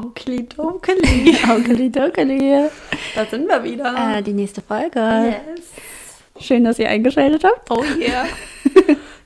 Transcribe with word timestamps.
Onkeli 0.00 0.48
Dokeli. 0.48 1.36
Augeli 1.48 1.90
Dokeli. 1.92 2.68
Da 3.14 3.26
sind 3.26 3.46
wir 3.48 3.62
wieder. 3.62 4.16
Äh, 4.16 4.22
die 4.22 4.32
nächste 4.32 4.62
Folge. 4.62 5.34
yes. 5.56 5.66
Schön, 6.40 6.64
dass 6.64 6.78
ihr 6.78 6.88
eingeschaltet 6.88 7.44
habt. 7.44 7.70
Oh 7.70 7.84
yeah. 8.00 8.24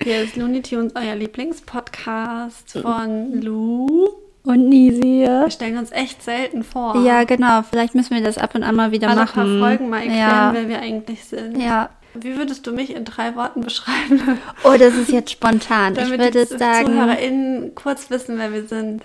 Hier 0.02 0.22
ist 0.22 0.34
Looney 0.36 0.62
Tunes, 0.62 0.92
euer 0.96 1.14
Lieblingspodcast 1.14 2.78
von 2.82 3.40
Lou. 3.40 4.08
Und 4.42 4.68
Nisi. 4.68 5.20
Wir 5.22 5.50
stellen 5.50 5.78
uns 5.78 5.90
echt 5.92 6.22
selten 6.22 6.64
vor. 6.64 6.96
Ja, 7.02 7.24
genau. 7.24 7.62
Vielleicht 7.62 7.94
müssen 7.94 8.14
wir 8.14 8.22
das 8.22 8.36
ab 8.36 8.54
und 8.54 8.62
an 8.62 8.74
mal 8.74 8.90
wieder 8.90 9.08
Alle 9.08 9.20
machen. 9.22 9.58
paar 9.60 9.68
Folgen 9.68 9.88
mal 9.88 9.98
erklären, 10.02 10.18
ja. 10.18 10.50
wer 10.52 10.68
wir 10.68 10.80
eigentlich 10.80 11.24
sind. 11.24 11.56
ja. 11.58 11.88
Wie 12.16 12.36
würdest 12.36 12.64
du 12.66 12.72
mich 12.72 12.94
in 12.94 13.04
drei 13.04 13.34
Worten 13.34 13.62
beschreiben? 13.62 14.38
Oh, 14.62 14.74
das 14.78 14.94
ist 14.94 15.10
jetzt 15.10 15.32
spontan. 15.32 15.92
ich 15.96 15.98
Damit 15.98 16.20
würde 16.20 16.46
die 16.46 16.56
sagen, 16.58 16.86
ZuhörerInnen 16.86 17.74
kurz 17.74 18.08
wissen, 18.10 18.38
wer 18.38 18.52
wir 18.52 18.66
sind. 18.68 19.02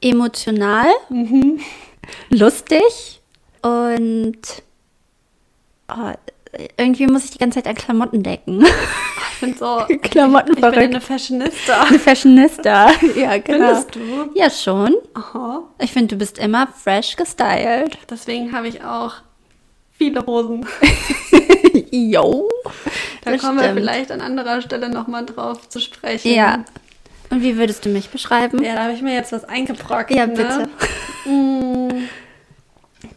Emotional, 0.00 0.86
Mhm. 1.08 1.60
lustig 2.30 3.20
und 3.62 4.38
oh, 5.88 6.12
irgendwie 6.76 7.06
muss 7.06 7.24
ich 7.26 7.30
die 7.32 7.38
ganze 7.38 7.56
Zeit 7.62 7.66
an 7.68 7.74
Klamotten 7.76 8.22
denken. 8.22 8.64
Ich 9.42 9.46
bin 9.46 9.56
so. 9.56 9.82
Klamotten 10.02 10.50
ich, 10.52 10.56
ich 10.58 10.60
bin 10.60 10.72
verrückt. 10.74 10.90
eine 10.94 11.00
Fashionista. 11.00 11.82
Eine 11.84 11.98
Fashionista. 11.98 12.90
ja, 13.16 13.38
genau. 13.38 13.68
Findest 13.68 13.94
du? 13.94 14.00
Ja, 14.34 14.50
schon. 14.50 14.94
Aha. 15.14 15.62
Ich 15.78 15.92
finde, 15.92 16.08
du 16.08 16.16
bist 16.18 16.36
immer 16.36 16.66
fresh 16.66 17.16
gestylt. 17.16 17.96
Deswegen 18.10 18.52
habe 18.52 18.68
ich 18.68 18.84
auch 18.84 19.14
viele 19.96 20.26
Hosen. 20.26 20.66
Jo. 21.90 22.50
Da 23.24 23.30
Das 23.32 23.40
kommen 23.40 23.56
wir 23.56 23.64
stimmt. 23.64 23.78
vielleicht 23.80 24.12
an 24.12 24.20
anderer 24.20 24.60
Stelle 24.60 24.90
nochmal 24.90 25.24
drauf 25.24 25.66
zu 25.70 25.80
sprechen. 25.80 26.34
Ja. 26.34 26.62
Und 27.30 27.42
wie 27.42 27.56
würdest 27.56 27.84
du 27.84 27.88
mich 27.90 28.10
beschreiben? 28.10 28.62
Ja, 28.62 28.74
da 28.74 28.82
habe 28.84 28.92
ich 28.92 29.02
mir 29.02 29.14
jetzt 29.14 29.32
was 29.32 29.44
eingebrockt. 29.44 30.10
Ja, 30.10 30.26
ne? 30.26 30.34
bitte. 30.34 30.68
Mm, 31.30 32.08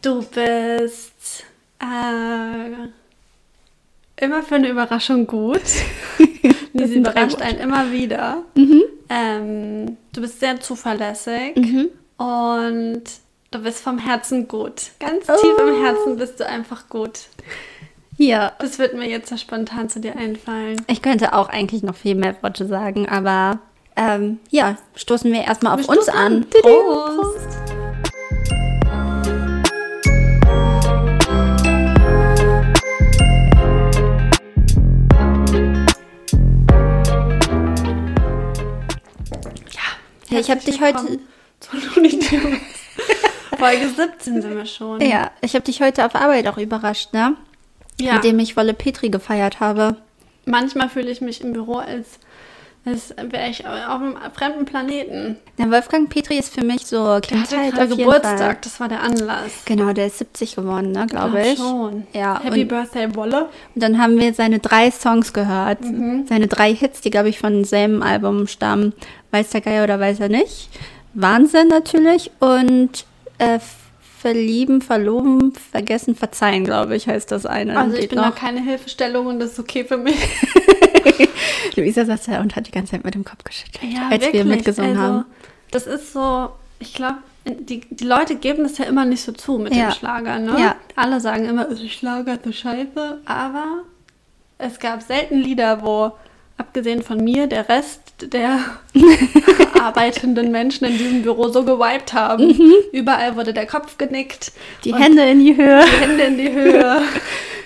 Du 0.02 0.22
bist 0.24 1.44
äh, 1.82 2.88
immer 4.24 4.44
für 4.44 4.56
eine 4.56 4.70
Überraschung 4.70 5.28
gut. 5.28 5.62
Sie 6.74 6.96
überrascht 6.96 7.42
einen 7.42 7.60
immer 7.60 7.92
wieder. 7.92 8.44
Mhm. 8.56 8.84
Ähm, 9.10 9.98
du 10.14 10.22
bist 10.22 10.40
sehr 10.40 10.60
zuverlässig 10.60 11.56
Mhm. 11.56 11.90
und 12.18 13.04
du 13.52 13.60
bist 13.60 13.82
vom 13.84 13.98
Herzen 14.00 14.48
gut. 14.48 14.92
Ganz 15.00 15.26
tief 15.28 15.54
im 15.60 15.76
Oh. 15.76 15.84
Herzen 15.84 16.18
bist 16.18 16.40
du 16.40 16.48
einfach 16.48 16.90
gut. 16.90 17.22
Ja. 18.18 18.54
Das 18.60 18.80
wird 18.80 18.94
mir 18.96 19.08
jetzt 19.10 19.30
so 19.30 19.38
spontan 19.38 19.90
zu 19.90 20.00
dir 20.00 20.16
einfallen. 20.18 20.82
Ich 20.88 21.02
könnte 21.02 21.34
auch 21.34 21.50
eigentlich 21.50 21.84
noch 21.84 21.96
viel 21.96 22.16
mehr 22.16 22.36
Worte 22.42 22.66
sagen, 22.68 23.08
aber 23.10 23.60
ähm, 23.96 24.40
ja, 24.50 24.78
stoßen 24.96 25.32
wir 25.32 25.44
erstmal 25.44 25.74
auf 25.80 25.88
Wir 25.88 25.90
uns 25.90 26.10
an. 26.10 26.18
an. 26.18 26.46
Prost. 26.50 27.48
Ja, 40.30 40.40
ich 40.40 40.50
habe 40.50 40.62
dich 40.62 40.82
heute. 40.82 41.20
Folge 43.58 43.88
17 43.88 44.42
sind 44.42 44.56
wir 44.56 44.66
schon. 44.66 45.00
ja, 45.00 45.32
ich 45.42 45.54
habe 45.54 45.64
dich 45.64 45.80
heute 45.82 46.06
auf 46.06 46.16
Arbeit 46.16 46.48
auch 46.48 46.58
überrascht, 46.58 47.14
ne? 47.14 47.38
ja. 48.00 48.16
Mit 48.16 48.24
dem 48.24 48.40
ich 48.40 48.58
Wolle 48.58 48.74
Petri 48.74 49.10
gefeiert 49.10 49.60
habe. 49.60 49.98
Manchmal 50.46 50.90
fühle 50.90 51.10
ich 51.12 51.22
mich 51.22 51.42
im 51.42 51.54
Büro, 51.54 51.76
als, 51.76 52.20
als 52.86 53.14
wäre 53.30 53.50
ich 53.50 53.66
auf 53.66 54.02
einem 54.02 54.18
fremden 54.34 54.66
Planeten. 54.66 55.38
Der 55.58 55.72
Wolfgang 55.72 56.10
Petri 56.10 56.38
ist 56.38 56.54
für 56.54 56.66
mich 56.66 56.86
so 56.86 56.98
Der 56.98 57.14
hatte 57.14 57.28
Kindheit 57.28 57.74
gerade 57.74 57.96
Geburtstag, 57.96 58.38
Fall. 58.40 58.58
das 58.62 58.80
war 58.80 58.90
der 58.90 59.02
Anlass. 59.02 59.64
Genau, 59.66 59.94
der 59.94 60.08
ist 60.08 60.18
70 60.18 60.56
geworden, 60.58 60.92
ne, 60.92 61.08
glaube 61.08 61.32
Glaub 61.40 61.46
ich. 61.46 61.58
schon. 61.58 62.08
Ja, 62.14 62.42
Happy 62.44 62.66
Birthday, 62.66 63.16
Wolle. 63.16 63.48
Und 63.74 63.82
dann 63.84 64.02
haben 64.02 64.20
wir 64.20 64.34
seine 64.34 64.60
drei 64.60 64.92
Songs 64.92 65.32
gehört. 65.32 65.82
Mhm. 65.82 66.26
Seine 66.28 66.48
drei 66.48 66.74
Hits, 66.76 67.00
die, 67.02 67.10
glaube 67.10 67.30
ich, 67.30 67.40
von 67.40 67.54
demselben 67.54 68.04
Album 68.04 68.48
stammen. 68.48 68.94
Weiß 69.32 69.50
der 69.52 69.62
Geier 69.62 69.86
oder 69.86 70.00
weiß 70.00 70.20
er 70.20 70.30
nicht. 70.30 70.70
Wahnsinn 71.14 71.70
natürlich. 71.70 72.32
Und 72.40 73.06
äh, 73.38 73.60
Verlieben, 74.20 74.82
Verloben, 74.82 75.52
Vergessen, 75.72 76.16
Verzeihen, 76.16 76.64
glaube 76.64 76.96
ich, 76.96 77.08
heißt 77.08 77.30
das 77.30 77.46
eine. 77.46 77.78
Also 77.78 77.98
ich 77.98 78.08
bin 78.08 78.20
da 78.20 78.30
noch. 78.30 78.36
keine 78.36 78.62
Hilfestellung 78.62 79.26
und 79.28 79.40
das 79.40 79.52
ist 79.54 79.60
okay 79.60 79.84
für 79.84 79.98
mich. 79.98 80.16
Luisa 81.76 82.06
saß 82.06 82.24
da 82.26 82.42
und 82.42 82.56
hat 82.56 82.68
die 82.68 82.72
ganze 82.72 82.92
Zeit 82.92 83.04
mit 83.04 83.16
dem 83.16 83.24
Kopf 83.24 83.44
geschüttelt, 83.44 83.84
Ja, 83.94 84.10
als 84.10 84.32
wir 84.34 84.46
mitgesungen 84.46 84.92
also, 84.98 85.02
haben. 85.02 85.26
Das 85.72 85.88
ist 85.88 86.14
so, 86.14 86.50
ich 86.80 86.94
glaube, 86.94 87.18
die, 87.46 87.82
die 87.90 88.06
Leute 88.06 88.36
geben 88.36 88.64
das 88.64 88.78
ja 88.78 88.86
immer 88.86 89.06
nicht 89.06 89.22
so 89.24 89.32
zu 89.32 89.58
mit 89.58 89.76
Ja. 89.76 89.90
dem 89.90 89.92
Schlager, 89.94 90.40
ne? 90.40 90.60
Ja. 90.60 90.76
Alle 90.96 91.20
sagen 91.20 91.46
immer, 91.46 91.68
"Oh, 91.70 91.76
Schlager 91.88 92.34
ist 92.36 92.46
eine 92.46 92.54
Scheiße, 92.54 93.22
aber 93.26 93.66
es 94.58 94.80
gab 94.80 95.02
selten 95.02 95.38
Lieder, 95.40 95.82
wo, 95.82 96.14
abgesehen 96.64 97.04
von 97.04 97.24
mir, 97.24 97.48
der 97.48 97.68
Rest 97.70 98.02
der 98.22 98.60
arbeitenden 99.82 100.52
Menschen 100.52 100.86
in 100.86 100.98
diesem 100.98 101.22
Büro 101.24 101.50
so 101.50 101.64
gewiped 101.64 102.14
haben. 102.14 102.58
Überall 102.92 103.36
wurde 103.36 103.54
der 103.54 103.66
Kopf 103.66 103.98
genickt. 103.98 104.52
Die 104.86 104.96
Hände 104.96 105.24
in 105.24 105.40
die 105.40 105.56
Höhe. 105.56 105.84
die 105.86 106.02
Hände 106.02 106.24
in 106.24 106.38
die 106.38 106.52
Höhe. 106.52 107.02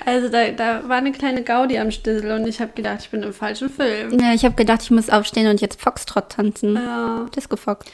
Also 0.05 0.29
da, 0.29 0.49
da 0.51 0.87
war 0.87 0.95
eine 0.95 1.11
kleine 1.11 1.43
Gaudi 1.43 1.77
am 1.77 1.91
Stissel 1.91 2.31
und 2.31 2.47
ich 2.47 2.61
habe 2.61 2.71
gedacht, 2.73 2.99
ich 3.01 3.09
bin 3.09 3.23
im 3.23 3.33
falschen 3.33 3.69
Film. 3.69 4.17
Ja, 4.17 4.33
ich 4.33 4.45
habe 4.45 4.55
gedacht, 4.55 4.81
ich 4.81 4.89
muss 4.89 5.09
aufstehen 5.09 5.49
und 5.49 5.59
jetzt 5.59 5.81
Foxtrot 5.81 6.29
tanzen. 6.29 6.75
Ja. 6.75 7.25
Disco 7.35 7.57
Fox. 7.57 7.87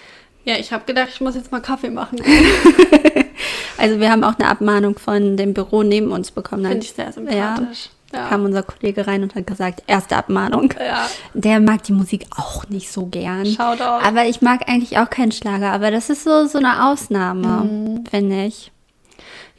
Ja, 0.45 0.57
ich 0.59 0.71
habe 0.71 0.85
gedacht, 0.85 1.09
ich 1.11 1.21
muss 1.21 1.33
jetzt 1.33 1.51
mal 1.51 1.59
Kaffee 1.59 1.89
machen. 1.89 2.21
Also 3.77 3.99
wir 3.99 4.11
haben 4.11 4.23
auch 4.23 4.37
eine 4.39 4.47
Abmahnung 4.47 4.97
von 4.97 5.35
dem 5.35 5.53
Büro 5.53 5.83
neben 5.83 6.11
uns 6.11 6.31
bekommen. 6.31 6.65
Finde 6.65 6.85
ich 6.85 6.93
sehr 6.93 7.11
sympathisch. 7.11 7.85
Ja. 7.85 7.91
Kam 8.13 8.45
unser 8.45 8.63
Kollege 8.63 9.05
rein 9.07 9.23
und 9.23 9.35
hat 9.35 9.45
gesagt, 9.47 9.83
erste 9.87 10.15
Abmahnung. 10.15 10.73
Ja. 10.79 11.07
Der 11.33 11.59
mag 11.59 11.83
die 11.83 11.93
Musik 11.93 12.25
auch 12.37 12.67
nicht 12.69 12.91
so 12.91 13.05
gern. 13.07 13.45
Shoutout. 13.45 13.83
Aber 14.05 14.25
ich 14.25 14.41
mag 14.41 14.69
eigentlich 14.69 14.97
auch 14.97 15.09
keinen 15.09 15.31
Schlager. 15.31 15.71
Aber 15.71 15.91
das 15.91 16.09
ist 16.09 16.23
so, 16.23 16.45
so 16.45 16.57
eine 16.59 16.85
Ausnahme, 16.87 17.63
Mhm. 17.63 18.05
finde 18.09 18.45
ich. 18.45 18.71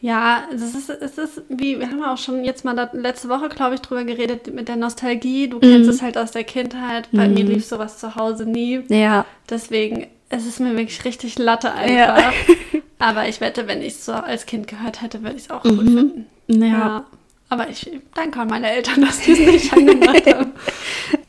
Ja, 0.01 0.43
es 0.55 0.61
ist, 0.75 0.91
es 0.91 1.17
ist 1.17 1.43
wie, 1.49 1.79
wir 1.81 1.87
haben 1.89 2.01
ja 2.01 2.13
auch 2.13 2.19
schon 2.19 2.45
jetzt 2.45 2.63
mal 2.65 2.77
da, 2.77 2.91
letzte 2.93 3.31
Woche, 3.31 3.49
glaube 3.49 3.75
ich, 3.77 3.81
drüber 3.81 4.05
geredet 4.05 4.53
mit 4.53 4.69
der 4.69 4.77
Nostalgie. 4.77 5.49
Du 5.49 5.57
Mhm. 5.57 5.61
kennst 5.61 5.89
es 5.91 6.03
halt 6.03 6.19
aus 6.19 6.31
der 6.33 6.45
Kindheit. 6.45 7.09
Bei 7.13 7.27
mir 7.27 7.45
lief 7.45 7.65
sowas 7.65 7.99
zu 7.99 8.15
Hause 8.15 8.45
nie. 8.45 8.83
Ja. 8.89 9.25
Deswegen, 9.49 10.07
es 10.29 10.45
ist 10.47 10.61
mir 10.61 10.77
wirklich 10.77 11.05
richtig 11.07 11.39
Latte 11.39 11.73
einfach. 11.73 12.33
Aber 12.99 13.29
ich 13.29 13.41
wette, 13.41 13.67
wenn 13.67 13.81
ich 13.81 13.95
es 13.95 14.05
so 14.05 14.13
als 14.13 14.45
Kind 14.47 14.67
gehört 14.69 15.01
hätte, 15.01 15.23
würde 15.23 15.37
ich 15.37 15.45
es 15.45 15.51
auch 15.51 15.63
gut 15.63 15.79
finden. 15.79 16.27
Mhm. 16.49 16.63
Ja. 16.63 17.05
Aber 17.49 17.69
ich 17.69 17.91
danke 18.15 18.41
an 18.41 18.49
meine 18.49 18.71
Eltern, 18.71 19.01
dass 19.07 19.21
die 19.21 19.33
es 19.33 19.39
nicht 19.39 19.73
angemacht 19.73 20.27
haben. 20.27 20.53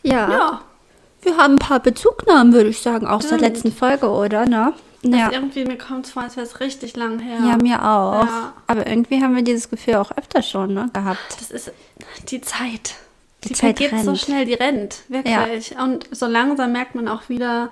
Ja. 0.03 0.29
Ja. 0.29 0.61
Wir 1.23 1.37
haben 1.37 1.55
ein 1.55 1.59
paar 1.59 1.79
Bezugnahmen, 1.79 2.53
würde 2.53 2.69
ich 2.69 2.79
sagen, 2.79 3.07
auch 3.07 3.21
zur 3.21 3.39
Stimmt. 3.39 3.41
letzten 3.41 3.71
Folge, 3.71 4.07
oder? 4.07 4.45
Ne? 4.45 4.71
Ja. 5.01 5.25
Also 5.25 5.35
irgendwie, 5.35 5.65
mir 5.65 5.79
kommt 5.79 6.05
es 6.05 6.11
vor, 6.11 6.21
als 6.21 6.35
wäre 6.37 6.45
es 6.45 6.59
richtig 6.59 6.95
lang 6.95 7.17
her. 7.17 7.39
ja, 7.43 7.57
mir 7.57 7.83
auch. 7.83 8.23
Ja. 8.23 8.53
Aber 8.67 8.85
irgendwie 8.85 9.23
haben 9.23 9.35
wir 9.35 9.41
dieses 9.43 9.69
Gefühl 9.71 9.95
auch 9.95 10.11
öfter 10.15 10.43
schon 10.43 10.75
ne, 10.75 10.89
gehabt. 10.93 11.19
Das 11.39 11.49
ist 11.49 11.71
die 12.29 12.41
Zeit. 12.41 12.93
Die 13.43 13.49
Die, 13.49 13.53
Zeit 13.55 13.79
vergeht 13.79 14.05
so 14.05 14.15
schnell, 14.15 14.45
die 14.45 14.53
rennt. 14.53 14.99
Wirklich. 15.07 15.75
Und 15.77 16.07
so 16.11 16.27
langsam 16.27 16.71
merkt 16.71 16.93
man 16.93 17.07
auch 17.07 17.29
wieder, 17.29 17.71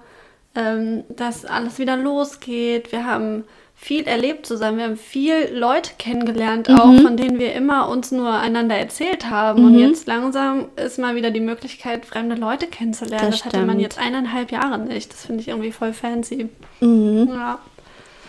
ähm, 0.56 1.04
dass 1.10 1.46
alles 1.46 1.78
wieder 1.78 1.98
losgeht. 1.98 2.92
Wir 2.92 3.06
haben 3.06 3.44
viel 3.84 4.08
erlebt 4.08 4.46
zusammen. 4.46 4.78
Wir 4.78 4.86
haben 4.86 4.98
viel 4.98 5.50
Leute 5.54 5.92
kennengelernt, 6.00 6.70
Mhm. 6.70 6.76
auch 6.80 7.02
von 7.02 7.18
denen 7.18 7.38
wir 7.38 7.54
immer 7.54 7.90
uns 7.90 8.12
nur 8.12 8.32
einander 8.32 8.76
erzählt 8.76 9.30
haben. 9.30 9.66
Und 9.66 9.78
jetzt 9.78 10.08
langsam 10.08 10.66
ist 10.78 11.00
mal 11.00 11.16
wieder 11.16 11.32
die 11.32 11.42
Möglichkeit, 11.42 12.06
fremde 12.06 12.36
Leute 12.36 12.68
kennenzulernen. 12.68 13.26
Das 13.30 13.40
Das, 13.44 13.46
hatte 13.46 13.66
man 13.66 13.80
jetzt 13.82 13.98
eineinhalb 14.00 14.52
Jahre 14.52 14.80
nicht. 14.80 15.12
Das 15.12 15.26
finde 15.26 15.42
ich 15.42 15.50
irgendwie 15.50 15.72
voll 15.72 15.92
fancy. 15.94 16.48
Mhm. 16.80 17.28
Ja. 17.30 17.60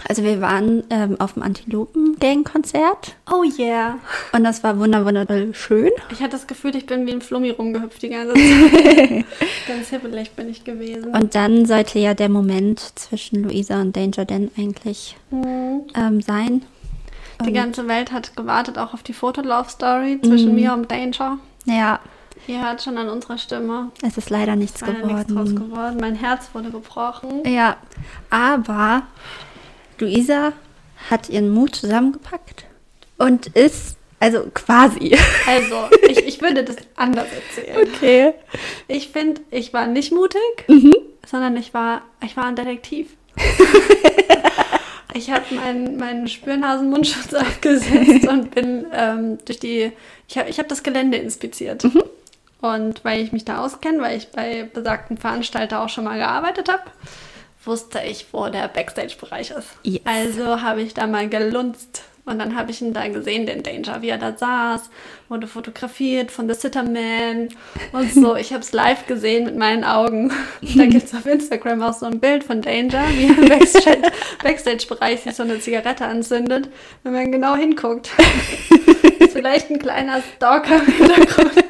Also 0.08 0.22
wir 0.22 0.40
waren 0.40 0.84
ähm, 0.90 1.18
auf 1.18 1.32
dem 1.34 1.42
Antilopen-Gang-Konzert 1.42 3.16
Oh 3.30 3.42
yeah. 3.58 3.98
und 4.32 4.44
das 4.44 4.62
war 4.62 4.78
wunder 4.78 5.04
wundervoll 5.04 5.54
schön. 5.54 5.90
Ich 6.12 6.20
hatte 6.20 6.32
das 6.32 6.46
Gefühl, 6.46 6.76
ich 6.76 6.86
bin 6.86 7.06
wie 7.06 7.12
ein 7.12 7.22
Flummi 7.22 7.50
rumgehüpft 7.50 8.02
die 8.02 8.10
ganze 8.10 8.34
Zeit. 8.34 9.24
Ganz 9.66 9.88
hippelig 9.88 10.32
bin 10.32 10.48
ich 10.50 10.64
gewesen. 10.64 11.14
Und 11.14 11.34
dann 11.34 11.64
sollte 11.66 11.98
ja 11.98 12.14
der 12.14 12.28
Moment 12.28 12.80
zwischen 12.98 13.44
Luisa 13.44 13.80
und 13.80 13.96
Danger 13.96 14.24
Dan 14.24 14.50
eigentlich 14.58 15.16
Mhm. 15.30 15.82
ähm, 15.96 16.20
sein. 16.20 16.64
Die 17.44 17.52
ganze 17.52 17.88
Welt 17.88 18.12
hat 18.12 18.36
gewartet 18.36 18.78
auch 18.78 18.94
auf 18.94 19.02
die 19.02 19.12
Fotolove-Story 19.12 20.20
zwischen 20.22 20.54
mir 20.54 20.72
und 20.72 20.90
Danger. 20.90 21.38
Ja, 21.64 21.98
Ihr 22.46 22.62
hört 22.62 22.82
schon 22.82 22.98
an 22.98 23.08
unserer 23.08 23.38
Stimme. 23.38 23.90
es 24.02 24.18
ist 24.18 24.28
leider 24.28 24.54
nichts 24.54 24.82
Leider 24.82 25.06
nichts 25.06 25.32
draus 25.32 25.48
geworden. 25.48 25.70
geworden. 25.70 25.96
Mein 26.00 26.14
Herz 26.14 26.50
wurde 26.52 26.70
gebrochen. 26.70 27.42
Ja, 27.46 27.76
aber 28.28 29.02
Luisa 29.98 30.52
hat 31.10 31.28
ihren 31.28 31.50
Mut 31.50 31.76
zusammengepackt 31.76 32.64
und 33.18 33.48
ist, 33.48 33.96
also 34.20 34.44
quasi. 34.54 35.16
Also, 35.46 35.88
ich, 36.08 36.26
ich 36.26 36.40
würde 36.40 36.64
das 36.64 36.76
anders 36.96 37.26
erzählen. 37.32 37.88
Okay. 37.88 38.32
Ich 38.88 39.08
finde, 39.08 39.42
ich 39.50 39.72
war 39.72 39.86
nicht 39.86 40.12
mutig, 40.12 40.40
sondern 41.26 41.56
ich 41.56 41.74
war, 41.74 42.02
ich 42.24 42.36
war 42.36 42.46
ein 42.46 42.56
Detektiv. 42.56 43.08
Ich 45.16 45.30
habe 45.30 45.44
meinen 45.54 45.96
mein 45.96 46.26
Spürnasenmundschutz 46.26 47.34
aufgesetzt 47.34 48.26
und 48.26 48.50
bin 48.50 48.86
ähm, 48.92 49.38
durch 49.44 49.60
die. 49.60 49.92
Ich 50.28 50.36
habe 50.36 50.50
ich 50.50 50.58
hab 50.58 50.68
das 50.68 50.82
Gelände 50.82 51.16
inspiziert. 51.16 51.84
Mhm. 51.84 52.02
Und 52.60 53.04
weil 53.04 53.22
ich 53.22 53.30
mich 53.30 53.44
da 53.44 53.64
auskenne, 53.64 54.00
weil 54.00 54.16
ich 54.16 54.28
bei 54.28 54.68
besagten 54.72 55.16
Veranstalter 55.16 55.82
auch 55.82 55.88
schon 55.88 56.04
mal 56.04 56.18
gearbeitet 56.18 56.68
habe, 56.68 56.82
wusste 57.66 58.00
ich, 58.00 58.26
wo 58.32 58.48
der 58.48 58.68
Backstage-Bereich 58.68 59.50
ist. 59.50 59.68
Yes. 59.82 60.00
Also 60.04 60.60
habe 60.62 60.82
ich 60.82 60.94
da 60.94 61.06
mal 61.06 61.28
gelunzt. 61.28 62.02
Und 62.26 62.38
dann 62.38 62.56
habe 62.56 62.70
ich 62.70 62.80
ihn 62.80 62.94
da 62.94 63.06
gesehen, 63.08 63.44
den 63.44 63.62
Danger, 63.62 64.00
wie 64.00 64.08
er 64.08 64.16
da 64.16 64.34
saß, 64.34 64.88
wurde 65.28 65.46
fotografiert 65.46 66.30
von 66.30 66.48
The 66.48 66.58
Sitter 66.58 66.82
Man 66.82 67.50
und 67.92 68.14
so. 68.14 68.34
Ich 68.34 68.50
habe 68.54 68.62
es 68.62 68.72
live 68.72 69.06
gesehen 69.06 69.44
mit 69.44 69.58
meinen 69.58 69.84
Augen. 69.84 70.32
Da 70.74 70.86
gibt 70.86 71.04
es 71.04 71.14
auf 71.14 71.26
Instagram 71.26 71.82
auch 71.82 71.92
so 71.92 72.06
ein 72.06 72.20
Bild 72.20 72.42
von 72.42 72.62
Danger, 72.62 73.04
wie 73.10 73.26
er 73.26 73.36
im 73.38 73.48
Backstage- 73.50 74.10
Backstage-Bereich 74.42 75.20
sich 75.20 75.34
so 75.34 75.42
eine 75.42 75.60
Zigarette 75.60 76.06
anzündet, 76.06 76.70
wenn 77.02 77.12
man 77.12 77.30
genau 77.30 77.56
hinguckt. 77.56 78.08
Ist 79.18 79.32
vielleicht 79.34 79.68
ein 79.70 79.78
kleiner 79.78 80.22
Stalker 80.36 80.78
im 80.78 80.86
Hintergrund, 80.94 81.64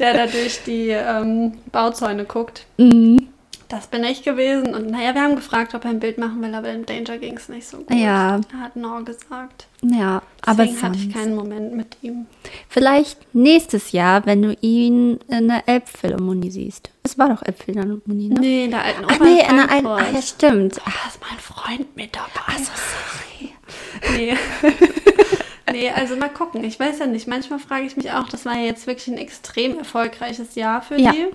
der 0.00 0.14
da 0.14 0.26
durch 0.26 0.60
die 0.66 0.88
ähm, 0.88 1.58
Bauzäune 1.70 2.24
guckt. 2.24 2.66
Mhm. 2.78 3.28
Das 3.72 3.86
bin 3.86 4.04
ich 4.04 4.22
gewesen. 4.22 4.74
Und 4.74 4.90
naja, 4.90 5.14
wir 5.14 5.22
haben 5.22 5.34
gefragt, 5.34 5.74
ob 5.74 5.84
er 5.86 5.90
ein 5.92 5.98
Bild 5.98 6.18
machen 6.18 6.42
will, 6.42 6.54
aber 6.54 6.68
im 6.70 6.84
Danger 6.84 7.16
ging 7.16 7.38
es 7.38 7.48
nicht 7.48 7.66
so 7.66 7.78
gut. 7.78 7.90
Ja. 7.96 8.38
Er 8.52 8.60
hat 8.60 8.76
No 8.76 9.02
gesagt. 9.02 9.66
Ja, 9.80 10.20
aber 10.42 10.64
Deswegen 10.66 10.82
hatte 10.82 10.96
ich 10.98 11.02
sonst. 11.04 11.14
keinen 11.16 11.34
Moment 11.34 11.74
mit 11.74 11.96
ihm. 12.02 12.26
Vielleicht 12.68 13.34
nächstes 13.34 13.92
Jahr, 13.92 14.26
wenn 14.26 14.42
du 14.42 14.54
ihn 14.60 15.20
in 15.28 15.48
der 15.48 15.66
Elbphilharmonie 15.66 16.50
siehst. 16.50 16.90
Es 17.02 17.16
war 17.16 17.30
doch 17.30 17.40
Elbphilharmonie, 17.42 18.28
ne? 18.28 18.40
Nee, 18.40 18.64
in 18.66 18.72
der 18.72 18.82
alten 18.84 19.04
Ach 19.08 19.14
Oper 19.16 19.24
nee, 19.24 19.40
in 19.40 19.48
in 19.48 19.56
der 19.56 19.70
alten. 19.70 19.86
Ach 19.86 20.12
ja, 20.12 20.20
stimmt. 20.22 20.76
Da 20.76 20.92
ist 21.08 21.18
mein 21.26 21.38
Freund 21.38 21.96
mit 21.96 22.14
dabei. 22.14 22.54
Also, 22.54 22.70
sorry. 22.74 24.18
Nee. 24.18 24.36
nee, 25.72 25.90
also 25.90 26.16
mal 26.16 26.28
gucken. 26.28 26.62
Ich 26.64 26.78
weiß 26.78 26.98
ja 26.98 27.06
nicht. 27.06 27.26
Manchmal 27.26 27.58
frage 27.58 27.86
ich 27.86 27.96
mich 27.96 28.12
auch, 28.12 28.28
das 28.28 28.44
war 28.44 28.54
ja 28.56 28.66
jetzt 28.66 28.86
wirklich 28.86 29.08
ein 29.08 29.16
extrem 29.18 29.78
erfolgreiches 29.78 30.56
Jahr 30.56 30.82
für 30.82 31.00
Ja. 31.00 31.12
die. 31.12 31.26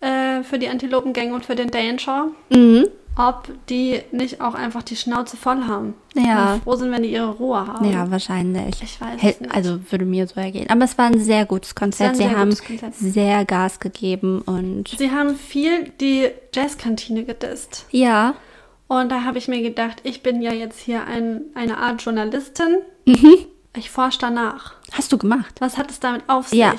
Äh, 0.00 0.42
für 0.44 0.58
die 0.58 0.68
Antilopengang 0.68 1.32
und 1.32 1.44
für 1.44 1.54
den 1.56 1.70
Danger. 1.70 2.28
Mhm. 2.50 2.86
Ob 3.16 3.48
die 3.68 4.00
nicht 4.12 4.40
auch 4.40 4.54
einfach 4.54 4.84
die 4.84 4.94
Schnauze 4.94 5.36
voll 5.36 5.64
haben. 5.66 5.94
Ja. 6.14 6.54
Und 6.54 6.62
froh 6.62 6.76
sind, 6.76 6.92
wenn 6.92 7.02
die 7.02 7.10
ihre 7.12 7.30
Ruhe 7.30 7.66
haben. 7.66 7.90
Ja, 7.90 8.08
wahrscheinlich. 8.12 8.80
Ich 8.80 9.00
weiß 9.00 9.20
Hält- 9.20 9.40
nicht. 9.40 9.52
Also 9.52 9.80
würde 9.90 10.04
mir 10.04 10.28
so 10.28 10.38
ergehen. 10.38 10.70
Aber 10.70 10.84
es 10.84 10.96
war 10.98 11.06
ein 11.06 11.18
sehr 11.18 11.44
gutes 11.44 11.74
Konzert. 11.74 12.14
Sie 12.16 12.28
haben 12.30 12.54
Konzert. 12.56 12.94
sehr 12.94 13.44
Gas 13.44 13.80
gegeben 13.80 14.40
und 14.42 14.88
Sie 14.96 15.10
haben 15.10 15.34
viel 15.34 15.88
die 16.00 16.28
Jazzkantine 16.54 17.24
gedisst. 17.24 17.86
ja, 17.90 18.34
Und 18.86 19.10
da 19.10 19.24
habe 19.24 19.38
ich 19.38 19.48
mir 19.48 19.62
gedacht, 19.62 19.96
ich 20.04 20.22
bin 20.22 20.40
ja 20.40 20.52
jetzt 20.52 20.78
hier 20.78 21.04
ein, 21.04 21.40
eine 21.56 21.78
Art 21.78 22.00
Journalistin. 22.00 22.78
Mhm. 23.04 23.34
Ich 23.76 23.90
forsche 23.90 24.18
danach. 24.20 24.74
hast 24.92 25.12
du 25.12 25.18
gemacht. 25.18 25.56
Was 25.58 25.76
hat 25.76 25.90
es 25.90 25.98
damit 25.98 26.22
auf 26.28 26.48
sich? 26.48 26.58
Ja. 26.60 26.74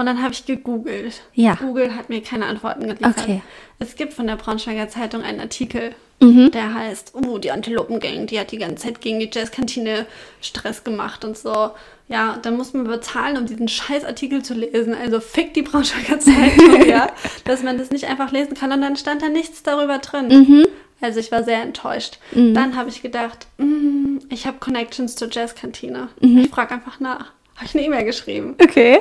Und 0.00 0.06
dann 0.06 0.22
habe 0.22 0.32
ich 0.32 0.46
gegoogelt. 0.46 1.20
Ja. 1.34 1.56
Google 1.56 1.94
hat 1.94 2.08
mir 2.08 2.22
keine 2.22 2.46
Antworten 2.46 2.80
geliefert. 2.86 3.18
Okay. 3.18 3.42
Es 3.78 3.96
gibt 3.96 4.14
von 4.14 4.26
der 4.26 4.36
Braunschweiger 4.36 4.88
Zeitung 4.88 5.20
einen 5.22 5.40
Artikel, 5.40 5.94
Mhm. 6.22 6.50
der 6.52 6.72
heißt, 6.72 7.12
oh, 7.14 7.36
die 7.36 7.50
Antilopengang, 7.50 8.26
die 8.26 8.40
hat 8.40 8.50
die 8.50 8.56
ganze 8.56 8.86
Zeit 8.86 9.02
gegen 9.02 9.20
die 9.20 9.28
Jazzkantine 9.30 10.06
Stress 10.40 10.84
gemacht 10.84 11.26
und 11.26 11.36
so. 11.36 11.72
Ja, 12.08 12.38
dann 12.40 12.56
muss 12.56 12.72
man 12.72 12.84
bezahlen, 12.84 13.36
um 13.36 13.44
diesen 13.44 13.68
scheiß 13.68 14.04
Artikel 14.06 14.42
zu 14.42 14.54
lesen. 14.54 14.94
Also 14.94 15.20
fick 15.20 15.52
die 15.52 15.60
Braunschweiger 15.60 16.18
Zeitung, 16.18 16.86
ja. 16.88 17.10
Dass 17.44 17.62
man 17.62 17.76
das 17.76 17.90
nicht 17.90 18.06
einfach 18.08 18.32
lesen 18.32 18.54
kann. 18.54 18.72
Und 18.72 18.80
dann 18.80 18.96
stand 18.96 19.20
da 19.20 19.28
nichts 19.28 19.62
darüber 19.62 19.98
drin. 19.98 20.28
Mhm. 20.28 20.66
Also 21.02 21.20
ich 21.20 21.30
war 21.30 21.44
sehr 21.44 21.60
enttäuscht. 21.60 22.18
Dann 22.32 22.74
habe 22.74 22.88
ich 22.88 23.02
gedacht, 23.02 23.48
mm, 23.58 24.20
ich 24.30 24.46
habe 24.46 24.56
Connections 24.60 25.14
zur 25.16 25.28
Jazzkantine. 25.30 26.08
Mhm. 26.20 26.38
Ich 26.38 26.48
frage 26.48 26.72
einfach 26.72 27.00
nach. 27.00 27.32
Habe 27.56 27.66
ich 27.66 27.74
eine 27.74 27.84
E-Mail 27.84 28.04
geschrieben. 28.06 28.54
Okay. 28.62 29.00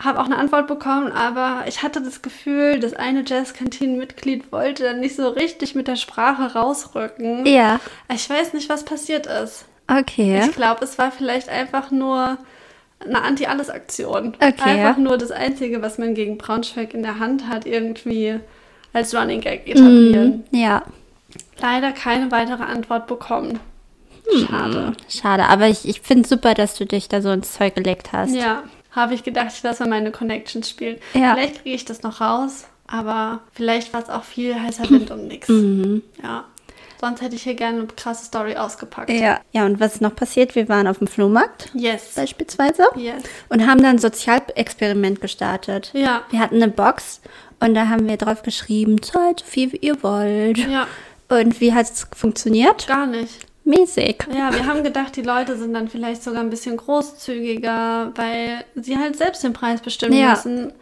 Habe 0.00 0.20
auch 0.20 0.26
eine 0.26 0.38
Antwort 0.38 0.68
bekommen, 0.68 1.10
aber 1.10 1.64
ich 1.66 1.82
hatte 1.82 2.00
das 2.00 2.22
Gefühl, 2.22 2.78
das 2.78 2.94
eine 2.94 3.24
Jazzkantinenmitglied 3.26 4.52
wollte 4.52 4.84
dann 4.84 5.00
nicht 5.00 5.16
so 5.16 5.28
richtig 5.28 5.74
mit 5.74 5.88
der 5.88 5.96
Sprache 5.96 6.54
rausrücken. 6.54 7.44
Ja. 7.46 7.80
Ich 8.12 8.30
weiß 8.30 8.52
nicht, 8.52 8.68
was 8.68 8.84
passiert 8.84 9.26
ist. 9.26 9.64
Okay. 9.88 10.40
Ich 10.44 10.52
glaube, 10.54 10.84
es 10.84 10.98
war 10.98 11.10
vielleicht 11.10 11.48
einfach 11.48 11.90
nur 11.90 12.38
eine 13.04 13.22
Anti-Alles-Aktion. 13.22 14.34
Okay. 14.34 14.54
Einfach 14.60 14.98
nur 14.98 15.18
das 15.18 15.32
Einzige, 15.32 15.82
was 15.82 15.98
man 15.98 16.14
gegen 16.14 16.38
Braunschweig 16.38 16.94
in 16.94 17.02
der 17.02 17.18
Hand 17.18 17.48
hat, 17.48 17.66
irgendwie 17.66 18.38
als 18.92 19.14
Running 19.14 19.40
Gag 19.40 19.66
etablieren. 19.66 20.44
Ja. 20.52 20.82
Leider 21.60 21.92
keine 21.92 22.30
weitere 22.30 22.62
Antwort 22.62 23.08
bekommen. 23.08 23.58
Schade. 24.46 24.92
Schade, 25.08 25.44
aber 25.44 25.68
ich, 25.68 25.88
ich 25.88 26.02
finde 26.02 26.28
super, 26.28 26.54
dass 26.54 26.74
du 26.74 26.84
dich 26.84 27.08
da 27.08 27.22
so 27.22 27.30
ins 27.30 27.52
Zeug 27.52 27.74
gelegt 27.74 28.12
hast. 28.12 28.34
Ja, 28.34 28.62
habe 28.98 29.14
ich 29.14 29.24
gedacht, 29.24 29.52
lasse 29.62 29.84
mal 29.84 29.90
meine 29.90 30.10
Connections 30.12 30.68
spielen. 30.68 30.98
Ja. 31.14 31.34
Vielleicht 31.34 31.62
kriege 31.62 31.74
ich 31.76 31.84
das 31.84 32.02
noch 32.02 32.20
raus, 32.20 32.64
aber 32.86 33.40
vielleicht 33.52 33.92
war 33.92 34.02
es 34.02 34.10
auch 34.10 34.24
viel 34.24 34.60
heißer 34.60 34.88
Wind 34.90 35.10
um 35.10 35.26
nichts. 35.26 35.48
Mhm. 35.48 36.02
Ja. 36.22 36.44
Sonst 37.00 37.22
hätte 37.22 37.36
ich 37.36 37.44
hier 37.44 37.54
gerne 37.54 37.78
eine 37.78 37.86
krasse 37.86 38.24
Story 38.24 38.56
ausgepackt. 38.56 39.08
Ja. 39.10 39.38
Ja, 39.52 39.64
und 39.66 39.78
was 39.78 39.94
ist 39.94 40.00
noch 40.00 40.16
passiert? 40.16 40.56
Wir 40.56 40.68
waren 40.68 40.88
auf 40.88 40.98
dem 40.98 41.06
Flohmarkt 41.06 41.70
Yes. 41.72 42.14
beispielsweise 42.16 42.84
Yes. 42.96 43.22
und 43.50 43.64
haben 43.68 43.78
dann 43.80 43.96
ein 43.96 43.98
Sozialexperiment 44.00 45.20
gestartet. 45.20 45.90
Ja. 45.94 46.22
Wir 46.30 46.40
hatten 46.40 46.56
eine 46.56 46.68
Box 46.72 47.20
und 47.60 47.74
da 47.74 47.88
haben 47.88 48.08
wir 48.08 48.16
drauf 48.16 48.42
geschrieben, 48.42 49.00
zahlt 49.00 49.40
so 49.40 49.46
viel 49.46 49.72
wie 49.72 49.76
ihr 49.76 50.02
wollt. 50.02 50.58
Ja, 50.58 50.86
Und 51.28 51.60
wie 51.60 51.72
hat 51.72 51.86
es 51.86 52.06
funktioniert? 52.16 52.86
gar 52.88 53.06
nicht. 53.06 53.46
Mäßig. 53.68 54.26
Ja, 54.34 54.52
wir 54.52 54.66
haben 54.66 54.82
gedacht, 54.82 55.14
die 55.16 55.22
Leute 55.22 55.56
sind 55.56 55.74
dann 55.74 55.88
vielleicht 55.88 56.22
sogar 56.22 56.40
ein 56.40 56.50
bisschen 56.50 56.76
großzügiger, 56.76 58.12
weil 58.14 58.64
sie 58.74 58.96
halt 58.96 59.16
selbst 59.16 59.44
den 59.44 59.52
Preis 59.52 59.80
bestimmen 59.80 60.14
Ja. 60.18 60.30
müssen. 60.30 60.72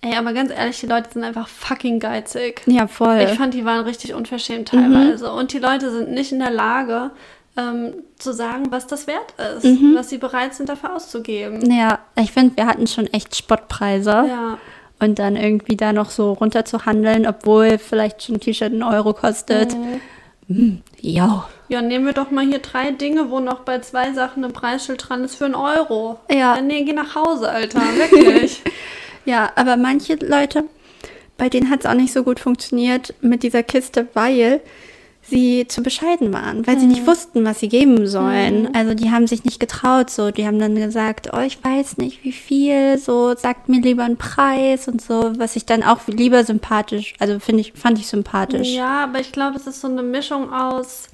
Ey, 0.00 0.14
aber 0.16 0.32
ganz 0.32 0.52
ehrlich, 0.52 0.78
die 0.78 0.86
Leute 0.86 1.08
sind 1.12 1.24
einfach 1.24 1.48
fucking 1.48 1.98
geizig. 1.98 2.62
Ja, 2.66 2.86
voll. 2.86 3.18
Ich 3.28 3.36
fand, 3.38 3.54
die 3.54 3.64
waren 3.64 3.84
richtig 3.84 4.14
unverschämt 4.14 4.68
teilweise. 4.68 5.32
Und 5.32 5.52
die 5.52 5.58
Leute 5.58 5.90
sind 5.90 6.10
nicht 6.10 6.30
in 6.30 6.38
der 6.38 6.50
Lage, 6.50 7.10
ähm, 7.56 7.94
zu 8.18 8.32
sagen, 8.32 8.66
was 8.70 8.86
das 8.86 9.08
wert 9.08 9.34
ist, 9.56 9.64
was 9.96 10.08
sie 10.10 10.18
bereit 10.18 10.54
sind, 10.54 10.68
dafür 10.68 10.94
auszugeben. 10.94 11.68
ja, 11.72 11.98
ich 12.14 12.30
finde, 12.30 12.56
wir 12.56 12.66
hatten 12.66 12.86
schon 12.86 13.08
echt 13.08 13.34
Spottpreise. 13.34 14.10
Ja, 14.10 14.58
Und 15.00 15.18
dann 15.18 15.34
irgendwie 15.34 15.76
da 15.76 15.92
noch 15.92 16.10
so 16.10 16.32
runter 16.32 16.64
zu 16.64 16.84
handeln, 16.86 17.26
obwohl 17.26 17.78
vielleicht 17.78 18.22
schon 18.22 18.36
ein 18.36 18.40
T-Shirt 18.40 18.72
einen 18.72 18.82
Euro 18.84 19.14
kostet. 19.14 19.74
Mhm. 20.46 20.82
Ja. 21.00 21.48
Ja, 21.68 21.82
nehmen 21.82 22.06
wir 22.06 22.12
doch 22.12 22.30
mal 22.30 22.44
hier 22.44 22.60
drei 22.60 22.90
Dinge, 22.90 23.30
wo 23.30 23.40
noch 23.40 23.60
bei 23.60 23.80
zwei 23.80 24.12
Sachen 24.12 24.44
ein 24.44 24.52
Preisschild 24.52 25.08
dran 25.08 25.24
ist 25.24 25.36
für 25.36 25.44
einen 25.44 25.54
Euro. 25.54 26.18
Ja. 26.30 26.56
Dann 26.56 26.66
nee, 26.66 26.82
geh 26.84 26.92
nach 26.92 27.14
Hause, 27.14 27.50
Alter. 27.50 27.80
Wirklich. 27.80 28.62
Ja, 29.24 29.52
aber 29.56 29.76
manche 29.76 30.14
Leute, 30.14 30.64
bei 31.36 31.50
denen 31.50 31.68
hat 31.68 31.80
es 31.80 31.86
auch 31.86 31.92
nicht 31.92 32.14
so 32.14 32.22
gut 32.22 32.40
funktioniert 32.40 33.12
mit 33.20 33.42
dieser 33.42 33.62
Kiste, 33.62 34.08
weil 34.14 34.62
sie 35.20 35.66
zu 35.68 35.82
bescheiden 35.82 36.32
waren, 36.32 36.66
weil 36.66 36.78
sie 36.78 36.86
nicht 36.86 37.06
wussten, 37.06 37.44
was 37.44 37.60
sie 37.60 37.68
geben 37.68 38.06
sollen. 38.06 38.74
Also 38.74 38.94
die 38.94 39.10
haben 39.10 39.26
sich 39.26 39.44
nicht 39.44 39.60
getraut, 39.60 40.08
so. 40.08 40.30
Die 40.30 40.46
haben 40.46 40.58
dann 40.58 40.74
gesagt, 40.74 41.28
oh, 41.34 41.40
ich 41.40 41.62
weiß 41.62 41.98
nicht, 41.98 42.24
wie 42.24 42.32
viel, 42.32 42.96
so, 42.96 43.34
sagt 43.36 43.68
mir 43.68 43.82
lieber 43.82 44.04
einen 44.04 44.16
Preis 44.16 44.88
und 44.88 45.02
so, 45.02 45.32
was 45.36 45.56
ich 45.56 45.66
dann 45.66 45.82
auch 45.82 46.06
lieber 46.06 46.44
sympathisch, 46.44 47.14
also 47.18 47.38
finde 47.38 47.60
ich, 47.60 47.74
fand 47.74 47.98
ich 47.98 48.06
sympathisch. 48.06 48.68
ja, 48.68 49.04
aber 49.04 49.20
ich 49.20 49.32
glaube, 49.32 49.56
es 49.56 49.66
ist 49.66 49.82
so 49.82 49.88
eine 49.88 50.02
Mischung 50.02 50.50
aus. 50.52 51.08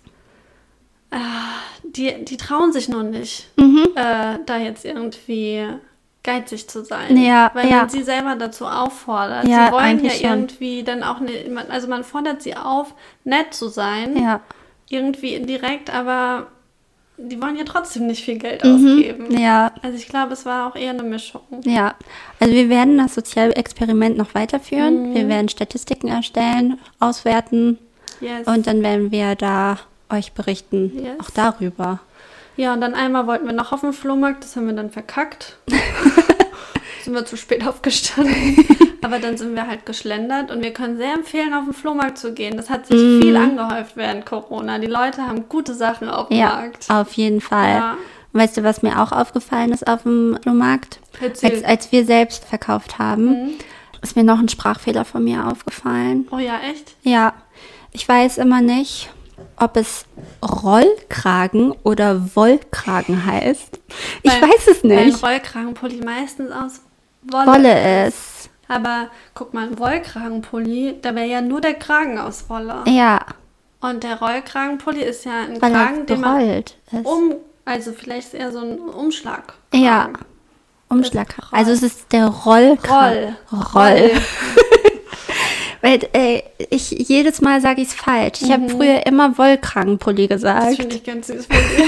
Die, 1.85 2.25
die 2.25 2.37
trauen 2.37 2.73
sich 2.73 2.89
noch 2.89 3.03
nicht, 3.03 3.49
Mhm. 3.57 3.85
äh, 3.95 4.39
da 4.47 4.57
jetzt 4.59 4.85
irgendwie 4.85 5.65
geizig 6.23 6.69
zu 6.69 6.85
sein. 6.85 7.17
Ja, 7.17 7.51
Weil 7.55 7.69
ja. 7.69 7.77
man 7.81 7.89
sie 7.89 8.03
selber 8.03 8.35
dazu 8.37 8.67
auffordert. 8.67 9.47
Ja, 9.47 9.67
sie 9.67 9.73
wollen 9.73 10.05
ja 10.05 10.11
schon. 10.11 10.31
irgendwie 10.31 10.83
dann 10.83 11.03
auch, 11.03 11.21
ne, 11.21 11.31
also 11.69 11.87
man 11.89 12.03
fordert 12.03 12.43
sie 12.43 12.57
auf, 12.57 12.95
nett 13.25 13.53
zu 13.55 13.69
sein. 13.69 14.17
Ja. 14.17 14.41
Irgendwie 14.89 15.35
indirekt, 15.35 15.93
aber 15.95 16.47
die 17.17 17.41
wollen 17.41 17.57
ja 17.57 17.65
trotzdem 17.65 18.07
nicht 18.09 18.25
viel 18.25 18.39
Geld 18.39 18.65
Mhm. 18.65 18.75
ausgeben. 18.75 19.39
Ja, 19.39 19.71
Also 19.83 19.97
ich 19.97 20.09
glaube, 20.09 20.33
es 20.33 20.45
war 20.47 20.69
auch 20.69 20.75
eher 20.77 20.91
eine 20.91 21.03
Mischung. 21.05 21.43
Ja, 21.65 21.95
also 22.41 22.53
wir 22.55 22.69
werden 22.71 22.99
das 22.99 23.15
Sozialexperiment 23.15 24.17
noch 24.17 24.35
weiterführen. 24.35 25.15
Wir 25.15 25.29
werden 25.29 25.49
Statistiken 25.49 26.09
erstellen, 26.09 26.81
auswerten 26.99 27.79
Yes. 28.21 28.47
und 28.49 28.67
dann 28.67 28.83
werden 28.83 29.13
wir 29.13 29.37
da 29.37 29.79
euch 30.17 30.33
berichten, 30.33 30.93
Yes. 30.95 31.21
auch 31.21 31.31
darüber. 31.31 32.01
Ja, 32.57 32.73
und 32.73 32.81
dann 32.81 32.95
einmal 32.95 33.27
wollten 33.27 33.47
wir 33.47 33.53
noch 33.53 33.73
auf 33.73 33.81
den 33.81 33.93
Flohmarkt, 33.93 34.45
das 34.45 34.55
haben 34.57 34.67
wir 34.67 34.75
dann 34.75 34.91
verkackt. 34.91 35.57
sind 37.03 37.13
wir 37.15 37.25
zu 37.27 37.37
spät 37.37 37.67
aufgestanden. 37.67 38.65
Aber 39.03 39.19
dann 39.19 39.37
sind 39.37 39.55
wir 39.55 39.67
halt 39.67 39.85
geschlendert 39.85 40.51
und 40.51 40.63
wir 40.63 40.73
können 40.73 40.97
sehr 40.97 41.13
empfehlen, 41.13 41.53
auf 41.53 41.65
den 41.65 41.75
Flohmarkt 41.75 42.17
zu 42.17 42.33
gehen. 42.33 42.57
Das 42.57 42.71
hat 42.71 42.87
sich 42.87 42.97
viel 42.97 43.37
angehäuft 43.37 43.97
während 43.97 44.25
Corona. 44.25 44.79
Die 44.79 44.87
Leute 44.87 45.21
haben 45.27 45.47
gute 45.51 45.75
Sachen 45.75 46.09
auf 46.09 46.29
dem 46.29 46.39
Ja, 46.39 46.47
Markt. 46.57 46.87
auf 46.89 47.13
jeden 47.13 47.43
Fall. 47.43 47.75
Ja. 47.75 47.97
Weißt 48.33 48.57
du, 48.57 48.63
was 48.65 48.83
mir 48.83 49.01
auch 49.03 49.13
aufgefallen 49.13 49.73
ist 49.73 49.87
auf 49.87 50.05
dem 50.05 50.39
Flohmarkt? 50.43 51.01
Als, 51.21 51.45
als 51.65 51.93
wir 51.93 52.07
selbst 52.07 52.45
verkauft 52.47 52.99
haben, 52.99 53.51
ist 54.01 54.17
mir 54.17 54.25
noch 54.25 54.39
ein 54.39 54.49
Sprachfehler 54.49 55.05
von 55.05 55.23
mir 55.23 55.47
aufgefallen. 55.47 56.27
Oh 56.31 56.39
ja, 56.39 56.59
echt? 56.71 56.95
Ja, 57.03 57.35
ich 57.93 58.09
weiß 58.09 58.39
immer 58.39 58.63
nicht, 58.63 59.11
ob 59.59 59.77
es 59.77 60.05
Rollkragen 60.43 61.73
oder 61.83 62.35
Wollkragen 62.35 63.25
heißt. 63.27 63.79
Ich 64.23 64.31
Weil- 64.33 64.43
weiß 64.43 64.69
es 64.69 64.85
Weil 64.85 64.93
ein 64.93 65.07
nicht. 65.07 65.23
Rollkragenpulli 65.23 66.01
meistens 66.05 66.51
aus 66.51 66.81
Wolle, 67.23 67.47
Wolle 67.47 68.07
ist. 68.09 68.51
Aber 68.69 69.09
guck 69.35 69.53
mal, 69.55 69.69
ein 69.69 69.79
Wollkragenpulli, 69.79 70.97
da 71.03 71.15
wäre 71.15 71.27
ja 71.27 71.41
nur 71.41 71.61
der 71.61 71.75
Kragen 71.75 72.19
aus 72.19 72.49
Wolle. 72.49 72.83
Ja, 72.89 73.21
Und 73.81 74.03
der 74.03 74.19
Rollkragenpulli 74.19 75.03
ist 75.03 75.25
ja 75.27 75.43
ein 75.43 75.61
weil 75.61 75.73
Kragen, 75.73 76.07
den 76.07 76.21
man 76.21 76.41
ist. 76.41 76.77
um, 77.05 77.35
also 77.67 77.93
vielleicht 77.93 78.29
ist 78.29 78.35
eher 78.35 78.53
so 78.53 78.61
ein 78.61 78.79
Umschlag. 78.79 79.55
Ja. 79.75 80.09
Umschlag. 80.89 81.35
Also 81.51 81.73
es 81.73 81.83
ist 81.83 82.13
der 82.13 82.27
Rollkragen. 82.29 83.37
Roll. 83.53 83.61
Roll. 83.75 84.11
Weil 85.85 86.01
äh, 86.15 86.41
ich 86.71 86.91
jedes 86.91 87.43
Mal 87.43 87.61
sage 87.61 87.83
ich 87.83 87.89
es 87.89 87.95
falsch. 87.95 88.41
Ich 88.41 88.51
habe 88.51 88.71
früher 88.71 89.07
immer 89.07 89.37
Wollkragenpulli 89.37 90.29
Das 90.29 90.41
gesagt. 90.41 90.77
finde 90.77 90.97
ich 90.97 91.05
ganz 91.05 91.27
süß 91.27 91.45
von 91.45 91.57
dir. 91.57 91.85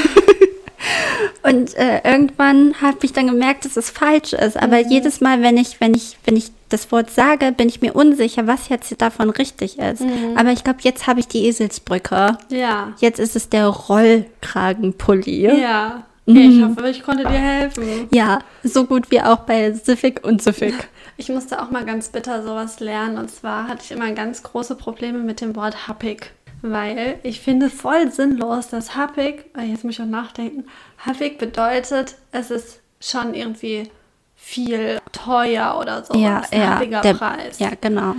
Und 1.43 1.75
äh, 1.77 2.03
irgendwann 2.05 2.75
habe 2.83 2.99
ich 3.03 3.13
dann 3.15 3.27
gemerkt, 3.29 3.65
dass 3.65 3.79
es 3.79 3.89
falsch 3.89 4.35
ist. 4.35 4.61
Aber 4.61 4.79
jedes 4.79 5.23
Mal, 5.23 5.41
wenn 5.41 5.57
ich, 5.57 5.81
wenn 5.81 5.95
ich, 5.95 6.19
wenn 6.27 6.37
ich 6.37 6.51
das 6.69 6.93
Wort 6.93 7.11
sage, 7.11 7.53
bin 7.53 7.69
ich 7.69 7.81
mir 7.81 7.95
unsicher, 7.95 8.47
was 8.47 8.69
jetzt 8.69 9.01
davon 9.01 9.31
richtig 9.31 9.79
ist. 9.79 10.03
Aber 10.35 10.51
ich 10.53 10.63
glaube, 10.63 10.81
jetzt 10.83 11.07
habe 11.07 11.21
ich 11.21 11.29
die 11.29 11.47
Eselsbrücke. 11.47 12.37
Ja. 12.51 12.93
Jetzt 12.99 13.19
ist 13.19 13.35
es 13.35 13.49
der 13.49 13.67
Rollkragenpulli. 13.69 15.47
Ja. 15.61 16.03
Mhm. 16.27 16.37
Ich 16.37 16.63
hoffe, 16.63 16.89
ich 16.91 17.03
konnte 17.03 17.23
dir 17.25 17.39
helfen. 17.39 18.09
Ja, 18.11 18.41
so 18.63 18.85
gut 18.85 19.11
wie 19.11 19.21
auch 19.21 19.39
bei 19.39 19.73
Civic 19.73 20.25
und 20.25 20.43
Civic. 20.43 20.75
Ich 21.17 21.29
musste 21.29 21.63
auch 21.63 21.71
mal 21.71 21.85
ganz 21.85 22.09
bitter 22.09 22.43
sowas 22.43 22.81
lernen. 22.81 23.17
Und 23.17 23.31
zwar 23.31 23.69
hatte 23.69 23.83
ich 23.85 23.93
immer 23.93 24.11
ganz 24.13 24.43
große 24.43 24.75
Probleme 24.75 25.21
mit 25.21 25.41
dem 25.41 25.57
Wort 25.57 25.89
happig. 25.89 26.33
Weil 26.63 27.19
ich 27.23 27.41
finde 27.41 27.71
voll 27.71 28.11
sinnlos, 28.11 28.69
dass 28.69 28.97
happig, 28.97 29.45
äh, 29.57 29.65
jetzt 29.65 29.85
muss 29.85 29.95
ich 29.95 30.03
auch 30.03 30.07
nachdenken, 30.07 30.65
happig 30.99 31.39
bedeutet, 31.39 32.17
es 32.33 32.51
ist 32.51 32.81
schon 33.01 33.35
irgendwie 33.35 33.91
viel 34.35 34.99
teuer 35.13 35.79
oder 35.81 36.05
so. 36.05 36.19
Ja, 36.19 36.43
ein 36.51 36.61
ja, 36.61 36.67
happiger 36.75 37.01
der, 37.03 37.15
Preis. 37.15 37.59
ja, 37.59 37.71
genau. 37.81 38.17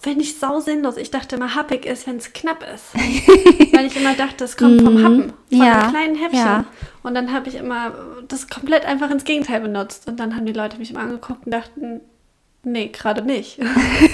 Finde 0.00 0.22
ich 0.22 0.38
sau 0.38 0.60
sinnlos. 0.60 0.96
Ich 0.96 1.10
dachte 1.10 1.36
immer, 1.36 1.54
happig 1.56 1.84
ist, 1.84 2.06
wenn 2.06 2.16
es 2.16 2.32
knapp 2.32 2.62
ist. 2.74 2.94
Weil 3.74 3.86
ich 3.86 3.96
immer 3.96 4.14
dachte, 4.14 4.44
es 4.44 4.56
kommt 4.56 4.80
vom 4.82 5.02
Happen, 5.02 5.22
von 5.30 5.34
Mhm. 5.50 5.64
Ja, 5.64 5.80
einem 5.80 5.90
kleinen 5.90 6.14
Häppchen. 6.16 6.38
ja. 6.38 6.64
Und 7.02 7.14
dann 7.14 7.32
habe 7.32 7.48
ich 7.48 7.56
immer 7.56 7.92
das 8.28 8.48
komplett 8.48 8.84
einfach 8.84 9.10
ins 9.10 9.24
Gegenteil 9.24 9.60
benutzt. 9.60 10.06
Und 10.06 10.20
dann 10.20 10.36
haben 10.36 10.46
die 10.46 10.52
Leute 10.52 10.78
mich 10.78 10.90
immer 10.90 11.00
angeguckt 11.00 11.46
und 11.46 11.52
dachten, 11.52 12.00
nee, 12.62 12.88
gerade 12.88 13.22
nicht. 13.22 13.58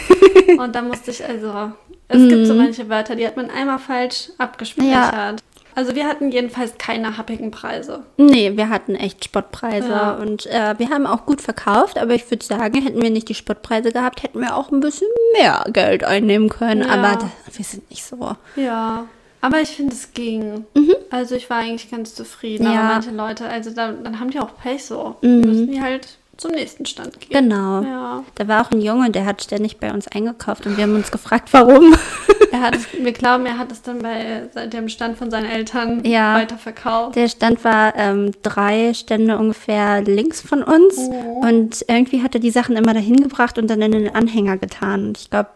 und 0.59 0.75
dann 0.75 0.89
musste 0.89 1.11
ich 1.11 1.25
also, 1.25 1.73
es 2.09 2.29
gibt 2.29 2.47
so 2.47 2.55
manche 2.55 2.89
Wörter, 2.89 3.17
die 3.17 3.27
hat 3.27 3.37
man 3.37 3.51
einmal 3.51 3.79
falsch 3.79 4.31
abgespeichert. 4.39 4.93
Mhm. 4.93 5.19
Ja. 5.19 5.37
Also 5.75 5.95
wir 5.95 6.07
hatten 6.07 6.31
jedenfalls 6.31 6.79
keine 6.79 7.17
happigen 7.19 7.51
Preise. 7.51 8.05
Nee, 8.17 8.57
wir 8.57 8.69
hatten 8.69 8.95
echt 8.95 9.25
Spottpreise 9.25 9.89
Ja. 9.89 10.13
und 10.15 10.47
äh, 10.47 10.75
wir 10.79 10.91
haben 10.91 11.07
auch 11.07 11.27
gut 11.27 11.41
verkauft, 11.41 11.99
aber 11.99 12.15
ich 12.15 12.31
würde 12.31 12.45
sagen, 12.45 12.81
hätten 12.83 13.03
wir 13.03 13.11
nicht 13.11 13.29
die 13.29 13.35
Spottpreise 13.35 13.91
gehabt, 13.93 14.23
hätten 14.23 14.41
wir 14.41 14.57
auch 14.57 14.71
ein 14.71 14.81
bisschen 14.81 15.09
mehr 15.33 15.65
Geld 15.73 16.05
einnehmen 16.05 16.49
können. 16.49 16.83
Ja. 16.83 16.89
Aber 16.95 17.17
da, 17.19 17.31
wir 17.53 17.65
sind 17.65 17.89
nicht 17.91 18.05
so. 18.05 18.37
Ja, 18.57 19.07
aber 19.41 19.61
ich 19.61 19.71
finde, 19.71 19.95
es 19.95 20.13
ging. 20.15 20.65
Also 21.11 21.35
ich 21.35 21.51
war 21.51 21.59
eigentlich 21.59 21.91
ganz 21.91 22.15
zufrieden. 22.15 22.67
Mhm. 22.67 22.73
Ja. 22.73 22.79
Mhm. 22.79 22.85
Aber 22.87 22.95
manche 22.95 23.11
Leute, 23.11 23.49
also 23.49 23.71
da, 23.71 23.93
dann 23.93 24.21
haben 24.21 24.31
die 24.31 24.41
auch 24.41 24.57
Pech 24.63 24.85
so. 24.85 25.17
Müssen 25.23 25.71
die 25.71 25.83
halt 25.83 26.19
zum 26.37 26.53
nächsten 26.53 26.87
Stand 26.87 27.21
gehen. 27.21 27.31
Genau. 27.49 27.83
Ja. 27.83 28.25
Da 28.35 28.49
war 28.49 28.65
auch 28.67 28.71
ein 28.71 28.81
Junge, 28.81 29.11
der 29.11 29.25
hat 29.27 29.43
ständig 29.43 29.79
bei 29.79 29.93
uns 29.93 30.09
eingekauft 30.09 30.67
und 30.67 30.77
wir 30.77 30.85
haben 30.85 30.95
uns 30.95 31.11
gefragt, 31.11 31.49
warum. 31.53 31.95
Er 32.53 32.61
hat 32.61 32.77
es, 32.77 32.87
wir 32.93 33.11
glauben, 33.11 33.47
er 33.47 33.59
hat 33.59 33.73
es 33.73 33.83
dann 33.83 33.99
bei 33.99 34.49
dem 34.69 34.89
Stand 34.89 35.19
von 35.19 35.29
seinen 35.29 35.47
Eltern 35.51 36.05
Ja. 36.05 36.37
weiterverkauft. 36.37 37.17
Der 37.17 37.27
Stand 37.27 37.65
war 37.65 37.95
ähm, 37.97 38.31
drei 38.43 38.95
Stände 38.95 39.37
ungefähr 39.39 40.03
links 40.03 40.41
von 40.41 40.63
uns 40.63 40.97
und 41.43 41.85
irgendwie 41.89 42.23
hat 42.23 42.35
er 42.35 42.41
die 42.41 42.53
Sachen 42.53 42.77
immer 42.77 42.95
dahin 42.95 43.17
gebracht 43.17 43.59
und 43.59 43.69
dann 43.69 43.83
in 43.83 43.91
den 43.91 44.15
Anhänger 44.15 44.57
getan. 44.57 45.09
Und 45.09 45.19
ich 45.19 45.31
glaube, 45.31 45.49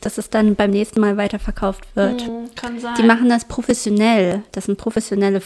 dass 0.00 0.18
es 0.18 0.30
dann 0.30 0.54
beim 0.54 0.70
nächsten 0.70 1.00
Mal 1.00 1.16
weiterverkauft 1.16 1.84
wird. 1.94 2.22
Hm, 2.22 2.50
kann 2.54 2.78
sein. 2.78 2.94
Die 2.98 3.02
machen 3.02 3.28
das 3.28 3.46
professionell. 3.46 4.42
Das 4.52 4.64
sind 4.64 4.78
professionelle 4.78 5.40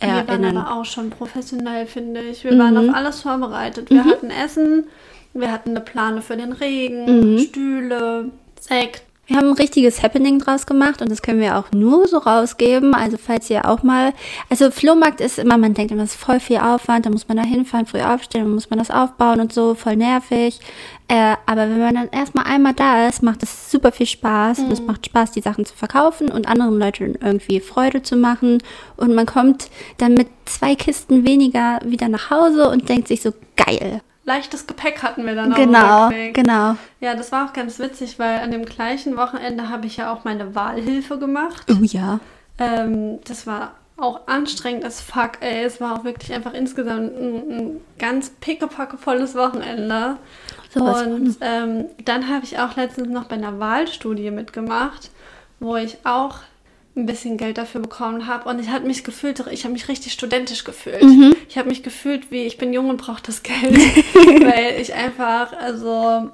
wir 0.00 0.28
waren 0.28 0.56
aber 0.56 0.74
auch 0.74 0.84
schon 0.84 1.10
professionell, 1.10 1.86
finde 1.86 2.20
ich. 2.20 2.44
Wir 2.44 2.58
waren 2.58 2.76
auf 2.76 2.94
alles 2.94 3.22
vorbereitet. 3.22 3.90
Wir 3.90 4.04
hatten 4.04 4.30
Essen, 4.30 4.86
wir 5.32 5.50
hatten 5.50 5.70
eine 5.70 5.80
Plane 5.80 6.22
für 6.22 6.36
den 6.36 6.52
Regen, 6.52 7.38
Stühle, 7.38 8.30
Sekt. 8.60 9.02
Wir 9.26 9.36
haben 9.36 9.48
ein 9.48 9.54
richtiges 9.54 10.02
Happening 10.02 10.38
draus 10.38 10.66
gemacht 10.66 11.00
und 11.00 11.10
das 11.10 11.22
können 11.22 11.40
wir 11.40 11.56
auch 11.56 11.72
nur 11.72 12.06
so 12.06 12.18
rausgeben. 12.18 12.94
Also 12.94 13.16
falls 13.16 13.48
ihr 13.48 13.66
auch 13.66 13.82
mal, 13.82 14.12
also 14.50 14.70
Flohmarkt 14.70 15.22
ist 15.22 15.38
immer, 15.38 15.56
man 15.56 15.72
denkt 15.72 15.92
immer, 15.92 16.02
es 16.02 16.14
ist 16.14 16.20
voll 16.20 16.40
viel 16.40 16.58
Aufwand, 16.58 17.06
da 17.06 17.10
muss 17.10 17.26
man 17.26 17.38
da 17.38 17.42
hinfahren, 17.42 17.86
früh 17.86 18.02
aufstehen, 18.02 18.44
dann 18.44 18.52
muss 18.52 18.68
man 18.68 18.78
das 18.78 18.90
aufbauen 18.90 19.40
und 19.40 19.50
so, 19.52 19.74
voll 19.74 19.96
nervig. 19.96 20.60
Äh, 21.08 21.36
aber 21.46 21.62
wenn 21.62 21.80
man 21.80 21.94
dann 21.94 22.08
erstmal 22.10 22.44
einmal 22.44 22.74
da 22.74 23.08
ist, 23.08 23.22
macht 23.22 23.42
es 23.42 23.70
super 23.70 23.92
viel 23.92 24.06
Spaß 24.06 24.58
und 24.58 24.72
es 24.72 24.82
macht 24.82 25.06
Spaß, 25.06 25.32
die 25.32 25.40
Sachen 25.40 25.64
zu 25.64 25.74
verkaufen 25.74 26.30
und 26.30 26.46
anderen 26.46 26.78
Leuten 26.78 27.14
irgendwie 27.22 27.60
Freude 27.60 28.02
zu 28.02 28.16
machen. 28.16 28.62
Und 28.96 29.14
man 29.14 29.24
kommt 29.24 29.70
dann 29.98 30.14
mit 30.14 30.28
zwei 30.44 30.74
Kisten 30.74 31.26
weniger 31.26 31.80
wieder 31.84 32.08
nach 32.08 32.28
Hause 32.30 32.68
und 32.68 32.90
denkt 32.90 33.08
sich 33.08 33.22
so, 33.22 33.32
geil. 33.56 34.02
Leichtes 34.26 34.66
Gepäck 34.66 35.02
hatten 35.02 35.26
wir 35.26 35.34
dann 35.34 35.52
auch. 35.52 35.56
Genau, 35.56 36.10
genau. 36.32 36.76
Ja, 37.00 37.14
das 37.14 37.30
war 37.30 37.46
auch 37.46 37.52
ganz 37.52 37.78
witzig, 37.78 38.18
weil 38.18 38.40
an 38.40 38.50
dem 38.50 38.64
gleichen 38.64 39.16
Wochenende 39.16 39.68
habe 39.68 39.86
ich 39.86 39.98
ja 39.98 40.12
auch 40.12 40.24
meine 40.24 40.54
Wahlhilfe 40.54 41.18
gemacht. 41.18 41.66
Oh 41.70 41.82
ja. 41.82 42.20
Ähm, 42.58 43.18
das 43.24 43.46
war 43.46 43.72
auch 43.96 44.26
anstrengend 44.26 44.84
as 44.84 45.00
fuck, 45.00 45.32
ey. 45.40 45.64
Es 45.64 45.80
war 45.80 45.98
auch 45.98 46.04
wirklich 46.04 46.32
einfach 46.32 46.54
insgesamt 46.54 47.16
ein, 47.16 47.50
ein 47.50 47.80
ganz 47.98 48.30
pickepackevolles 48.30 49.34
Wochenende. 49.34 50.16
Sowas 50.72 51.06
Und 51.06 51.36
ähm, 51.40 51.86
dann 52.04 52.28
habe 52.28 52.44
ich 52.44 52.58
auch 52.58 52.76
letztens 52.76 53.08
noch 53.08 53.24
bei 53.24 53.36
einer 53.36 53.60
Wahlstudie 53.60 54.30
mitgemacht, 54.30 55.10
wo 55.60 55.76
ich 55.76 55.98
auch 56.04 56.38
ein 56.96 57.06
bisschen 57.06 57.36
Geld 57.36 57.58
dafür 57.58 57.80
bekommen 57.80 58.26
habe. 58.26 58.48
Und 58.48 58.60
ich 58.60 58.68
habe 58.68 58.86
mich 58.86 59.02
gefühlt, 59.04 59.42
ich 59.50 59.64
habe 59.64 59.72
mich 59.72 59.88
richtig 59.88 60.12
studentisch 60.12 60.62
gefühlt. 60.64 61.02
Mhm. 61.02 61.34
Ich 61.48 61.58
habe 61.58 61.68
mich 61.68 61.82
gefühlt, 61.82 62.30
wie 62.30 62.44
ich 62.44 62.56
bin 62.58 62.72
jung 62.72 62.88
und 62.88 62.98
brauche 62.98 63.22
das 63.22 63.42
Geld, 63.42 63.56
weil 64.14 64.80
ich 64.80 64.94
einfach, 64.94 65.52
also 65.54 66.30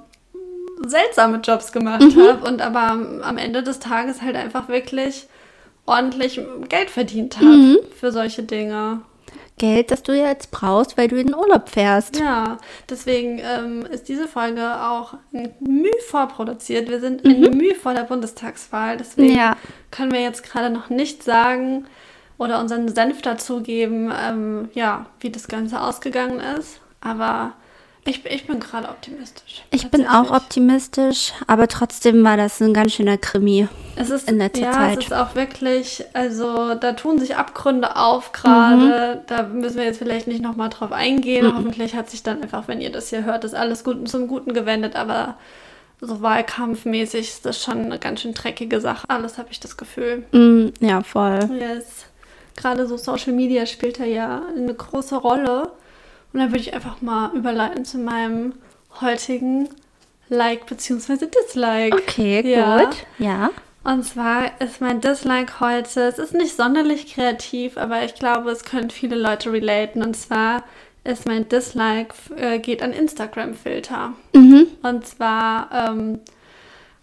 seltsame 0.85 1.37
Jobs 1.37 1.71
gemacht 1.71 2.01
Mhm. 2.15 2.21
habe 2.27 2.47
und 2.47 2.61
aber 2.61 2.91
am, 3.23 3.37
Ende 3.37 3.63
des 3.63 3.79
Tages 3.79 4.21
halt 4.21 4.35
einfach 4.35 4.67
wirklich 4.67 5.25
ordentlich 5.85 6.39
Geld 6.69 6.89
verdient 6.89 7.37
habe 7.37 7.47
Mhm. 7.49 7.77
für 7.99 8.11
solche 8.11 8.43
Dinge. 8.43 9.01
Geld, 9.57 9.91
das 9.91 10.01
du 10.01 10.13
jetzt 10.13 10.49
brauchst, 10.51 10.97
weil 10.97 11.07
du 11.07 11.17
in 11.17 11.27
den 11.27 11.35
Urlaub 11.35 11.69
fährst. 11.69 12.19
Ja, 12.19 12.57
deswegen 12.89 13.39
ähm, 13.39 13.85
ist 13.85 14.07
diese 14.09 14.27
Folge 14.27 14.63
auch 14.81 15.13
ein 15.33 15.53
Mühe 15.59 15.91
vorproduziert. 16.07 16.89
Wir 16.89 16.99
sind 16.99 17.23
ein 17.25 17.41
Mühe 17.57 17.75
vor 17.75 17.93
der 17.93 18.03
Bundestagswahl, 18.03 18.97
deswegen 18.97 19.33
Mhm. 19.33 19.37
Ja. 19.37 19.55
können 19.91 20.11
wir 20.11 20.21
jetzt 20.21 20.43
gerade 20.43 20.69
noch 20.71 20.89
nicht 20.89 21.23
sagen 21.23 21.85
oder 22.39 22.59
unseren 22.59 22.87
Senf 22.89 23.21
dazugeben, 23.21 24.11
ähm, 24.19 24.69
ja, 24.73 25.05
wie 25.19 25.29
das 25.29 25.47
Ganze 25.47 25.79
ausgegangen 25.79 26.39
ist. 26.57 26.79
Aber 27.01 27.53
ich, 28.03 28.25
ich 28.25 28.47
bin 28.47 28.59
gerade 28.59 28.89
optimistisch. 28.89 29.63
Ich 29.69 29.91
bin 29.91 30.07
auch 30.07 30.31
optimistisch, 30.31 31.33
aber 31.45 31.67
trotzdem 31.67 32.23
war 32.23 32.35
das 32.35 32.59
ein 32.59 32.73
ganz 32.73 32.93
schöner 32.93 33.17
Krimi. 33.17 33.67
Es 33.95 34.09
ist 34.09 34.27
in 34.27 34.39
letzter 34.39 34.65
ja, 34.65 34.71
Zeit. 34.71 34.99
es 34.99 35.05
ist 35.05 35.13
auch 35.13 35.35
wirklich, 35.35 36.03
also 36.13 36.73
da 36.73 36.93
tun 36.93 37.19
sich 37.19 37.35
Abgründe 37.35 37.95
auf 37.95 38.31
gerade. 38.31 39.21
Mhm. 39.21 39.27
Da 39.27 39.43
müssen 39.43 39.77
wir 39.77 39.85
jetzt 39.85 39.99
vielleicht 39.99 40.25
nicht 40.25 40.41
nochmal 40.41 40.69
drauf 40.69 40.91
eingehen. 40.91 41.53
Hoffentlich 41.55 41.95
hat 41.95 42.09
sich 42.09 42.23
dann 42.23 42.41
einfach, 42.41 42.67
wenn 42.67 42.81
ihr 42.81 42.91
das 42.91 43.09
hier 43.09 43.23
hört, 43.23 43.43
das 43.43 43.53
alles 43.53 43.83
gut 43.83 44.09
zum 44.09 44.27
Guten 44.27 44.53
gewendet. 44.53 44.95
Aber 44.95 45.35
so 45.99 46.23
wahlkampfmäßig 46.23 47.27
ist 47.27 47.45
das 47.45 47.61
schon 47.61 47.85
eine 47.85 47.99
ganz 47.99 48.21
schön 48.21 48.33
dreckige 48.33 48.81
Sache. 48.81 49.07
Alles 49.09 49.37
habe 49.37 49.49
ich 49.51 49.59
das 49.59 49.77
Gefühl. 49.77 50.25
Mm, 50.31 50.69
ja, 50.79 51.03
voll. 51.03 51.39
Yes. 51.59 52.05
Gerade 52.55 52.87
so 52.87 52.97
Social 52.97 53.33
Media 53.33 53.67
spielt 53.67 53.99
da 53.99 54.05
ja 54.05 54.41
eine 54.55 54.73
große 54.73 55.15
Rolle. 55.15 55.71
Und 56.33 56.39
da 56.39 56.45
würde 56.47 56.59
ich 56.59 56.73
einfach 56.73 57.01
mal 57.01 57.31
überleiten 57.35 57.85
zu 57.85 57.97
meinem 57.97 58.53
heutigen 59.01 59.69
Like 60.29 60.65
bzw. 60.65 61.27
Dislike. 61.27 61.95
Okay, 61.95 62.41
Ja. 62.49 62.83
gut. 62.85 62.95
Ja. 63.19 63.49
Und 63.83 64.03
zwar 64.05 64.61
ist 64.61 64.79
mein 64.79 65.01
Dislike 65.01 65.59
heute, 65.59 66.01
es 66.03 66.19
ist 66.19 66.33
nicht 66.33 66.55
sonderlich 66.55 67.13
kreativ, 67.13 67.77
aber 67.77 68.03
ich 68.05 68.13
glaube, 68.15 68.51
es 68.51 68.63
können 68.63 68.91
viele 68.91 69.15
Leute 69.15 69.51
relaten. 69.51 70.03
Und 70.03 70.15
zwar 70.15 70.63
ist 71.03 71.25
mein 71.25 71.49
Dislike, 71.49 72.13
äh, 72.37 72.59
geht 72.59 72.83
an 72.83 72.93
Instagram-Filter. 72.93 74.13
Mhm. 74.33 74.67
Und 74.83 75.07
zwar 75.07 75.69
ähm, 75.73 76.19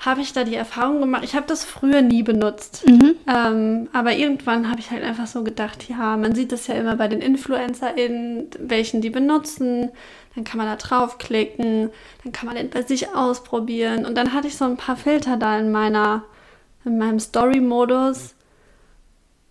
habe 0.01 0.21
ich 0.21 0.33
da 0.33 0.45
die 0.45 0.55
Erfahrung 0.55 1.01
gemacht, 1.01 1.25
ich 1.25 1.35
habe 1.35 1.47
das 1.49 1.65
früher 1.65 2.03
nie 2.03 2.23
benutzt. 2.23 2.87
Mhm. 2.87 3.17
Ähm, 3.27 3.89
aber 3.93 4.13
irgendwann 4.13 4.71
habe 4.71 4.79
ich 4.81 4.91
halt 4.93 5.03
einfach 5.03 5.27
so 5.27 5.43
gedacht, 5.43 5.89
ja, 5.89 6.17
man 6.17 6.35
sieht 6.37 6.53
das 6.53 6.69
ja 6.69 6.75
immer 6.75 6.95
bei 6.97 7.09
den 7.09 7.21
InfluencerInnen, 7.21 8.49
welchen 8.61 9.01
die 9.01 9.11
benutzen. 9.11 9.91
Dann 10.37 10.45
kann 10.45 10.59
man 10.59 10.67
da 10.69 10.77
draufklicken, 10.77 11.91
dann 12.23 12.33
kann 12.33 12.47
man 12.47 12.55
den 12.55 12.71
bei 12.71 12.83
sich 12.83 13.13
ausprobieren. 13.15 14.07
Und 14.07 14.15
dann 14.17 14.33
hatte 14.33 14.47
ich 14.47 14.57
so 14.57 14.65
ein 14.67 14.77
paar 14.77 14.97
Filter 14.97 15.37
da 15.37 15.59
in 15.59 15.73
meiner, 15.73 16.23
in 16.85 16.97
meinem 16.99 17.19
Story-Modus. 17.19 18.35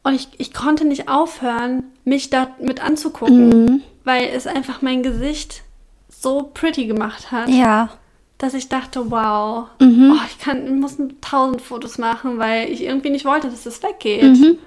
Und 0.04 0.14
ich, 0.14 0.30
ich 0.38 0.54
konnte 0.54 0.86
nicht 0.86 1.10
aufhören, 1.10 1.84
mich 2.06 2.30
da 2.30 2.52
mit 2.62 2.82
anzugucken, 2.82 3.50
Mhm. 3.66 3.82
weil 4.06 4.30
es 4.34 4.48
einfach 4.48 4.82
mein 4.82 5.04
Gesicht 5.04 5.64
so 6.10 6.50
pretty 6.54 6.86
gemacht 6.88 7.32
hat, 7.34 7.50
Ja. 7.50 7.90
Dass 8.38 8.54
ich 8.54 8.70
dachte, 8.70 9.10
wow, 9.10 9.68
Mhm. 9.80 10.12
oh, 10.16 10.22
ich 10.30 10.38
kann, 10.40 10.66
ich 10.66 10.72
muss 10.74 10.98
tausend 11.22 11.62
Fotos 11.62 11.98
machen, 11.98 12.38
weil 12.38 12.70
ich 12.70 12.84
irgendwie 12.84 13.10
nicht 13.10 13.26
wollte, 13.26 13.50
dass 13.50 13.66
es 13.66 13.82
weggeht. 13.84 14.24
Mhm. 14.24 14.58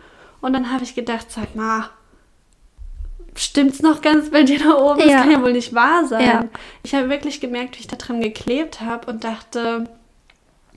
Und 0.40 0.52
dann 0.54 0.72
habe 0.72 0.82
ich 0.84 0.94
gedacht, 0.94 1.30
sag 1.30 1.54
mal, 1.54 1.90
stimmt's 3.36 3.80
noch 3.80 4.00
ganz 4.02 4.30
bei 4.30 4.42
dir 4.42 4.58
da 4.58 4.74
oben? 4.76 5.00
Ja. 5.00 5.06
Das 5.06 5.16
kann 5.22 5.30
ja 5.30 5.42
wohl 5.42 5.52
nicht 5.52 5.74
wahr 5.74 6.04
sein. 6.06 6.24
Ja. 6.26 6.44
Ich 6.82 6.94
habe 6.94 7.08
wirklich 7.08 7.40
gemerkt, 7.40 7.76
wie 7.76 7.80
ich 7.80 7.86
da 7.86 7.96
dran 7.96 8.20
geklebt 8.20 8.80
habe 8.80 9.10
und 9.10 9.24
dachte, 9.24 9.84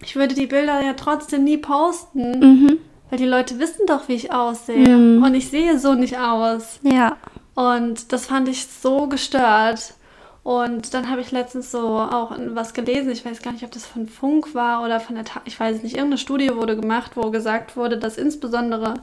ich 0.02 0.16
würde 0.16 0.36
die 0.36 0.48
Bilder 0.48 0.82
ja 0.84 0.94
trotzdem 0.94 1.44
nie 1.46 1.58
posten, 1.58 2.40
Mhm. 2.40 2.78
weil 3.10 3.18
die 3.20 3.26
Leute 3.26 3.58
wissen 3.60 3.86
doch, 3.88 4.08
wie 4.08 4.14
ich 4.16 4.32
aussehe. 4.34 4.88
Mhm. 4.88 5.24
Und 5.24 5.34
ich 5.34 5.50
sehe 5.50 5.80
so 5.80 5.94
nicht 5.94 6.18
aus. 6.20 6.80
Ja. 6.84 7.18
Und 7.56 8.12
das 8.12 8.26
fand 8.28 8.48
ich 8.50 8.66
so 8.68 9.08
gestört. 9.08 9.94
Und 10.44 10.94
dann 10.94 11.10
habe 11.10 11.22
ich 11.22 11.32
letztens 11.32 11.72
so 11.72 12.00
auch 12.00 12.36
was 12.50 12.74
gelesen. 12.74 13.12
Ich 13.12 13.24
weiß 13.24 13.42
gar 13.42 13.54
nicht, 13.54 13.64
ob 13.64 13.72
das 13.72 13.86
von 13.86 14.08
Funk 14.08 14.54
war 14.54 14.84
oder 14.84 15.00
von 15.00 15.16
der, 15.16 15.24
Ta 15.24 15.42
ich 15.46 15.58
weiß 15.58 15.82
nicht. 15.84 15.96
Irgendeine 15.96 16.18
Studie 16.18 16.54
wurde 16.54 16.76
gemacht, 16.76 17.12
wo 17.16 17.32
gesagt 17.32 17.78
wurde, 17.78 17.98
dass 17.98 18.18
insbesondere 18.18 18.96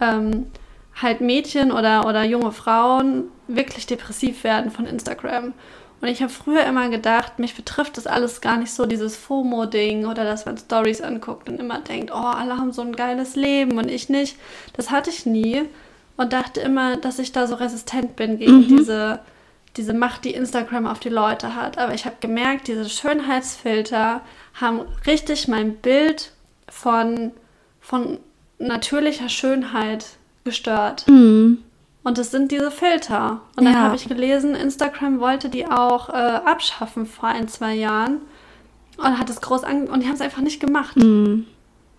ähm, 0.00 0.46
halt 1.00 1.20
Mädchen 1.20 1.72
oder, 1.72 2.06
oder 2.06 2.24
junge 2.24 2.52
Frauen 2.52 3.24
wirklich 3.48 3.86
depressiv 3.86 4.44
werden 4.44 4.70
von 4.70 4.86
Instagram. 4.86 5.52
Und 6.00 6.08
ich 6.08 6.22
habe 6.22 6.32
früher 6.32 6.64
immer 6.64 6.88
gedacht, 6.88 7.38
mich 7.38 7.54
betrifft 7.54 7.96
das 7.96 8.06
alles 8.06 8.40
gar 8.40 8.56
nicht 8.56 8.72
so, 8.72 8.86
dieses 8.86 9.16
FOMO-Ding 9.16 10.06
oder 10.06 10.24
dass 10.24 10.46
man 10.46 10.56
Stories 10.56 11.00
anguckt 11.00 11.48
und 11.48 11.58
immer 11.58 11.80
denkt, 11.80 12.12
oh, 12.12 12.14
alle 12.14 12.56
haben 12.56 12.72
so 12.72 12.82
ein 12.82 12.94
geiles 12.94 13.34
Leben 13.34 13.78
und 13.78 13.90
ich 13.90 14.08
nicht. 14.08 14.36
Das 14.74 14.90
hatte 14.90 15.10
ich 15.10 15.26
nie 15.26 15.64
und 16.16 16.32
dachte 16.32 16.60
immer, 16.60 16.96
dass 16.96 17.18
ich 17.18 17.32
da 17.32 17.46
so 17.46 17.56
resistent 17.56 18.14
bin 18.14 18.38
gegen 18.38 18.68
diese, 18.68 19.20
diese 19.78 19.94
Macht, 19.94 20.24
die 20.24 20.34
Instagram 20.34 20.86
auf 20.86 20.98
die 21.00 21.08
Leute 21.08 21.54
hat. 21.54 21.78
Aber 21.78 21.94
ich 21.94 22.04
habe 22.04 22.16
gemerkt, 22.20 22.68
diese 22.68 22.88
Schönheitsfilter 22.88 24.20
haben 24.60 24.80
richtig 25.06 25.48
mein 25.48 25.76
Bild 25.76 26.32
von, 26.68 27.30
von 27.80 28.18
natürlicher 28.58 29.28
Schönheit 29.28 30.04
gestört. 30.44 31.06
Mhm. 31.08 31.62
Und 32.04 32.18
es 32.18 32.30
sind 32.30 32.50
diese 32.52 32.70
Filter. 32.70 33.40
Und 33.56 33.64
dann 33.64 33.74
Ja. 33.74 33.80
habe 33.80 33.96
ich 33.96 34.08
gelesen, 34.08 34.54
Instagram 34.54 35.20
wollte 35.20 35.48
die 35.48 35.66
auch 35.66 36.08
äh, 36.08 36.12
abschaffen 36.12 37.06
vor 37.06 37.28
ein, 37.28 37.48
zwei 37.48 37.74
Jahren. 37.74 38.18
Und 38.96 39.18
hat 39.18 39.30
es 39.30 39.40
groß 39.40 39.62
an 39.62 39.86
und 39.86 40.02
die 40.02 40.06
haben 40.08 40.14
es 40.16 40.20
einfach 40.20 40.42
nicht 40.42 40.58
gemacht. 40.60 40.96
Mhm. 40.96 41.46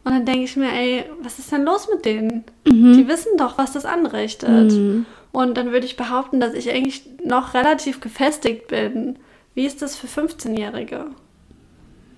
Und 0.03 0.11
dann 0.13 0.25
denke 0.25 0.43
ich 0.43 0.55
mir, 0.57 0.71
ey, 0.71 1.05
was 1.21 1.39
ist 1.39 1.51
denn 1.51 1.63
los 1.63 1.87
mit 1.93 2.03
denen? 2.05 2.43
Die 2.65 3.07
wissen 3.07 3.37
doch, 3.37 3.57
was 3.57 3.71
das 3.73 3.85
anrichtet. 3.85 4.71
Mhm. 4.71 5.05
Und 5.31 5.57
dann 5.57 5.71
würde 5.71 5.85
ich 5.85 5.95
behaupten, 5.97 6.39
dass 6.39 6.53
ich 6.53 6.69
eigentlich 6.69 7.03
noch 7.23 7.53
relativ 7.53 8.01
gefestigt 8.01 8.67
bin. 8.67 9.17
Wie 9.53 9.65
ist 9.65 9.81
das 9.81 9.95
für 9.95 10.07
15-Jährige? 10.07 11.05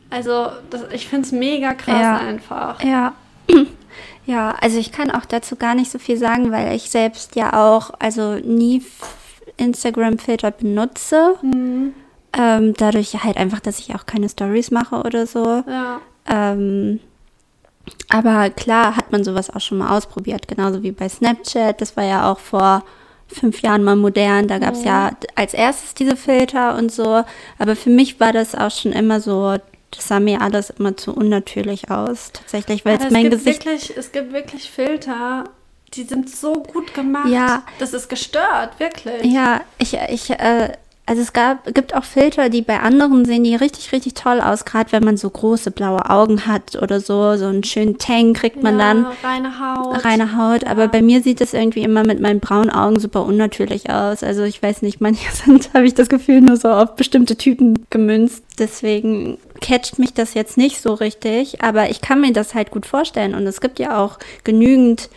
Also, 0.09 0.47
das, 0.69 0.83
ich 0.93 1.07
finde 1.07 1.25
es 1.25 1.31
mega 1.31 1.73
krass 1.73 2.01
Ja. 2.01 2.17
einfach. 2.17 2.83
Ja. 2.83 3.13
Ja, 4.27 4.55
also 4.61 4.77
ich 4.77 4.91
kann 4.91 5.09
auch 5.09 5.25
dazu 5.25 5.55
gar 5.55 5.73
nicht 5.73 5.91
so 5.91 5.97
viel 5.97 6.15
sagen, 6.15 6.51
weil 6.51 6.75
ich 6.75 6.91
selbst 6.91 7.35
ja 7.35 7.53
auch 7.53 7.91
also 7.99 8.35
nie 8.35 8.83
Instagram-Filter 9.57 10.51
benutze. 10.51 11.35
Mhm. 11.41 11.93
Ähm, 12.37 12.73
dadurch 12.77 13.23
halt 13.23 13.35
einfach, 13.37 13.59
dass 13.59 13.79
ich 13.79 13.93
auch 13.95 14.05
keine 14.05 14.29
Stories 14.29 14.69
mache 14.71 14.97
oder 14.97 15.25
so. 15.25 15.63
Ja. 15.67 15.99
Ähm, 16.27 16.99
aber 18.09 18.51
klar 18.51 18.95
hat 18.95 19.11
man 19.11 19.23
sowas 19.23 19.49
auch 19.49 19.59
schon 19.59 19.79
mal 19.79 19.97
ausprobiert, 19.97 20.47
genauso 20.47 20.83
wie 20.83 20.91
bei 20.91 21.09
Snapchat. 21.09 21.81
Das 21.81 21.97
war 21.97 22.05
ja 22.05 22.31
auch 22.31 22.39
vor 22.39 22.83
fünf 23.33 23.61
Jahren 23.61 23.83
mal 23.83 23.95
modern. 23.95 24.47
Da 24.47 24.59
gab 24.59 24.73
es 24.73 24.83
ja 24.83 25.11
als 25.35 25.53
erstes 25.53 25.93
diese 25.93 26.15
Filter 26.15 26.77
und 26.77 26.91
so. 26.91 27.23
Aber 27.57 27.75
für 27.75 27.89
mich 27.89 28.19
war 28.19 28.33
das 28.33 28.55
auch 28.55 28.71
schon 28.71 28.91
immer 28.91 29.19
so, 29.21 29.55
das 29.91 30.07
sah 30.07 30.19
mir 30.19 30.41
alles 30.41 30.69
immer 30.69 30.95
zu 30.97 31.13
unnatürlich 31.13 31.91
aus. 31.91 32.31
Tatsächlich, 32.33 32.85
weil 32.85 32.97
es 32.97 33.09
mein 33.11 33.29
gibt 33.29 33.43
Gesicht. 33.43 33.65
Wirklich, 33.65 33.97
es 33.97 34.11
gibt 34.11 34.33
wirklich 34.33 34.69
Filter, 34.69 35.45
die 35.93 36.03
sind 36.03 36.29
so 36.29 36.53
gut 36.53 36.93
gemacht. 36.93 37.29
Ja. 37.29 37.63
Das 37.79 37.93
ist 37.93 38.09
gestört, 38.09 38.79
wirklich. 38.79 39.23
Ja, 39.25 39.61
ich, 39.77 39.97
ich, 40.09 40.29
äh, 40.29 40.71
also 41.07 41.21
es 41.23 41.33
gab, 41.33 41.73
gibt 41.73 41.95
auch 41.95 42.03
Filter, 42.03 42.49
die 42.49 42.61
bei 42.61 42.79
anderen 42.79 43.25
sehen 43.25 43.43
die 43.43 43.55
richtig, 43.55 43.91
richtig 43.91 44.13
toll 44.13 44.39
aus, 44.39 44.65
gerade 44.65 44.91
wenn 44.91 45.03
man 45.03 45.17
so 45.17 45.29
große 45.29 45.71
blaue 45.71 46.09
Augen 46.09 46.45
hat 46.45 46.75
oder 46.81 46.99
so, 46.99 47.35
so 47.37 47.47
einen 47.47 47.63
schönen 47.63 47.97
Tang 47.97 48.33
kriegt 48.33 48.61
man 48.61 48.79
ja, 48.79 48.93
dann. 48.93 49.07
Reine 49.23 49.59
Haut. 49.59 50.05
reine 50.05 50.37
Haut, 50.37 50.63
aber 50.65 50.87
bei 50.87 51.01
mir 51.01 51.21
sieht 51.21 51.41
es 51.41 51.53
irgendwie 51.53 51.81
immer 51.81 52.05
mit 52.05 52.19
meinen 52.21 52.39
braunen 52.39 52.69
Augen 52.69 52.99
super 52.99 53.25
unnatürlich 53.25 53.89
aus. 53.89 54.23
Also 54.23 54.43
ich 54.43 54.61
weiß 54.61 54.83
nicht, 54.83 55.01
manche 55.01 55.29
sind, 55.31 55.73
habe 55.73 55.85
ich 55.85 55.95
das 55.95 56.07
Gefühl, 56.07 56.41
nur 56.41 56.55
so 56.55 56.69
auf 56.69 56.95
bestimmte 56.95 57.35
Typen 57.35 57.85
gemünzt. 57.89 58.43
Deswegen 58.59 59.37
catcht 59.59 59.97
mich 59.97 60.13
das 60.13 60.33
jetzt 60.35 60.55
nicht 60.55 60.81
so 60.81 60.93
richtig, 60.93 61.63
aber 61.63 61.89
ich 61.89 62.01
kann 62.01 62.21
mir 62.21 62.31
das 62.31 62.53
halt 62.53 62.71
gut 62.71 62.85
vorstellen 62.85 63.33
und 63.33 63.45
es 63.47 63.59
gibt 63.59 63.79
ja 63.79 63.97
auch 63.97 64.19
genügend 64.43 65.09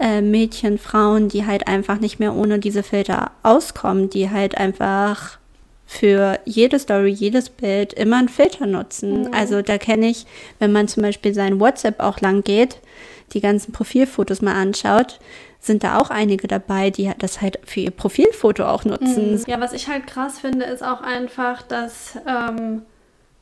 äh, 0.00 0.22
Mädchen, 0.22 0.78
Frauen, 0.78 1.28
die 1.28 1.46
halt 1.46 1.68
einfach 1.68 2.00
nicht 2.00 2.18
mehr 2.18 2.34
ohne 2.34 2.58
diese 2.58 2.82
Filter 2.82 3.30
auskommen, 3.42 4.10
die 4.10 4.30
halt 4.30 4.56
einfach 4.56 5.38
für 5.86 6.38
jede 6.44 6.78
Story, 6.78 7.10
jedes 7.10 7.50
Bild 7.50 7.92
immer 7.92 8.18
einen 8.18 8.28
Filter 8.28 8.66
nutzen. 8.66 9.34
Also 9.34 9.60
da 9.60 9.76
kenne 9.76 10.08
ich, 10.08 10.24
wenn 10.60 10.70
man 10.72 10.86
zum 10.86 11.02
Beispiel 11.02 11.34
sein 11.34 11.58
WhatsApp 11.58 11.98
auch 11.98 12.20
lang 12.20 12.44
geht, 12.44 12.78
die 13.32 13.40
ganzen 13.40 13.72
Profilfotos 13.72 14.40
mal 14.40 14.54
anschaut, 14.54 15.18
sind 15.58 15.84
da 15.84 15.98
auch 15.98 16.10
einige 16.10 16.48
dabei, 16.48 16.90
die 16.90 17.10
das 17.18 17.40
halt 17.40 17.58
für 17.64 17.80
ihr 17.80 17.90
Profilfoto 17.90 18.64
auch 18.64 18.84
nutzen. 18.84 19.42
Ja, 19.46 19.60
was 19.60 19.72
ich 19.72 19.88
halt 19.88 20.06
krass 20.06 20.38
finde, 20.38 20.64
ist 20.64 20.82
auch 20.82 21.02
einfach, 21.02 21.62
dass 21.62 22.16
ähm, 22.26 22.82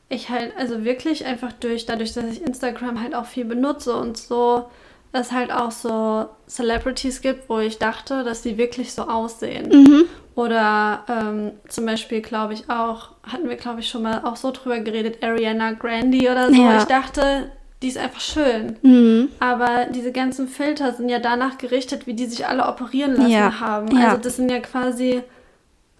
ich 0.09 0.29
halt, 0.29 0.51
also 0.57 0.83
wirklich 0.83 1.25
einfach 1.25 1.53
durch, 1.53 1.85
dadurch, 1.85 2.13
dass 2.13 2.25
ich 2.25 2.41
Instagram 2.41 3.01
halt 3.01 3.15
auch 3.15 3.25
viel 3.25 3.45
benutze 3.45 3.95
und 3.95 4.17
so, 4.17 4.65
es 5.11 5.31
halt 5.31 5.51
auch 5.51 5.71
so 5.71 6.27
Celebrities 6.47 7.21
gibt, 7.21 7.49
wo 7.49 7.59
ich 7.59 7.77
dachte, 7.79 8.23
dass 8.23 8.41
die 8.41 8.57
wirklich 8.57 8.93
so 8.93 9.03
aussehen. 9.03 9.69
Mhm. 9.69 10.03
Oder 10.35 11.03
ähm, 11.09 11.51
zum 11.67 11.85
Beispiel, 11.85 12.21
glaube 12.21 12.53
ich, 12.53 12.69
auch, 12.69 13.09
hatten 13.23 13.49
wir, 13.49 13.55
glaube 13.57 13.79
ich, 13.81 13.89
schon 13.89 14.03
mal 14.03 14.21
auch 14.23 14.35
so 14.35 14.51
drüber 14.51 14.79
geredet, 14.79 15.21
Ariana 15.23 15.71
Grande 15.73 16.19
oder 16.31 16.47
so. 16.53 16.61
Ja. 16.61 16.77
Ich 16.77 16.83
dachte, 16.85 17.51
die 17.81 17.87
ist 17.87 17.97
einfach 17.97 18.21
schön. 18.21 18.77
Mhm. 18.81 19.29
Aber 19.39 19.87
diese 19.89 20.11
ganzen 20.11 20.47
Filter 20.47 20.93
sind 20.93 21.09
ja 21.09 21.19
danach 21.19 21.57
gerichtet, 21.57 22.07
wie 22.07 22.13
die 22.13 22.25
sich 22.27 22.45
alle 22.47 22.67
operieren 22.67 23.15
lassen 23.15 23.29
Ja, 23.31 23.59
haben. 23.59 23.87
ja. 23.97 24.09
Also 24.09 24.21
das 24.21 24.35
sind 24.37 24.49
ja 24.51 24.59
quasi 24.59 25.23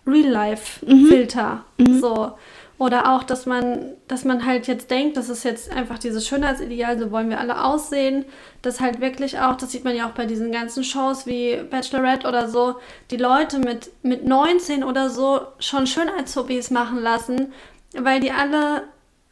Mhm. 0.06 0.14
Real-Life-Filter. 0.14 1.64
So. 2.00 2.32
Oder 2.80 3.14
auch, 3.14 3.24
dass 3.24 3.46
man, 3.46 3.92
dass 4.08 4.24
man 4.24 4.46
halt 4.46 4.68
jetzt 4.68 4.90
denkt, 4.90 5.18
das 5.18 5.28
ist 5.28 5.44
jetzt 5.44 5.70
einfach 5.70 6.00
dieses 6.00 6.26
Schönheitsideal, 6.26 6.98
so 6.98 7.12
wollen 7.12 7.30
wir 7.30 7.38
alle 7.38 7.66
aussehen. 7.66 8.24
Das 8.62 8.80
halt 8.80 9.02
wirklich 9.02 9.38
auch, 9.38 9.58
das 9.58 9.74
sieht 9.74 9.84
man 9.84 9.98
ja 9.98 10.08
auch 10.08 10.14
bei 10.14 10.26
diesen 10.26 10.54
ganzen 10.54 10.86
Shows 10.86 11.26
wie 11.28 11.58
Bachelorette 11.70 12.26
oder 12.26 12.48
so, 12.48 12.78
die 13.12 13.18
Leute 13.18 13.60
mit, 13.60 13.92
mit 14.02 14.26
19 14.26 14.86
oder 14.86 15.10
so 15.10 15.42
schon 15.60 15.88
Schönheitshobbies 15.88 16.72
machen 16.72 17.02
lassen, 17.02 17.52
weil 17.98 18.22
die 18.22 18.32
alle 18.32 18.84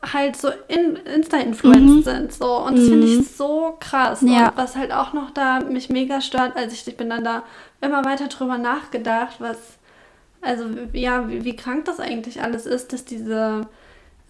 halt 0.02 0.36
so 0.36 0.50
in, 0.68 0.98
Insta-Influenced 0.98 2.04
sind. 2.04 2.34
So. 2.34 2.58
Und 2.64 2.78
das 2.78 2.90
finde 2.90 3.08
ich 3.08 3.30
so 3.30 3.78
krass. 3.80 4.22
Ja. 4.24 4.52
Was 4.58 4.76
halt 4.76 4.92
auch 4.92 5.14
noch 5.14 5.32
da 5.32 5.62
mich 5.62 5.90
mega 5.90 6.20
stört, 6.20 6.58
als 6.58 6.74
ich, 6.74 6.86
ich 6.86 6.98
bin 6.98 7.10
dann 7.10 7.24
da 7.24 7.44
immer 7.80 8.04
weiter 8.04 8.28
drüber 8.28 8.58
nachgedacht, 8.58 9.38
was, 9.40 9.58
also 10.48 10.66
ja, 10.94 11.28
wie, 11.30 11.44
wie 11.44 11.56
krank 11.56 11.86
das 11.86 12.00
eigentlich 12.00 12.42
alles 12.42 12.66
ist, 12.66 12.94
dass 12.94 13.06
diese, 13.06 13.62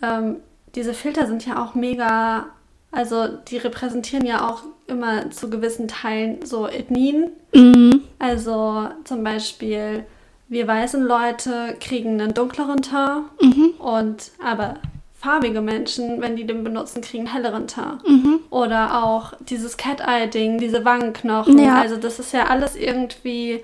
ähm, 0.01 0.37
diese 0.75 0.93
Filter 0.93 1.27
sind 1.27 1.45
ja 1.45 1.63
auch 1.63 1.75
mega, 1.75 2.47
also 2.91 3.27
die 3.27 3.57
repräsentieren 3.57 4.25
ja 4.25 4.49
auch 4.49 4.63
immer 4.87 5.29
zu 5.31 5.49
gewissen 5.49 5.87
Teilen 5.87 6.45
so 6.45 6.67
Ethnien. 6.67 7.31
Mhm. 7.53 8.01
Also 8.19 8.89
zum 9.03 9.23
Beispiel, 9.23 10.05
wir 10.47 10.67
weißen 10.67 11.03
Leute 11.03 11.75
kriegen 11.79 12.19
einen 12.19 12.33
dunkleren 12.33 12.81
Teint 12.81 13.25
Mhm. 13.41 13.73
und 13.79 14.31
aber 14.43 14.75
farbige 15.19 15.61
Menschen, 15.61 16.21
wenn 16.21 16.35
die 16.35 16.45
den 16.45 16.63
benutzen, 16.63 17.01
kriegen 17.01 17.27
einen 17.27 17.33
helleren 17.33 17.67
Teint. 17.67 18.07
Mhm. 18.07 18.39
Oder 18.49 19.03
auch 19.03 19.33
dieses 19.41 19.75
Cat-Eye-Ding, 19.77 20.57
diese 20.59 20.85
Wangenknochen. 20.85 21.57
Ja. 21.59 21.81
Also 21.81 21.97
das 21.97 22.19
ist 22.19 22.33
ja 22.33 22.45
alles 22.45 22.75
irgendwie, 22.75 23.63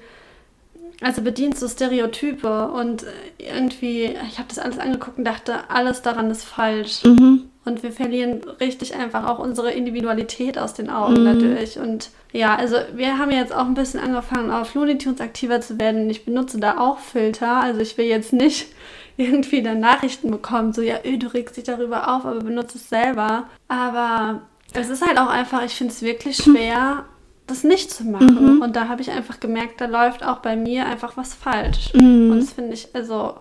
also 1.04 1.22
bedient 1.22 1.58
so 1.58 1.68
Stereotype 1.68 2.70
und 2.70 3.06
irgendwie, 3.38 4.16
ich 4.28 4.38
habe 4.40 4.48
das 4.50 4.60
alles 4.60 4.80
angeguckt 4.80 5.18
und 5.18 5.26
dachte, 5.26 5.70
alles 5.70 6.02
daran 6.02 6.32
ist 6.32 6.44
falsch. 6.44 7.04
Mhm. 7.04 7.44
Und 7.66 7.82
wir 7.82 7.94
verlieren 7.94 8.42
richtig 8.60 8.96
einfach 8.96 9.26
auch 9.26 9.40
unsere 9.40 9.72
Individualität 9.72 10.58
aus 10.58 10.74
den 10.74 10.90
Augen 10.90 11.24
Mhm. 11.24 11.26
dadurch. 11.26 11.80
Und 11.80 12.10
ja, 12.34 12.56
also 12.56 12.76
wir 12.94 13.18
haben 13.18 13.32
jetzt 13.32 13.54
auch 13.56 13.66
ein 13.66 13.74
bisschen 13.74 14.02
angefangen, 14.02 14.52
auf 14.52 14.74
Looney 14.74 14.98
Tunes 14.98 15.22
aktiver 15.22 15.62
zu 15.62 15.80
werden. 15.80 16.10
Ich 16.10 16.26
benutze 16.26 16.60
da 16.60 16.78
auch 16.78 17.00
Filter. 17.00 17.62
Also 17.62 17.80
ich 17.80 17.98
will 17.98 18.06
jetzt 18.06 18.34
nicht 18.34 18.68
irgendwie 19.18 19.62
dann 19.62 19.80
Nachrichten 19.80 20.30
bekommen, 20.32 20.74
so 20.74 20.82
ja, 20.82 20.96
öh, 21.06 21.18
du 21.18 21.28
regst 21.28 21.56
dich 21.56 21.64
darüber 21.64 22.14
auf, 22.14 22.26
aber 22.26 22.40
benutze 22.40 22.78
es 22.78 22.90
selber. 22.90 23.46
Aber 23.70 24.42
es 24.74 24.90
ist 24.90 25.06
halt 25.06 25.18
auch 25.18 25.30
einfach, 25.30 25.64
ich 25.64 25.76
finde 25.76 25.94
es 25.94 26.02
wirklich 26.02 26.36
schwer, 26.44 27.06
das 27.48 27.64
nicht 27.64 27.92
zu 27.92 28.04
machen. 28.06 28.56
Mhm. 28.58 28.62
Und 28.62 28.76
da 28.76 28.88
habe 28.88 29.02
ich 29.02 29.12
einfach 29.12 29.40
gemerkt, 29.40 29.82
da 29.82 29.86
läuft 29.86 30.24
auch 30.26 30.38
bei 30.38 30.56
mir 30.56 30.86
einfach 30.86 31.18
was 31.18 31.34
falsch. 31.34 31.94
Mhm. 31.94 32.32
Und 32.32 32.40
das 32.40 32.54
finde 32.54 32.74
ich, 32.74 32.88
also, 32.94 33.34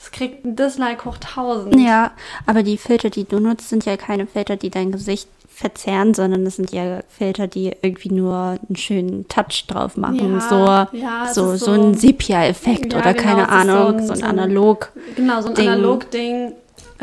es 0.00 0.10
kriegt 0.10 0.44
ein 0.44 0.56
Dislike 0.56 1.04
hoch 1.04 1.16
1000. 1.18 1.76
Ja, 1.80 2.12
aber 2.46 2.62
die 2.62 2.76
Filter, 2.78 3.10
die 3.10 3.24
du 3.24 3.38
nutzt, 3.38 3.68
sind 3.68 3.84
ja 3.84 3.96
keine 3.96 4.26
Filter, 4.26 4.56
die 4.56 4.70
dein 4.70 4.90
Gesicht 4.92 5.28
verzerren, 5.54 6.14
sondern 6.14 6.44
das 6.44 6.56
sind 6.56 6.72
ja 6.72 7.00
Filter, 7.08 7.46
die 7.46 7.72
irgendwie 7.82 8.10
nur 8.12 8.58
einen 8.66 8.74
schönen 8.76 9.28
Touch 9.28 9.66
drauf 9.68 9.96
machen. 9.96 10.40
Ja, 10.40 10.88
so, 10.90 10.96
ja, 10.96 11.26
so, 11.32 11.54
so, 11.56 11.66
so- 11.66 11.72
ein 11.72 11.94
Sepia-Effekt 11.94 12.92
Ja, 12.94 12.98
oder 13.00 13.12
genau, 13.12 13.22
keine 13.22 13.48
Ahnung, 13.50 13.98
so 14.06 14.12
ein, 14.12 14.18
so 14.18 14.24
ein- 14.24 14.30
Analog. 14.30 14.90
Genau, 15.14 15.40
so 15.42 15.48
ein 15.50 15.54
Ding. 15.54 15.68
Analog-Ding. 15.68 16.52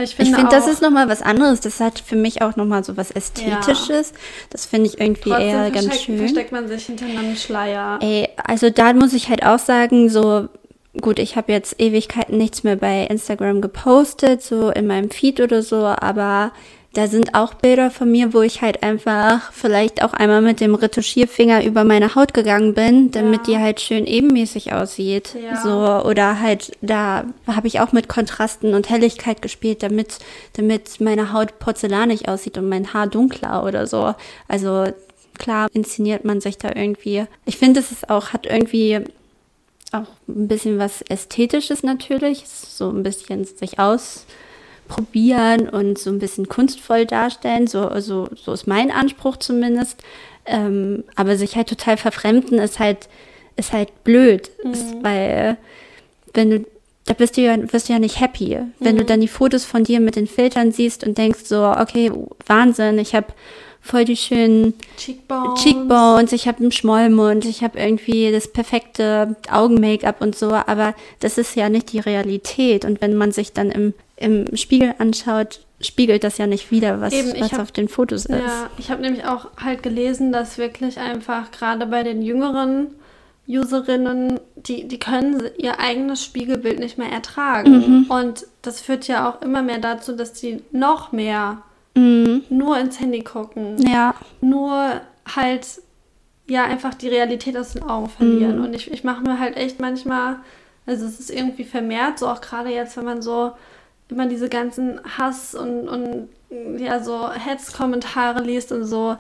Ich 0.04 0.16
finde, 0.16 0.32
Ich 0.32 0.36
finde, 0.36 0.52
das 0.56 0.68
ist 0.68 0.82
nochmal 0.82 1.10
was 1.10 1.22
anderes. 1.22 1.60
Das 1.60 1.80
hat 1.80 2.00
für 2.00 2.16
mich 2.16 2.42
auch 2.42 2.56
nochmal 2.56 2.84
so 2.84 2.98
was 2.98 3.12
Ästhetisches. 3.12 4.14
Das 4.50 4.66
finde 4.66 4.88
ich 4.88 5.00
irgendwie 5.00 5.30
Trotzdem 5.30 5.48
eher 5.48 5.72
ganz 5.72 6.02
schön. 6.02 6.18
versteckt 6.18 6.52
man 6.52 6.68
sich 6.68 6.86
hinter 6.86 7.06
einem 7.06 7.36
Schleier. 7.36 8.00
Ey, 8.02 8.30
also 8.44 8.70
da 8.70 8.94
muss 8.94 9.14
ich 9.14 9.30
halt 9.30 9.46
auch 9.46 9.60
sagen, 9.60 10.10
so 10.10 10.48
gut, 11.02 11.20
ich 11.20 11.36
habe 11.36 11.52
jetzt 11.52 11.80
Ewigkeiten 11.80 12.38
nichts 12.38 12.64
mehr 12.64 12.76
bei 12.76 13.06
Instagram 13.06 13.62
gepostet, 13.62 14.42
so 14.42 14.70
in 14.70 14.88
meinem 14.88 15.12
Feed 15.12 15.40
oder 15.40 15.62
so, 15.62 15.86
aber 15.86 16.52
da 16.94 17.08
sind 17.08 17.36
auch 17.36 17.54
Bilder 17.54 17.92
von 17.92 18.12
mir, 18.12 18.34
wo 18.34 18.42
ich 18.42 18.62
halt 18.64 18.82
einfach 18.82 19.52
vielleicht 19.54 20.02
auch 20.02 20.14
einmal 20.14 20.42
mit 20.42 20.60
dem 20.60 20.74
Retuschierfinger 20.74 21.64
über 21.64 21.84
meine 21.84 22.16
Haut 22.16 22.34
gegangen 22.34 22.74
bin, 22.74 23.12
damit 23.12 23.48
Ja. 23.48 23.54
die 23.54 23.64
halt 23.64 23.80
schön 23.80 24.08
ebenmäßig 24.08 24.74
aussieht. 24.74 25.36
Ja. 25.40 25.62
So 25.62 26.08
oder 26.10 26.40
halt 26.42 26.72
da 26.82 27.26
habe 27.46 27.68
ich 27.68 27.80
auch 27.80 27.92
mit 27.92 28.10
Kontrasten 28.10 28.74
und 28.74 28.90
Helligkeit 28.90 29.42
gespielt, 29.44 29.84
damit 29.84 30.18
damit 30.54 31.00
meine 31.00 31.32
Haut 31.32 31.60
porzellanig 31.60 32.28
aussieht 32.28 32.58
und 32.58 32.68
mein 32.68 32.92
Haar 32.92 33.06
dunkler 33.08 33.64
oder 33.64 33.86
so. 33.86 34.16
Also 34.48 34.88
klar 35.38 35.68
inszeniert 35.74 36.26
man 36.26 36.42
sich 36.42 36.58
da 36.58 36.70
irgendwie. 36.76 37.26
Ich 37.46 37.58
finde, 37.58 37.82
es 37.82 37.92
ist 37.92 38.10
auch 38.10 38.34
hat 38.34 38.48
irgendwie 38.48 39.00
auch 39.92 40.08
ein 40.28 40.48
bisschen 40.48 40.80
was 40.80 41.02
Ästhetisches 41.04 41.84
natürlich, 41.84 42.44
so 42.48 42.90
ein 42.90 43.04
bisschen 43.04 43.46
sich 43.46 43.78
ausprobieren 44.90 45.70
und 45.70 45.98
so 45.98 46.10
ein 46.10 46.20
bisschen 46.20 46.50
kunstvoll 46.50 47.06
darstellen, 47.06 47.68
so, 47.68 47.88
also, 47.88 48.28
so 48.36 48.54
ist 48.54 48.68
mein 48.68 48.92
Anspruch 48.92 49.38
zumindest. 49.38 50.02
Ähm, 50.46 51.04
aber 51.16 51.38
sich 51.38 51.56
halt 51.56 51.70
total 51.70 51.98
verfremden 51.98 52.58
ist 52.60 52.80
halt, 52.80 53.08
ist 53.56 53.72
halt 53.72 54.04
blöd, 54.04 54.50
ist, 54.72 54.96
weil 55.04 55.58
wenn 56.34 56.50
du, 56.50 56.66
da 57.06 57.14
bist 57.14 57.38
du 57.38 57.42
ja, 57.42 57.56
wirst 57.72 57.90
du 57.90 57.94
ja 57.94 58.00
nicht 58.00 58.20
happy. 58.20 58.58
Wenn 58.80 58.98
du 58.98 59.06
dann 59.06 59.22
die 59.22 59.28
Fotos 59.28 59.66
von 59.66 59.84
dir 59.84 60.00
mit 60.00 60.16
den 60.16 60.28
Filtern 60.28 60.72
siehst 60.72 61.06
und 61.06 61.18
denkst 61.18 61.42
so, 61.44 61.66
okay, 61.66 62.12
Wahnsinn, 62.48 62.98
ich 62.98 63.14
habe 63.14 63.28
voll 63.82 64.06
die 64.06 64.18
schönen 64.18 64.74
Cheekbones. 64.98 65.62
Cheekbones, 65.64 66.32
ich 66.34 66.48
habe 66.48 66.60
einen 66.60 66.72
Schmollmund, 66.72 67.46
ich 67.46 67.64
habe 67.64 67.80
irgendwie 67.80 68.32
das 68.32 68.52
perfekte 68.52 69.36
Augen-Make-up 69.50 70.22
und 70.22 70.36
so, 70.36 70.52
aber 70.54 70.94
das 71.20 71.38
ist 71.38 71.56
ja 71.56 71.70
nicht 71.70 71.92
die 71.94 72.00
Realität. 72.00 72.86
Und 72.86 73.02
wenn 73.02 73.16
man 73.16 73.32
sich 73.32 73.54
dann 73.54 73.72
im, 73.72 73.94
im 74.18 74.56
Spiegel 74.56 74.94
anschaut, 75.00 75.62
spiegelt 75.82 76.24
das 76.24 76.38
ja 76.38 76.46
nicht 76.46 76.72
wieder, 76.72 77.00
was, 77.00 77.14
Eben, 77.14 77.40
was 77.40 77.54
hab- 77.54 77.62
auf 77.62 77.72
den 77.72 77.88
Fotos 77.88 78.26
ist. 78.26 78.38
Ja, 78.38 78.70
ich 78.78 78.92
habe 78.92 79.02
nämlich 79.02 79.26
auch 79.26 79.48
halt 79.58 79.82
gelesen, 79.82 80.32
dass 80.32 80.58
wirklich 80.58 81.00
einfach 81.00 81.52
gerade 81.52 81.86
bei 81.86 82.04
den 82.04 82.22
jüngeren 82.22 82.88
Userinnen, 83.48 84.40
die, 84.56 84.88
die 84.88 85.00
können 85.00 85.42
ihr 85.58 85.80
eigenes 85.80 86.24
Spiegelbild 86.24 86.80
nicht 86.80 86.98
mehr 87.00 87.12
ertragen. 87.12 87.72
Mhm. 87.72 88.06
Und 88.12 88.46
das 88.62 88.80
führt 88.82 89.08
ja 89.08 89.28
auch 89.28 89.42
immer 89.42 89.64
mehr 89.64 89.80
dazu, 89.80 90.16
dass 90.16 90.34
die 90.34 90.62
noch 90.72 91.12
mehr 91.12 91.64
Mhm. 92.00 92.44
nur 92.50 92.78
ins 92.80 93.00
Handy 93.00 93.22
gucken. 93.22 93.78
Ja, 93.88 94.14
Nur 94.42 95.02
halt, 95.36 95.68
ja, 96.48 96.64
einfach 96.64 96.94
die 96.94 97.10
Realität 97.10 97.56
aus 97.58 97.74
den 97.74 97.84
Augen 97.84 98.10
verlieren. 98.10 98.58
Mhm. 98.60 98.64
Und 98.66 98.74
ich, 98.76 98.92
ich 98.92 99.04
mache 99.04 99.22
mir 99.24 99.40
halt 99.40 99.56
echt 99.58 99.80
manchmal, 99.80 100.38
also 100.86 101.06
es 101.06 101.20
ist 101.20 101.30
irgendwie 101.30 101.64
vermehrt, 101.64 102.20
so 102.20 102.28
auch 102.28 102.42
gerade 102.42 102.70
jetzt, 102.70 102.98
wenn 102.98 103.06
man 103.06 103.22
so 103.22 103.52
immer 104.10 104.26
diese 104.26 104.50
ganzen 104.50 105.00
Hass 105.18 105.54
und, 105.54 105.88
und 105.88 106.30
ja, 106.80 107.00
so 107.04 107.30
Hetzkommentare 107.32 108.42
liest 108.44 108.72
und 108.72 108.86
so. 108.86 109.16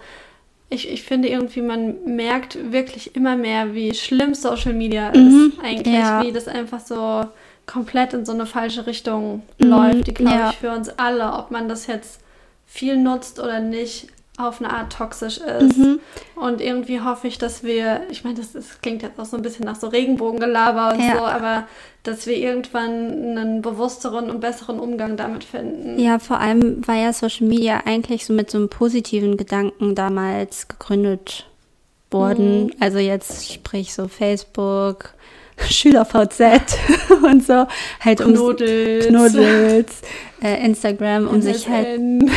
Ich, 0.72 0.90
ich 0.92 1.04
finde 1.04 1.28
irgendwie, 1.30 1.62
man 1.62 2.04
merkt 2.06 2.72
wirklich 2.72 3.16
immer 3.16 3.36
mehr, 3.36 3.74
wie 3.74 3.94
schlimm 3.94 4.34
Social 4.34 4.74
Media 4.74 5.12
Mhm, 5.16 5.54
ist 5.54 5.64
eigentlich, 5.64 5.94
ja. 5.94 6.24
wie 6.24 6.32
das 6.32 6.48
einfach 6.48 6.80
so 6.80 7.26
komplett 7.68 8.14
in 8.14 8.26
so 8.26 8.32
eine 8.32 8.48
falsche 8.48 8.88
Richtung 8.88 9.44
läuft, 9.60 10.08
die 10.08 10.14
glaube 10.14 10.34
Mhm, 10.36 10.40
ja. 10.42 10.50
ich 10.50 10.58
für 10.58 10.72
uns 10.72 10.90
alle, 10.98 11.34
ob 11.34 11.52
man 11.52 11.70
das 11.70 11.86
jetzt 11.86 12.20
viel 12.70 12.98
nutzt 12.98 13.40
oder 13.40 13.60
nicht, 13.60 14.08
auf 14.38 14.62
eine 14.62 14.72
Art 14.72 14.94
toxisch 14.94 15.40
ist. 15.40 15.78
Mhm. 15.78 16.00
Und 16.36 16.62
irgendwie 16.62 17.02
hoffe 17.02 17.28
ich, 17.28 17.38
dass 17.38 17.62
wir, 17.64 18.04
ich 18.10 18.24
meine, 18.24 18.38
das, 18.38 18.54
das 18.54 18.80
klingt 18.82 19.02
jetzt 19.02 19.20
auch 19.20 19.26
so 19.26 19.36
ein 19.36 19.42
bisschen 19.44 19.66
nach 19.66 19.76
so 19.76 19.88
Regenbogengelaber 19.88 20.94
und 20.94 21.02
Ja. 21.06 21.18
so, 21.18 21.26
aber 21.26 21.68
dass 22.04 22.26
wir 22.26 22.38
irgendwann 22.38 23.38
einen 23.38 23.62
bewussteren 23.62 24.30
und 24.30 24.40
besseren 24.40 24.80
Umgang 24.80 25.18
damit 25.18 25.44
finden. 25.44 26.00
ja, 26.00 26.20
vor 26.20 26.40
allem 26.40 26.88
war 26.88 26.96
ja 26.96 27.12
Social 27.12 27.48
Media 27.48 27.82
eigentlich 27.86 28.26
so 28.26 28.32
mit 28.32 28.50
so 28.50 28.58
einem 28.60 28.70
positiven 28.70 29.36
Gedanken 29.36 29.94
damals 29.94 30.70
gegründet 30.70 31.46
worden. 32.10 32.68
Mhm. 32.68 32.74
Also 32.80 33.00
jetzt 33.00 33.52
sprich 33.52 33.94
so 33.94 34.08
Facebook, 34.08 35.14
SchülerVZ 35.68 36.78
und 37.24 37.46
so, 37.46 37.66
halt 38.00 38.22
um. 38.22 38.34
Knuddels, 38.34 40.02
äh, 40.42 40.66
Instagram, 40.66 41.28
um 41.28 41.42
sich 41.42 41.68
halt 41.68 42.00
MSN. 42.00 42.32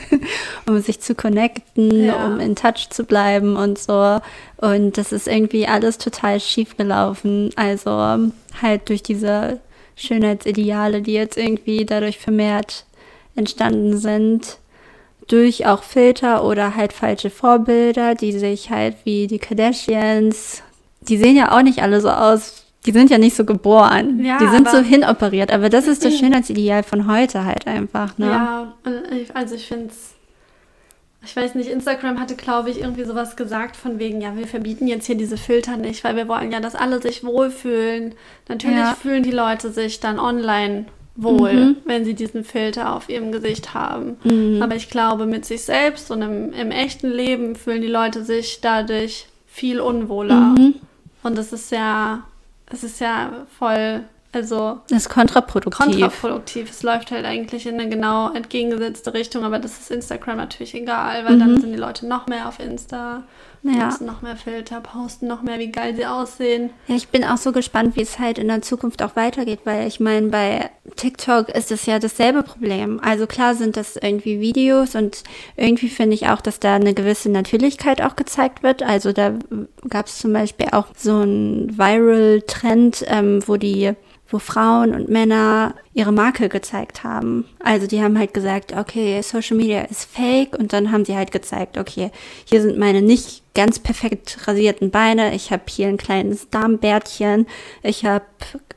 um 0.66 0.80
sich 0.80 1.00
zu 1.00 1.14
connecten, 1.14 2.06
Ja. 2.06 2.26
um 2.26 2.40
in 2.40 2.56
Touch 2.56 2.88
zu 2.90 3.04
bleiben 3.04 3.56
und 3.56 3.78
so. 3.78 4.20
Und 4.56 4.96
das 4.96 5.12
ist 5.12 5.28
irgendwie 5.28 5.66
alles 5.66 5.98
total 5.98 6.40
schief 6.40 6.76
gelaufen. 6.76 7.50
Also 7.56 7.90
halt 8.62 8.88
durch 8.88 9.02
diese 9.02 9.60
Schönheitsideale, 9.96 11.02
die 11.02 11.12
jetzt 11.12 11.36
irgendwie 11.36 11.84
dadurch 11.84 12.18
vermehrt 12.18 12.84
entstanden 13.36 13.98
sind. 13.98 14.58
Durch 15.28 15.66
auch 15.66 15.82
Filter 15.82 16.44
oder 16.44 16.76
halt 16.76 16.92
falsche 16.92 17.30
Vorbilder, 17.30 18.14
die 18.14 18.32
sich 18.32 18.70
halt 18.70 18.96
wie 19.04 19.26
die 19.26 19.38
Kardashians, 19.38 20.62
die 21.08 21.16
sehen 21.16 21.36
ja 21.36 21.52
auch 21.56 21.62
nicht 21.62 21.82
alle 21.82 22.00
so 22.00 22.10
aus. 22.10 22.64
Die 22.86 22.92
sind 22.92 23.10
ja 23.10 23.16
nicht 23.16 23.34
so 23.34 23.44
geboren. 23.46 24.22
Ja, 24.22 24.36
die 24.38 24.46
sind 24.48 24.68
so 24.68 24.78
hinoperiert. 24.78 25.50
Aber 25.52 25.70
das 25.70 25.86
ist 25.86 26.04
das 26.04 26.18
Schönheitsideal 26.18 26.82
von 26.82 27.10
heute 27.10 27.44
halt 27.46 27.66
einfach. 27.66 28.18
Ne? 28.18 28.26
Ja, 28.26 28.74
also 29.32 29.54
ich 29.54 29.66
finde 29.66 29.86
es, 29.86 30.10
ich 31.24 31.34
weiß 31.34 31.54
nicht, 31.54 31.70
Instagram 31.70 32.20
hatte, 32.20 32.36
glaube 32.36 32.68
ich, 32.68 32.80
irgendwie 32.82 33.04
sowas 33.04 33.36
gesagt 33.36 33.76
von 33.76 33.98
wegen, 33.98 34.20
ja, 34.20 34.36
wir 34.36 34.46
verbieten 34.46 34.86
jetzt 34.86 35.06
hier 35.06 35.14
diese 35.16 35.38
Filter 35.38 35.78
nicht, 35.78 36.04
weil 36.04 36.16
wir 36.16 36.28
wollen 36.28 36.52
ja, 36.52 36.60
dass 36.60 36.74
alle 36.74 37.00
sich 37.00 37.24
wohlfühlen. 37.24 38.14
Natürlich 38.48 38.76
Ja. 38.76 38.94
fühlen 39.00 39.22
die 39.22 39.30
Leute 39.30 39.70
sich 39.70 40.00
dann 40.00 40.18
online 40.18 40.84
wohl, 41.16 41.52
Mhm. 41.54 41.76
wenn 41.86 42.04
sie 42.04 42.12
diesen 42.14 42.44
Filter 42.44 42.94
auf 42.94 43.08
ihrem 43.08 43.32
Gesicht 43.32 43.72
haben. 43.72 44.18
Mhm. 44.24 44.60
Aber 44.62 44.74
ich 44.76 44.90
glaube, 44.90 45.24
mit 45.24 45.46
sich 45.46 45.62
selbst 45.62 46.10
und 46.10 46.20
im, 46.20 46.52
im 46.52 46.70
echten 46.70 47.08
Leben 47.10 47.56
fühlen 47.56 47.80
die 47.80 47.88
Leute 47.88 48.24
sich 48.24 48.60
dadurch 48.60 49.24
viel 49.46 49.80
unwohler. 49.80 50.54
Mhm. 50.58 50.74
Und 51.24 51.36
das 51.36 51.52
ist 51.52 51.72
ja, 51.72 52.22
es 52.66 52.84
ist 52.84 53.00
ja 53.00 53.46
voll, 53.58 54.04
also 54.30 54.78
Das 54.88 54.98
ist 54.98 55.08
kontraproduktiv. 55.08 55.84
kontraproduktiv. 55.86 56.70
Es 56.70 56.82
läuft 56.82 57.10
halt 57.10 57.24
eigentlich 57.24 57.66
in 57.66 57.80
eine 57.80 57.88
genau 57.88 58.30
entgegengesetzte 58.32 59.14
Richtung, 59.14 59.42
aber 59.42 59.58
das 59.58 59.80
ist 59.80 59.90
Instagram 59.90 60.36
natürlich 60.36 60.74
egal, 60.74 61.24
weil 61.24 61.38
dann 61.38 61.60
sind 61.60 61.72
die 61.72 61.78
Leute 61.78 62.06
noch 62.06 62.26
mehr 62.28 62.46
auf 62.46 62.60
Insta, 62.60 63.24
Ja. 63.72 63.86
nutzen 63.86 64.06
noch 64.06 64.20
mehr 64.20 64.36
Filter, 64.36 64.80
posten 64.80 65.26
noch 65.26 65.42
mehr, 65.42 65.58
wie 65.58 65.72
geil 65.72 65.96
sie 65.96 66.04
aussehen. 66.04 66.70
Ja, 66.86 66.96
ich 66.96 67.08
bin 67.08 67.24
auch 67.24 67.38
so 67.38 67.50
gespannt, 67.50 67.96
wie 67.96 68.02
es 68.02 68.18
halt 68.18 68.38
in 68.38 68.48
der 68.48 68.60
Zukunft 68.60 69.02
auch 69.02 69.16
weitergeht, 69.16 69.60
weil 69.64 69.88
ich 69.88 70.00
meine, 70.00 70.28
bei 70.28 70.70
TikTok 70.96 71.48
ist 71.48 71.72
es 71.72 71.86
ja 71.86 71.98
dasselbe 71.98 72.42
Problem. 72.42 73.00
Also 73.02 73.26
klar 73.26 73.54
sind 73.54 73.76
das 73.78 73.96
irgendwie 73.96 74.38
Videos 74.40 74.94
und 74.94 75.24
irgendwie 75.56 75.88
finde 75.88 76.14
ich 76.14 76.28
auch, 76.28 76.42
dass 76.42 76.60
da 76.60 76.74
eine 76.74 76.92
gewisse 76.92 77.30
Natürlichkeit 77.30 78.02
auch 78.02 78.16
gezeigt 78.16 78.62
wird. 78.62 78.82
Also 78.82 79.12
da 79.12 79.32
gab 79.88 80.06
es 80.06 80.18
zum 80.18 80.32
Beispiel 80.34 80.68
auch 80.72 80.88
so 80.96 81.16
einen 81.16 81.78
Viral-Trend, 81.78 83.04
ähm, 83.08 83.42
wo 83.46 83.56
die 83.56 83.94
wo 84.28 84.38
Frauen 84.38 84.94
und 84.94 85.08
Männer 85.08 85.74
ihre 85.92 86.12
Marke 86.12 86.48
gezeigt 86.48 87.04
haben. 87.04 87.44
Also 87.62 87.86
die 87.86 88.02
haben 88.02 88.18
halt 88.18 88.34
gesagt, 88.34 88.74
okay, 88.76 89.20
Social 89.22 89.56
Media 89.56 89.82
ist 89.82 90.06
fake 90.10 90.58
und 90.58 90.72
dann 90.72 90.90
haben 90.90 91.04
sie 91.04 91.16
halt 91.16 91.30
gezeigt, 91.30 91.78
okay, 91.78 92.10
hier 92.44 92.62
sind 92.62 92.78
meine 92.78 93.02
nicht 93.02 93.42
ganz 93.54 93.78
perfekt 93.78 94.38
rasierten 94.48 94.90
Beine, 94.90 95.34
ich 95.34 95.52
habe 95.52 95.62
hier 95.68 95.86
ein 95.88 95.98
kleines 95.98 96.50
Darmbärtchen, 96.50 97.46
ich 97.82 98.04
habe 98.04 98.24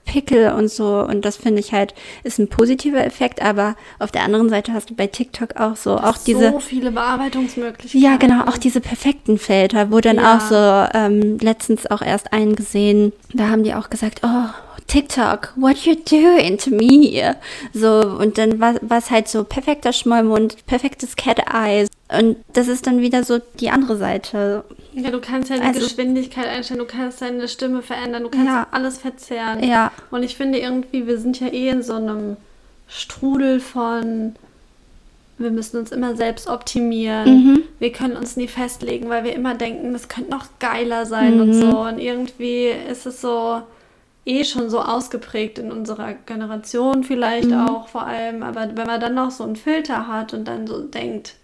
Pickel 0.05 0.51
und 0.53 0.69
so 0.69 0.99
und 1.01 1.25
das 1.25 1.35
finde 1.37 1.59
ich 1.59 1.73
halt 1.73 1.93
ist 2.23 2.39
ein 2.39 2.47
positiver 2.49 3.03
Effekt, 3.03 3.41
aber 3.41 3.75
auf 3.99 4.11
der 4.11 4.23
anderen 4.23 4.49
Seite 4.49 4.73
hast 4.73 4.89
du 4.89 4.95
bei 4.95 5.07
TikTok 5.07 5.55
auch 5.57 5.75
so 5.75 5.97
auch 5.97 6.17
diese 6.25 6.51
so 6.51 6.59
viele 6.59 6.91
Bearbeitungsmöglichkeiten. 6.91 8.01
ja, 8.01 8.17
genau, 8.17 8.43
auch 8.45 8.57
diese 8.57 8.79
perfekten 8.79 9.37
Filter, 9.37 9.91
wo 9.91 9.99
dann 9.99 10.17
Ja. 10.17 10.37
auch 10.37 10.41
so 10.41 10.97
ähm, 10.97 11.39
letztens 11.39 11.89
auch 11.89 12.01
erst 12.01 12.31
einen 12.31 12.55
gesehen, 12.55 13.11
da 13.33 13.49
haben 13.49 13.63
die 13.63 13.73
auch 13.73 13.89
gesagt, 13.89 14.21
oh, 14.23 14.49
TikTok, 14.87 15.53
what 15.55 15.77
you 15.85 15.95
doing 15.95 16.57
to 16.57 16.69
me? 16.69 17.35
So, 17.73 18.17
und 18.19 18.37
dann 18.37 18.59
war 18.59 18.75
es 18.97 19.11
halt 19.11 19.27
so 19.27 19.43
perfekter 19.43 19.91
Schmollmund, 19.93 20.65
perfektes 20.65 21.15
Cat 21.15 21.39
Eyes, 21.53 21.89
Und 22.09 22.37
das 22.53 22.69
ist 22.69 22.87
dann 22.87 23.01
wieder 23.01 23.25
so 23.25 23.39
die 23.59 23.69
andere 23.69 23.97
Seite. 23.97 24.63
Ja, 24.93 25.11
du 25.11 25.19
kannst 25.19 25.49
ja 25.49 25.57
die 25.57 25.61
Also- 25.63 25.81
Geschwindigkeit 25.81 26.47
einstellen, 26.47 26.79
du 26.79 26.85
kannst 26.85 27.21
deine 27.21 27.49
Stimme 27.49 27.81
verändern, 27.81 28.23
du 28.23 28.29
kannst 28.29 28.45
Ja. 28.47 28.67
alles 28.71 28.97
verzerren. 28.99 29.61
Ja. 29.61 29.91
Und 30.09 30.23
ich 30.23 30.37
finde 30.37 30.57
irgendwie, 30.59 31.05
wir 31.05 31.17
sind 31.19 31.37
ja 31.41 31.47
eh 31.47 31.67
in 31.67 31.83
so 31.83 31.95
einem 31.95 32.37
Strudel 32.87 33.59
von, 33.59 34.35
wir 35.37 35.51
müssen 35.51 35.77
uns 35.77 35.91
immer 35.91 36.15
selbst 36.15 36.47
optimieren. 36.47 37.25
Mhm. 37.29 37.63
Wir 37.79 37.91
können 37.91 38.15
uns 38.15 38.37
nie 38.37 38.47
festlegen, 38.47 39.09
weil 39.09 39.25
wir 39.25 39.35
immer 39.35 39.53
denken, 39.55 39.91
das 39.91 40.07
könnte 40.07 40.31
noch 40.31 40.45
geiler 40.59 41.05
sein 41.05 41.41
und 41.41 41.49
Mhm. 41.49 41.53
so. 41.59 41.79
Und 41.81 41.99
irgendwie 41.99 42.67
ist 42.89 43.05
es 43.05 43.19
so 43.19 43.61
eh 44.27 44.43
schon 44.43 44.69
so 44.69 44.79
ausgeprägt 44.81 45.57
in 45.59 45.71
unserer 45.71 46.13
Generation 46.13 47.03
vielleicht 47.03 47.49
Mhm. 47.49 47.67
auch 47.67 47.87
vor 47.87 48.05
allem. 48.05 48.43
Aber 48.43 48.67
wenn 48.75 48.87
man 48.87 48.99
dann 48.99 49.15
noch 49.15 49.31
so 49.31 49.43
einen 49.43 49.55
Filter 49.55 50.07
hat 50.07 50.33
und 50.33 50.45
dann 50.47 50.67
so 50.67 50.81
denkt, 50.81 51.35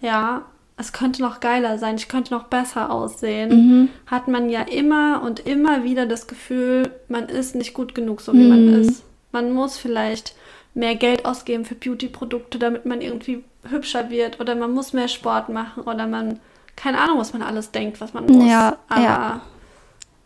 ja, 0.00 0.42
es 0.76 0.92
könnte 0.92 1.22
noch 1.22 1.40
geiler 1.40 1.78
sein, 1.78 1.96
ich 1.96 2.08
könnte 2.08 2.32
noch 2.32 2.44
besser 2.44 2.90
aussehen, 2.90 3.50
Mhm. 3.50 3.88
hat 4.06 4.28
man 4.28 4.48
ja 4.48 4.62
immer 4.62 5.22
und 5.22 5.40
immer 5.40 5.82
wieder 5.84 6.06
das 6.06 6.26
Gefühl, 6.26 6.90
man 7.08 7.28
ist 7.28 7.54
nicht 7.54 7.74
gut 7.74 7.94
genug, 7.94 8.20
so 8.20 8.32
wie 8.32 8.44
man 8.48 8.66
Mhm. 8.66 8.74
ist. 8.74 9.02
Man 9.32 9.52
muss 9.52 9.76
vielleicht 9.76 10.34
mehr 10.74 10.94
Geld 10.94 11.24
ausgeben 11.24 11.64
für 11.64 11.74
Beauty-Produkte, 11.74 12.58
damit 12.58 12.86
man 12.86 13.00
irgendwie 13.00 13.42
hübscher 13.68 14.08
wird 14.10 14.38
oder 14.40 14.54
man 14.54 14.72
muss 14.72 14.92
mehr 14.92 15.08
Sport 15.08 15.48
machen 15.48 15.82
oder 15.82 16.06
man, 16.06 16.38
keine 16.76 16.98
Ahnung, 17.00 17.18
was 17.18 17.32
man 17.32 17.42
alles 17.42 17.72
denkt, 17.72 18.00
was 18.00 18.14
man 18.14 18.26
muss. 18.26 18.48
Ja, 18.48 18.76
Aber 18.88 19.02
ja. 19.02 19.40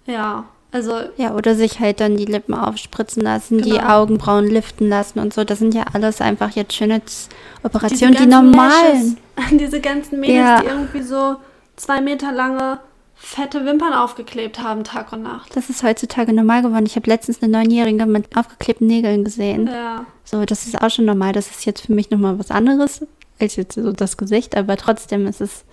ja, 0.07 0.45
also 0.73 0.95
Ja, 1.17 1.35
oder 1.35 1.55
sich 1.55 1.79
halt 1.81 2.01
dann 2.01 2.17
die 2.17 2.25
Lippen 2.25 2.55
aufspritzen 2.55 3.23
lassen, 3.23 3.63
die 3.63 3.71
Genau. 3.71 4.01
Augenbrauen 4.03 4.47
liften 4.49 4.89
lassen 4.89 5.19
und 5.21 5.33
so. 5.33 5.45
Das 5.45 5.59
sind 5.61 5.75
ja 5.75 5.85
alles 5.93 6.21
einfach 6.21 6.51
jetzt 6.51 6.75
Schönheitsoperationen, 6.75 8.15
die 8.17 8.29
ganzen 8.29 8.51
normalen. 8.51 9.19
Lashes, 9.37 9.59
diese 9.59 9.81
ganzen 9.81 10.21
Mädels, 10.21 10.37
Ja. 10.39 10.61
die 10.61 10.67
irgendwie 10.67 11.03
so 11.03 11.37
zwei 11.77 12.01
Meter 12.01 12.33
lange 12.33 12.79
fette 13.15 13.65
Wimpern 13.65 13.93
aufgeklebt 13.93 14.61
haben, 14.61 14.83
Tag 14.83 15.13
und 15.13 15.23
Nacht. 15.23 15.55
Das 15.55 15.71
ist 15.71 15.85
heutzutage 15.85 16.33
normal 16.33 16.63
geworden. 16.63 16.87
Ich 16.87 16.97
habe 16.97 17.09
letztens 17.09 17.41
eine 17.41 17.53
Neunjährige 17.53 18.05
mit 18.07 18.37
aufgeklebten 18.37 18.89
Nägeln 18.89 19.23
gesehen. 19.25 19.69
Ja. 19.69 20.07
So, 20.25 20.45
das 20.45 20.67
ist 20.67 20.81
auch 20.83 20.91
schon 20.91 21.05
normal. 21.05 21.33
Das 21.33 21.49
ist 21.51 21.65
jetzt 21.65 21.87
für 21.87 21.93
mich 21.95 22.11
nochmal 22.11 22.39
was 22.39 22.51
anderes 22.51 23.07
als 23.39 23.57
jetzt 23.57 23.75
so 23.75 23.93
das 23.93 24.17
Gesicht, 24.17 24.57
aber 24.57 24.77
trotzdem 24.77 25.27
ist 25.27 25.41
es 25.41 25.65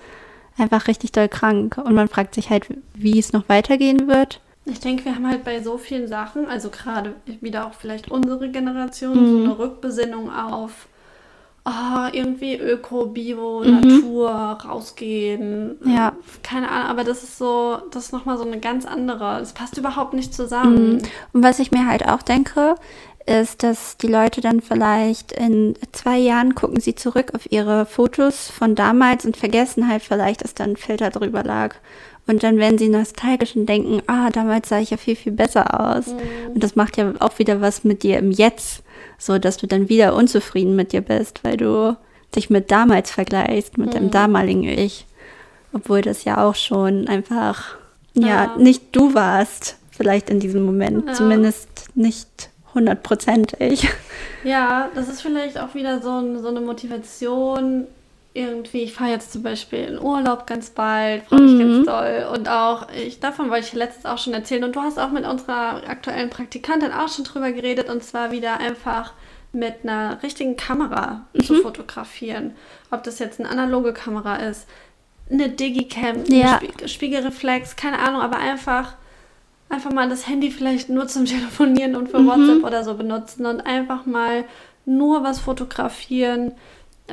einfach 0.58 0.88
richtig 0.88 1.12
doll 1.12 1.28
krank. 1.28 1.78
Und 1.84 1.94
man 1.96 2.08
fragt 2.08 2.36
sich 2.36 2.50
halt, 2.50 2.68
wie 2.94 3.18
es 3.18 3.34
noch 3.34 3.48
weitergehen 3.50 4.08
wird. 4.08 4.42
Ich 4.72 4.80
denke, 4.80 5.06
wir 5.06 5.16
haben 5.16 5.28
halt 5.28 5.44
bei 5.44 5.62
so 5.62 5.78
vielen 5.78 6.08
Sachen, 6.08 6.48
also 6.48 6.70
gerade 6.70 7.14
wieder 7.42 7.66
auch 7.68 7.74
vielleicht 7.74 8.10
unsere 8.12 8.50
Generation, 8.50 9.18
Mhm. 9.18 9.32
so 9.38 9.44
eine 9.44 9.60
Rückbesinnung 9.60 10.32
auf 10.32 10.88
ah, 11.66 12.10
irgendwie 12.14 12.56
Öko, 12.58 13.08
Bio, 13.08 13.62
Mhm. 13.64 13.72
Natur, 13.82 14.30
rausgehen. 14.32 15.76
Ja. 15.86 16.14
Keine 16.42 16.70
Ahnung, 16.72 16.88
aber 16.90 17.04
das 17.04 17.22
ist 17.24 17.38
so, 17.38 17.78
das 17.92 18.06
ist 18.06 18.12
nochmal 18.14 18.38
so 18.38 18.44
eine 18.46 18.60
ganz 18.60 18.86
andere. 18.86 19.40
Das 19.40 19.54
passt 19.54 19.78
überhaupt 19.78 20.14
nicht 20.14 20.34
zusammen. 20.34 20.94
Mhm. 20.94 21.02
Und 21.34 21.44
was 21.44 21.60
ich 21.60 21.72
mir 21.72 21.86
halt 21.86 22.08
auch 22.08 22.22
denke, 22.24 22.76
ist, 23.28 23.62
dass 23.62 23.98
die 23.98 24.08
Leute 24.08 24.42
dann 24.42 24.62
vielleicht 24.62 25.32
in 25.34 25.76
zwei 25.92 26.18
Jahren 26.18 26.56
gucken 26.56 26.80
sie 26.80 26.96
zurück 26.96 27.34
auf 27.36 27.52
ihre 27.52 27.86
Fotos 27.86 28.50
von 28.50 28.74
damals 28.74 29.26
und 29.26 29.38
vergessen 29.38 29.88
halt 29.88 30.02
vielleicht, 30.02 30.44
dass 30.44 30.56
da 30.56 30.64
ein 30.64 30.78
Filter 30.78 31.12
drüber 31.12 31.44
lag. 31.44 31.76
Und 32.30 32.44
dann 32.44 32.58
werden 32.58 32.78
sie 32.78 32.90
nostalgisch 32.90 33.56
und 33.56 33.66
denken, 33.68 34.04
ah, 34.06 34.30
damals 34.30 34.70
sah 34.70 34.80
ich 34.80 34.92
ja 34.92 34.98
viel, 34.98 35.16
viel 35.16 35.32
besser 35.32 35.80
aus. 35.80 36.06
Und 36.54 36.64
das 36.64 36.76
macht 36.76 36.96
ja 36.98 37.14
auch 37.20 37.40
wieder 37.40 37.60
was 37.60 37.84
mit 37.84 38.04
dir 38.04 38.20
im 38.20 38.30
Jetzt, 38.30 38.84
so 39.18 39.40
dass 39.40 39.58
du 39.58 39.66
dann 39.66 39.90
wieder 39.90 40.14
unzufrieden 40.16 40.76
mit 40.76 40.92
dir 40.94 41.02
bist, 41.02 41.44
weil 41.44 41.58
du 41.58 41.98
dich 42.36 42.52
mit 42.52 42.70
damals 42.70 43.10
vergleichst, 43.10 43.80
mit 43.80 43.96
dem 43.96 44.12
damaligen 44.12 44.64
Ich. 44.64 45.08
Obwohl 45.74 46.04
das 46.04 46.24
ja 46.24 46.44
auch 46.44 46.54
schon 46.54 47.08
einfach, 47.08 47.78
ja, 48.14 48.28
Ja. 48.28 48.56
nicht 48.60 48.96
du 48.96 49.16
warst, 49.16 49.78
vielleicht 49.90 50.30
in 50.30 50.40
diesem 50.40 50.62
Moment. 50.64 51.08
Ja. 51.08 51.14
Zumindest 51.14 51.90
nicht 51.96 52.52
hundertprozentig. 52.76 53.90
Ja, 54.44 54.90
das 54.94 55.10
ist 55.10 55.22
vielleicht 55.22 55.60
auch 55.60 55.74
wieder 55.74 56.00
so, 56.02 56.12
ein, 56.12 56.40
so 56.42 56.50
eine 56.50 56.62
Motivation. 56.62 57.88
Irgendwie, 58.34 58.84
ich 58.84 58.94
fahre 58.94 59.10
jetzt 59.12 59.32
zum 59.34 59.42
Beispiel 59.44 59.80
in 59.80 60.00
Urlaub 60.00 60.46
ganz 60.46 60.70
bald, 60.70 61.24
freue 61.26 61.42
mich 61.42 61.52
Mhm. 61.54 61.60
ganz 61.60 61.86
doll. 61.88 62.28
Und 62.34 62.48
auch, 62.48 62.88
ich, 62.92 63.20
davon 63.20 63.50
wollte 63.50 63.66
ich 63.68 63.74
letztens 63.74 64.06
auch 64.06 64.20
schon 64.20 64.34
erzählen. 64.34 64.64
Und 64.64 64.76
du 64.76 64.82
hast 64.82 65.00
auch 65.00 65.10
mit 65.10 65.26
unserer 65.26 65.82
aktuellen 65.88 66.30
Praktikantin 66.30 66.92
auch 66.92 67.10
schon 67.10 67.26
drüber 67.26 67.52
geredet. 67.52 67.90
Und 67.90 68.04
zwar 68.04 68.32
wieder 68.32 68.60
einfach 68.60 69.14
mit 69.52 69.78
einer 69.84 70.22
richtigen 70.22 70.56
Kamera 70.58 71.26
zu 71.44 71.54
Mhm. 71.56 71.62
fotografieren. 71.62 72.56
Ob 72.92 73.04
das 73.04 73.18
jetzt 73.18 73.40
eine 73.40 73.50
analoge 73.50 73.94
Kamera 73.94 74.36
ist, 74.36 74.68
eine 75.32 75.50
Digicam, 75.50 76.24
Ja. 76.28 76.58
eine 76.60 76.70
Spie 76.78 76.88
Spiegelreflex, 76.88 77.76
keine 77.76 77.98
Ahnung, 78.00 78.22
aber 78.22 78.38
einfach 78.38 78.94
einfach 79.70 79.92
mal 79.92 80.10
das 80.10 80.28
Handy 80.28 80.50
vielleicht 80.50 80.90
nur 80.90 81.08
zum 81.08 81.26
Telefonieren 81.26 81.96
und 81.96 82.06
Mhm. 82.06 82.08
für 82.10 82.26
WhatsApp 82.26 82.64
oder 82.64 82.84
so 82.84 82.94
benutzen 82.96 83.46
und 83.46 83.62
einfach 83.62 84.06
mal 84.08 84.44
nur 84.86 85.24
was 85.24 85.40
fotografieren, 85.40 86.54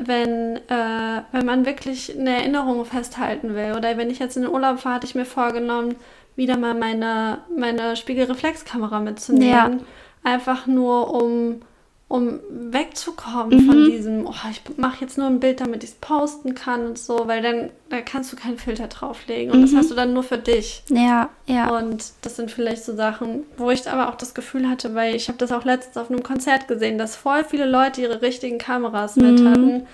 wenn, 0.05 0.57
äh, 0.57 1.23
wenn 1.33 1.47
man 1.47 1.67
wirklich 1.67 2.17
eine 2.19 2.37
Erinnerung 2.37 2.85
festhalten 2.85 3.55
will. 3.55 3.75
Oder 3.77 3.97
wenn 3.97 4.11
ich 4.11 4.19
jetzt 4.19 4.37
in 4.37 4.43
den 4.43 4.53
Urlaub 4.53 4.81
fahre, 4.81 4.97
hatte 4.97 5.07
ich 5.07 5.15
mir 5.15 5.25
vorgenommen, 5.25 5.97
wieder 6.37 6.57
mal 6.59 6.75
meine, 6.75 7.39
meine 7.57 7.97
Spiegelreflexkamera 7.97 9.01
mitzunehmen. 9.01 9.81
Ja. 9.81 9.85
Einfach 10.23 10.67
nur, 10.67 11.15
um, 11.15 11.61
um 12.09 12.39
wegzukommen 12.51 13.59
von 13.67 13.83
Mhm. 13.83 13.85
diesem, 13.87 14.27
oh, 14.27 14.35
ich 14.51 14.63
mache 14.79 15.01
jetzt 15.01 15.19
nur 15.19 15.27
ein 15.27 15.41
Bild, 15.41 15.61
damit 15.61 15.83
ich 15.83 15.91
es 15.91 15.97
posten 15.97 16.55
kann 16.55 16.87
und 16.87 16.99
so, 16.99 17.27
weil 17.27 17.43
dann 17.43 17.71
da 17.89 18.01
kannst 18.01 18.33
du 18.33 18.37
keinen 18.37 18.59
Filter 18.59 18.87
drauflegen 18.87 19.53
und 19.53 19.61
das 19.63 19.73
Mhm. 19.73 19.77
hast 19.79 19.91
du 19.91 19.95
dann 19.97 20.13
nur 20.13 20.23
für 20.23 20.39
dich. 20.39 20.85
Ja, 20.89 21.31
ja. 21.47 21.69
Und 21.77 22.05
das 22.23 22.37
sind 22.37 22.51
vielleicht 22.53 22.85
so 22.85 22.95
Sachen, 22.95 23.43
wo 23.57 23.71
ich 23.71 23.91
aber 23.91 24.09
auch 24.09 24.15
das 24.15 24.35
Gefühl 24.35 24.69
hatte, 24.69 24.95
weil 24.95 25.17
ich 25.17 25.27
habe 25.29 25.39
das 25.39 25.51
auch 25.51 25.65
letztens 25.65 25.97
auf 25.97 26.09
einem 26.11 26.23
Konzert 26.23 26.69
gesehen, 26.69 26.97
dass 26.97 27.17
voll 27.17 27.43
viele 27.45 27.67
Leute 27.67 28.03
ihre 28.03 28.23
richtigen 28.23 28.59
Kameras 28.59 29.17
mit 29.17 29.41
Mhm. 29.41 29.49
hatten, 29.49 29.87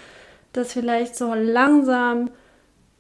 dass 0.53 0.75
vielleicht 0.75 1.17
so 1.17 1.33
langsam 1.33 2.29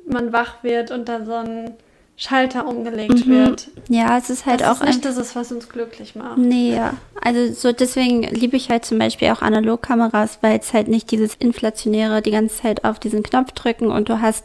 man 0.07 0.33
wach 0.33 0.63
wird 0.65 0.91
und 0.91 1.09
da 1.09 1.25
so 1.25 1.35
ein 1.35 1.75
Schalter 2.17 2.67
umgelegt 2.69 3.27
Mhm. 3.27 3.31
wird. 3.31 3.69
Ja, 3.89 4.17
es 4.19 4.31
ist 4.31 4.47
halt 4.47 4.61
das 4.61 4.69
auch 4.69 4.83
ist 4.83 4.89
nicht 4.89 5.05
das, 5.05 5.17
ist, 5.17 5.35
was 5.35 5.51
uns 5.51 5.69
glücklich 5.69 6.15
macht. 6.15 6.39
Nee, 6.39 6.75
ja. 6.75 6.95
Also 7.21 7.53
so 7.53 7.73
deswegen 7.73 8.23
liebe 8.23 8.57
ich 8.57 8.69
halt 8.71 8.85
zum 8.85 8.99
Beispiel 8.99 9.31
auch 9.31 9.43
Analogkameras, 9.43 10.39
weil 10.43 10.59
es 10.59 10.73
halt 10.73 10.89
nicht 10.89 11.11
dieses 11.11 11.35
inflationäre, 11.35 12.23
die 12.23 12.31
ganze 12.31 12.61
Zeit 12.63 12.85
auf 12.85 12.99
diesen 13.01 13.23
Knopf 13.23 13.53
drücken 13.53 13.87
und 13.91 14.09
du 14.09 14.21
hast 14.21 14.45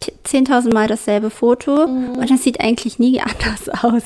t- 0.00 0.12
10.000 0.24 0.72
Mal 0.72 0.86
dasselbe 0.88 1.30
Foto 1.30 1.82
und 1.84 2.30
das 2.30 2.44
sieht 2.44 2.60
eigentlich 2.60 2.98
nie 2.98 3.20
anders 3.20 3.68
aus, 3.84 4.02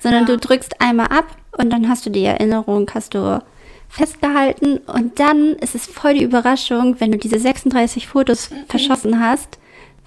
sondern 0.00 0.22
Ja. 0.22 0.26
du 0.26 0.38
drückst 0.38 0.80
einmal 0.80 1.06
ab 1.06 1.26
und 1.56 1.70
dann 1.72 1.88
hast 1.88 2.04
du 2.06 2.10
die 2.10 2.24
Erinnerung, 2.24 2.88
hast 2.94 3.14
du 3.14 3.42
festgehalten 3.88 4.78
und 4.78 5.18
dann 5.20 5.54
ist 5.54 5.74
es 5.74 5.86
voll 5.86 6.14
die 6.14 6.24
Überraschung, 6.24 6.96
wenn 7.00 7.12
du 7.12 7.18
diese 7.18 7.38
36 7.38 8.06
Fotos 8.08 8.50
verschossen 8.68 9.20
hast, 9.20 9.58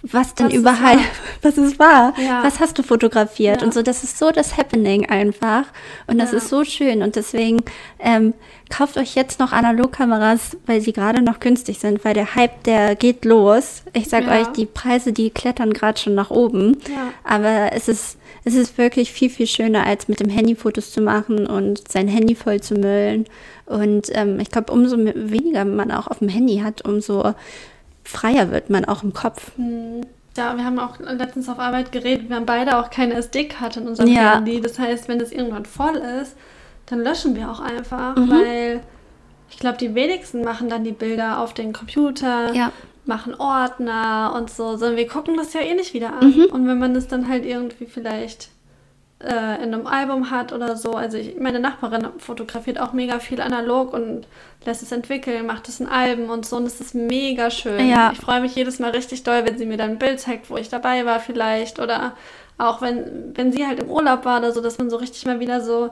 was 0.03 0.35
denn 0.35 0.47
Was 0.47 0.53
überall, 0.53 0.97
war. 0.97 1.03
was 1.41 1.57
es 1.57 1.79
war, 1.79 2.13
Ja. 2.19 2.43
was 2.43 2.59
hast 2.59 2.77
du 2.77 2.83
fotografiert 2.83 3.61
Ja. 3.61 3.65
und 3.67 3.73
so, 3.73 3.81
das 3.81 4.03
ist 4.03 4.17
so 4.17 4.31
das 4.31 4.57
Happening 4.57 5.05
einfach 5.09 5.63
und 6.07 6.17
das 6.19 6.31
Ja. 6.31 6.37
ist 6.37 6.49
so 6.49 6.63
schön 6.63 7.01
und 7.01 7.15
deswegen 7.15 7.61
ähm, 7.99 8.33
kauft 8.69 8.97
euch 8.97 9.15
jetzt 9.15 9.39
noch 9.39 9.51
Analogkameras, 9.53 10.57
weil 10.65 10.81
sie 10.81 10.93
gerade 10.93 11.21
noch 11.21 11.39
günstig 11.39 11.79
sind, 11.79 12.03
weil 12.05 12.13
der 12.13 12.35
Hype, 12.35 12.63
der 12.63 12.95
geht 12.95 13.25
los. 13.25 13.83
Ich 13.93 14.09
sag 14.09 14.27
euch, 14.27 14.47
die 14.47 14.65
Preise, 14.65 15.13
die 15.13 15.29
klettern 15.29 15.71
gerade 15.73 15.99
schon 15.99 16.15
nach 16.15 16.29
oben, 16.31 16.77
aber 17.23 17.71
es 17.73 17.87
ist, 17.87 18.17
es 18.43 18.55
ist 18.55 18.77
wirklich 18.77 19.11
viel, 19.11 19.29
viel 19.29 19.47
schöner, 19.47 19.85
als 19.85 20.07
mit 20.07 20.19
dem 20.19 20.29
Handy 20.29 20.55
Fotos 20.55 20.91
zu 20.91 21.01
machen 21.01 21.47
und 21.47 21.89
sein 21.91 22.07
Handy 22.07 22.35
voll 22.35 22.61
zu 22.61 22.75
müllen 22.75 23.25
und 23.65 24.09
ähm, 24.13 24.39
ich 24.39 24.49
glaube, 24.51 24.71
umso 24.71 24.97
weniger 24.97 25.65
man 25.65 25.91
auch 25.91 26.07
auf 26.07 26.19
dem 26.19 26.29
Handy 26.29 26.59
hat, 26.59 26.85
umso 26.85 27.33
freier 28.07 28.51
wird 28.51 28.69
man 28.69 28.85
auch 28.85 29.03
im 29.03 29.13
Kopf. 29.13 29.51
Ja, 30.37 30.55
wir 30.55 30.63
haben 30.63 30.79
auch 30.79 30.99
letztens 30.99 31.49
auf 31.49 31.59
Arbeit 31.59 31.91
geredet, 31.91 32.29
wir 32.29 32.35
haben 32.35 32.45
beide 32.45 32.77
auch 32.79 32.89
keine 32.89 33.15
SD-Karte 33.15 33.79
in 33.79 33.87
unserem 33.87 34.09
Ja. 34.09 34.35
Handy. 34.35 34.61
Das 34.61 34.77
heißt, 34.79 35.07
wenn 35.07 35.19
es 35.19 35.31
irgendwann 35.31 35.65
voll 35.65 35.95
ist, 35.95 36.35
dann 36.85 36.99
löschen 37.01 37.35
wir 37.35 37.49
auch 37.51 37.59
einfach, 37.59 38.15
Mhm. 38.15 38.29
weil 38.29 38.81
ich 39.49 39.57
glaube, 39.59 39.77
die 39.77 39.95
wenigsten 39.95 40.43
machen 40.43 40.69
dann 40.69 40.83
die 40.83 40.91
Bilder 40.91 41.39
auf 41.41 41.53
den 41.53 41.73
Computer, 41.73 42.53
Ja. 42.53 42.71
machen 43.05 43.33
Ordner 43.35 44.33
und 44.35 44.49
so, 44.49 44.77
sondern 44.77 44.95
wir 44.97 45.07
gucken 45.07 45.35
das 45.37 45.53
ja 45.53 45.61
eh 45.61 45.73
nicht 45.73 45.93
wieder 45.93 46.13
an. 46.13 46.29
Mhm. 46.31 46.45
Und 46.51 46.67
wenn 46.67 46.77
man 46.79 46.95
es 46.95 47.07
dann 47.07 47.27
halt 47.27 47.45
irgendwie 47.45 47.85
vielleicht 47.85 48.49
äh, 49.19 49.63
in 49.63 49.73
einem 49.73 49.87
Album 49.87 50.29
hat 50.29 50.53
oder 50.53 50.77
so, 50.77 50.91
also 50.91 51.17
ich, 51.17 51.39
meine 51.39 51.59
Nachbarin 51.59 52.07
fotografiert 52.19 52.79
auch 52.79 52.93
mega 52.93 53.19
viel 53.19 53.41
analog 53.41 53.93
und 53.93 54.27
lässt 54.65 54.83
es 54.83 54.91
entwickeln, 54.91 55.45
macht 55.45 55.67
es 55.67 55.79
in 55.79 55.87
Alben 55.87 56.29
und 56.29 56.45
so 56.45 56.57
und 56.57 56.65
es 56.65 56.79
ist 56.79 56.93
mega 56.93 57.49
schön. 57.49 57.89
Ja. 57.89 58.11
Ich 58.11 58.19
freue 58.19 58.41
mich 58.41 58.55
jedes 58.55 58.79
Mal 58.79 58.91
richtig 58.91 59.23
doll, 59.23 59.43
wenn 59.45 59.57
sie 59.57 59.65
mir 59.65 59.77
dann 59.77 59.91
ein 59.91 59.99
Bild 59.99 60.19
zeigt, 60.19 60.49
wo 60.49 60.57
ich 60.57 60.69
dabei 60.69 61.05
war 61.05 61.19
vielleicht 61.19 61.79
oder 61.79 62.13
auch 62.59 62.81
wenn, 62.81 63.35
wenn 63.35 63.51
sie 63.51 63.65
halt 63.65 63.79
im 63.79 63.89
Urlaub 63.89 64.25
war 64.25 64.39
oder 64.39 64.51
so, 64.51 64.61
dass 64.61 64.77
man 64.77 64.89
so 64.89 64.97
richtig 64.97 65.25
mal 65.25 65.39
wieder 65.39 65.61
so 65.61 65.91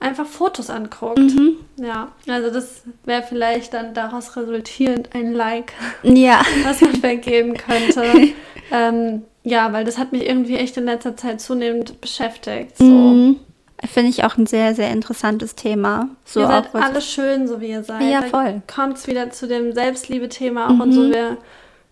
einfach 0.00 0.26
Fotos 0.26 0.70
anguckt. 0.70 1.18
Mhm. 1.18 1.56
Ja, 1.76 2.12
also 2.28 2.50
das 2.50 2.82
wäre 3.04 3.22
vielleicht 3.22 3.74
dann 3.74 3.94
daraus 3.94 4.36
resultierend 4.36 5.14
ein 5.14 5.32
Like, 5.32 5.72
Ja. 6.02 6.42
was 6.64 6.80
man 6.80 6.94
vergeben 6.96 7.54
könnte. 7.56 8.32
ähm, 8.72 9.22
ja, 9.46 9.72
weil 9.72 9.84
das 9.84 9.96
hat 9.96 10.10
mich 10.10 10.26
irgendwie 10.26 10.56
echt 10.56 10.76
in 10.76 10.86
letzter 10.86 11.16
Zeit 11.16 11.40
zunehmend 11.40 12.00
beschäftigt. 12.00 12.76
So. 12.78 12.84
Mhm. 12.84 13.36
Finde 13.84 14.10
ich 14.10 14.24
auch 14.24 14.36
ein 14.36 14.46
sehr, 14.46 14.74
sehr 14.74 14.90
interessantes 14.90 15.54
Thema. 15.54 16.08
So 16.24 16.40
ihr 16.40 16.48
seid 16.48 16.74
alle 16.74 17.00
schön, 17.00 17.46
so 17.46 17.60
wie 17.60 17.68
ihr 17.68 17.84
seid. 17.84 18.02
Ja, 18.10 18.22
voll. 18.22 18.62
Kommt 18.66 18.96
es 18.96 19.06
wieder 19.06 19.30
zu 19.30 19.46
dem 19.46 19.72
Selbstliebe-Thema 19.72 20.66
auch 20.66 20.80
und 20.80 20.92
so. 20.92 21.08
Wir, 21.10 21.36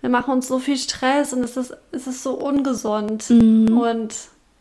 wir 0.01 0.11
machen 0.11 0.33
uns 0.33 0.49
so 0.49 0.59
viel 0.59 0.77
Stress 0.77 1.33
und 1.33 1.45
es 1.45 1.57
ist, 1.57 1.77
es 1.93 2.09
ist 2.09 2.25
so 2.25 2.33
ungesund. 2.33 3.31
Und 3.31 4.15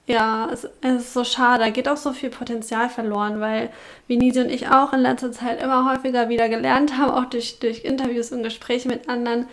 ja, 0.06 0.50
es, 0.52 0.68
es 0.82 1.02
ist 1.02 1.14
so 1.14 1.24
schade. 1.24 1.64
Da 1.64 1.70
geht 1.72 1.90
auch 1.90 1.98
so 1.98 2.14
viel 2.14 2.30
Potenzial 2.30 2.90
verloren, 2.90 3.40
weil 3.40 3.70
Vinisi 4.08 4.40
und 4.40 4.52
ich 4.52 4.68
auch 4.68 4.94
in 4.94 5.00
letzter 5.00 5.32
Zeit 5.32 5.64
immer 5.64 5.92
häufiger 5.92 6.30
wieder 6.30 6.48
gelernt 6.48 6.96
haben, 6.96 7.10
auch 7.10 7.26
durch, 7.26 7.58
durch 7.58 7.86
Interviews 7.86 8.32
und 8.32 8.44
Gespräche 8.44 8.88
mit 8.88 9.10
anderen. 9.10 9.48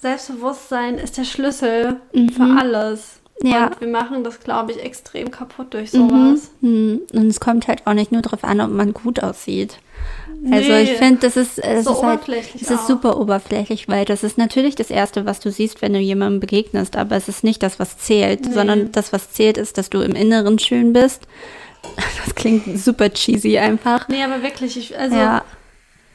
Selbstbewusstsein 0.00 0.96
ist 0.98 1.18
der 1.18 1.24
Schlüssel 1.24 1.96
für 2.12 2.56
alles. 2.58 3.20
Ja. 3.42 3.66
Und 3.68 3.80
wir 3.80 3.88
machen 3.88 4.22
das, 4.24 4.40
glaube 4.40 4.72
ich, 4.72 4.82
extrem 4.82 5.30
kaputt 5.30 5.72
durch 5.72 5.90
sowas. 5.90 6.50
Mhm. 6.60 7.00
Und 7.12 7.26
es 7.28 7.40
kommt 7.40 7.68
halt 7.68 7.86
auch 7.86 7.94
nicht 7.94 8.12
nur 8.12 8.22
darauf 8.22 8.44
an, 8.44 8.60
ob 8.60 8.70
man 8.70 8.92
gut 8.92 9.22
aussieht. 9.22 9.78
Also 10.50 10.72
Nee. 10.72 10.82
ich 10.84 10.90
finde, 10.92 11.20
das 11.20 11.36
ist, 11.36 11.58
es 11.58 11.84
So 11.84 11.92
ist 11.92 12.02
halt, 12.02 12.20
es 12.54 12.70
ist 12.70 12.86
super 12.86 13.18
oberflächlich, 13.20 13.88
weil 13.88 14.06
das 14.06 14.22
ist 14.24 14.38
natürlich 14.38 14.74
das 14.74 14.90
Erste, 14.90 15.26
was 15.26 15.40
du 15.40 15.50
siehst, 15.50 15.82
wenn 15.82 15.92
du 15.92 15.98
jemandem 15.98 16.40
begegnest, 16.40 16.96
aber 16.96 17.16
es 17.16 17.28
ist 17.28 17.44
nicht 17.44 17.62
das, 17.62 17.78
was 17.78 17.98
zählt, 17.98 18.46
Nee. 18.46 18.52
sondern 18.54 18.92
das, 18.92 19.12
was 19.12 19.30
zählt, 19.32 19.58
ist, 19.58 19.76
dass 19.76 19.90
du 19.90 20.00
im 20.00 20.14
Inneren 20.14 20.58
schön 20.58 20.92
bist. 20.92 21.22
Das 22.26 22.34
klingt 22.34 22.78
super 22.78 23.10
cheesy 23.10 23.56
einfach. 23.58 24.06
Nee, 24.08 24.22
aber 24.22 24.42
wirklich, 24.42 24.76
ich, 24.76 24.98
also 24.98 25.16
ja, 25.16 25.42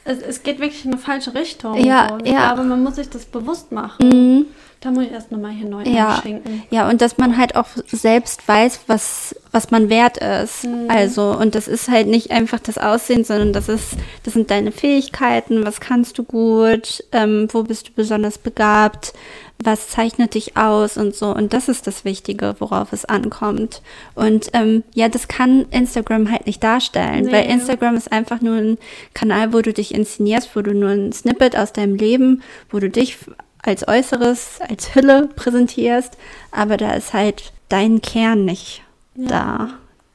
es, 0.06 0.20
es 0.22 0.44
geht 0.44 0.60
wirklich 0.60 0.86
in 0.86 0.92
eine 0.94 1.02
falsche 1.02 1.34
Richtung. 1.34 1.76
Ja, 1.76 2.10
so. 2.10 2.26
Ja. 2.26 2.54
glaube, 2.54 2.68
man 2.68 2.84
muss 2.84 2.96
sich 2.96 3.10
das 3.10 3.26
bewusst 3.26 3.72
machen. 3.72 4.08
Mhm. 4.08 4.46
Da 4.82 4.92
muss 4.92 5.06
ich 5.06 5.12
erst 5.12 5.32
nochmal 5.32 5.52
hier 5.52 5.68
neu 5.68 5.84
Ja, 5.84 6.16
einschenken. 6.16 6.64
ja, 6.70 6.88
und 6.88 7.02
dass 7.02 7.18
man 7.18 7.38
halt 7.38 7.56
auch 7.56 7.66
selbst 7.88 8.48
weiß, 8.48 8.82
was, 8.88 9.36
was 9.56 9.72
man 9.72 9.90
wert 9.90 10.18
ist. 10.18 10.66
Mhm. 10.66 10.90
Also, 10.90 11.32
und 11.32 11.56
das 11.56 11.70
ist 11.70 11.88
halt 11.88 12.08
nicht 12.08 12.30
einfach 12.30 12.60
das 12.60 12.78
Aussehen, 12.78 13.24
sondern 13.24 13.54
das 13.54 13.70
ist, 13.70 13.94
das 14.24 14.34
sind 14.34 14.52
deine 14.52 14.74
Fähigkeiten, 14.74 15.66
was 15.66 15.80
kannst 15.80 16.18
du 16.18 16.24
gut, 16.24 17.02
ähm, 17.14 17.48
wo 17.54 17.64
bist 17.64 17.88
du 17.88 17.92
besonders 17.94 18.38
begabt, 18.38 19.14
was 19.58 19.88
zeichnet 19.88 20.34
dich 20.34 20.58
aus 20.58 20.98
und 20.98 21.16
so. 21.16 21.34
Und 21.34 21.54
das 21.54 21.70
ist 21.70 21.88
das 21.88 22.04
Wichtige, 22.04 22.56
worauf 22.60 22.92
es 22.92 23.06
ankommt. 23.06 23.82
Und 24.14 24.50
ähm, 24.52 24.84
ja, 24.94 25.08
das 25.08 25.30
kann 25.30 25.66
Instagram 25.72 26.30
halt 26.30 26.48
nicht 26.48 26.62
darstellen, 26.62 27.28
Nee. 27.28 27.32
weil 27.32 27.50
Instagram 27.50 27.96
ist 27.96 28.12
einfach 28.12 28.42
nur 28.42 28.58
ein 28.58 28.78
Kanal, 29.14 29.54
wo 29.54 29.62
du 29.62 29.72
dich 29.72 29.96
inszenierst, 29.96 30.54
wo 30.54 30.64
du 30.64 30.74
nur 30.74 30.90
ein 30.90 31.14
Snippet 31.14 31.56
aus 31.56 31.72
deinem 31.72 31.96
Leben, 31.96 32.44
wo 32.70 32.80
du 32.80 32.90
dich 32.90 33.18
als 33.64 33.88
Äußeres, 33.88 34.60
als 34.68 34.94
Hülle 34.96 35.30
präsentierst, 35.34 36.18
aber 36.52 36.76
da 36.76 36.92
ist 36.92 37.14
halt 37.14 37.54
dein 37.70 38.02
Kern 38.02 38.44
nicht 38.44 38.82
da. 39.16 39.70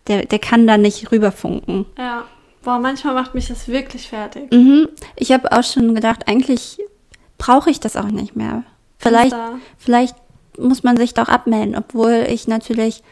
Der, 0.06 0.24
der 0.24 0.38
kann 0.38 0.66
da 0.66 0.76
nicht 0.78 1.12
rüberfunken. 1.12 1.86
Ja. 1.98 2.24
Boah, 2.62 2.78
manchmal 2.78 3.14
macht 3.14 3.34
mich 3.34 3.48
das 3.48 3.68
wirklich 3.68 4.08
fertig. 4.08 4.52
Mhm. 4.52 4.88
Ich 5.16 5.32
habe 5.32 5.50
auch 5.52 5.64
schon 5.64 5.94
gedacht, 5.94 6.28
eigentlich 6.28 6.78
brauche 7.38 7.70
ich 7.70 7.80
das 7.80 7.96
auch 7.96 8.10
nicht 8.10 8.36
mehr. 8.36 8.64
Vielleicht, 8.98 9.32
Insta. 9.32 9.54
vielleicht 9.78 10.14
muss 10.58 10.82
man 10.82 10.98
sich 10.98 11.14
doch 11.14 11.28
abmelden, 11.28 11.74
obwohl 11.74 12.26
ich 12.28 12.48
natürlich 12.48 13.02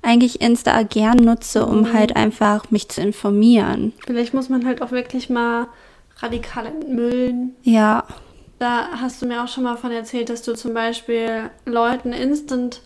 eigentlich 0.00 0.40
Insta 0.40 0.82
gern 0.84 1.18
nutze, 1.18 1.66
um 1.66 1.92
halt 1.92 2.16
einfach 2.16 2.70
mich 2.70 2.88
zu 2.88 3.02
informieren. 3.02 3.92
Vielleicht 4.06 4.32
muss 4.32 4.48
man 4.48 4.64
halt 4.64 4.80
auch 4.80 4.90
wirklich 4.90 5.28
mal 5.28 5.66
radikal 6.18 6.66
entmüllen. 6.66 7.54
Ja, 7.62 8.04
Da 8.58 8.88
hast 9.00 9.20
du 9.20 9.26
mir 9.26 9.42
auch 9.42 9.48
schon 9.48 9.64
mal 9.64 9.76
von 9.76 9.90
erzählt, 9.90 10.30
dass 10.30 10.42
du 10.42 10.54
zum 10.54 10.72
Beispiel 10.72 11.50
Leuten 11.66 12.12
instant 12.14 12.80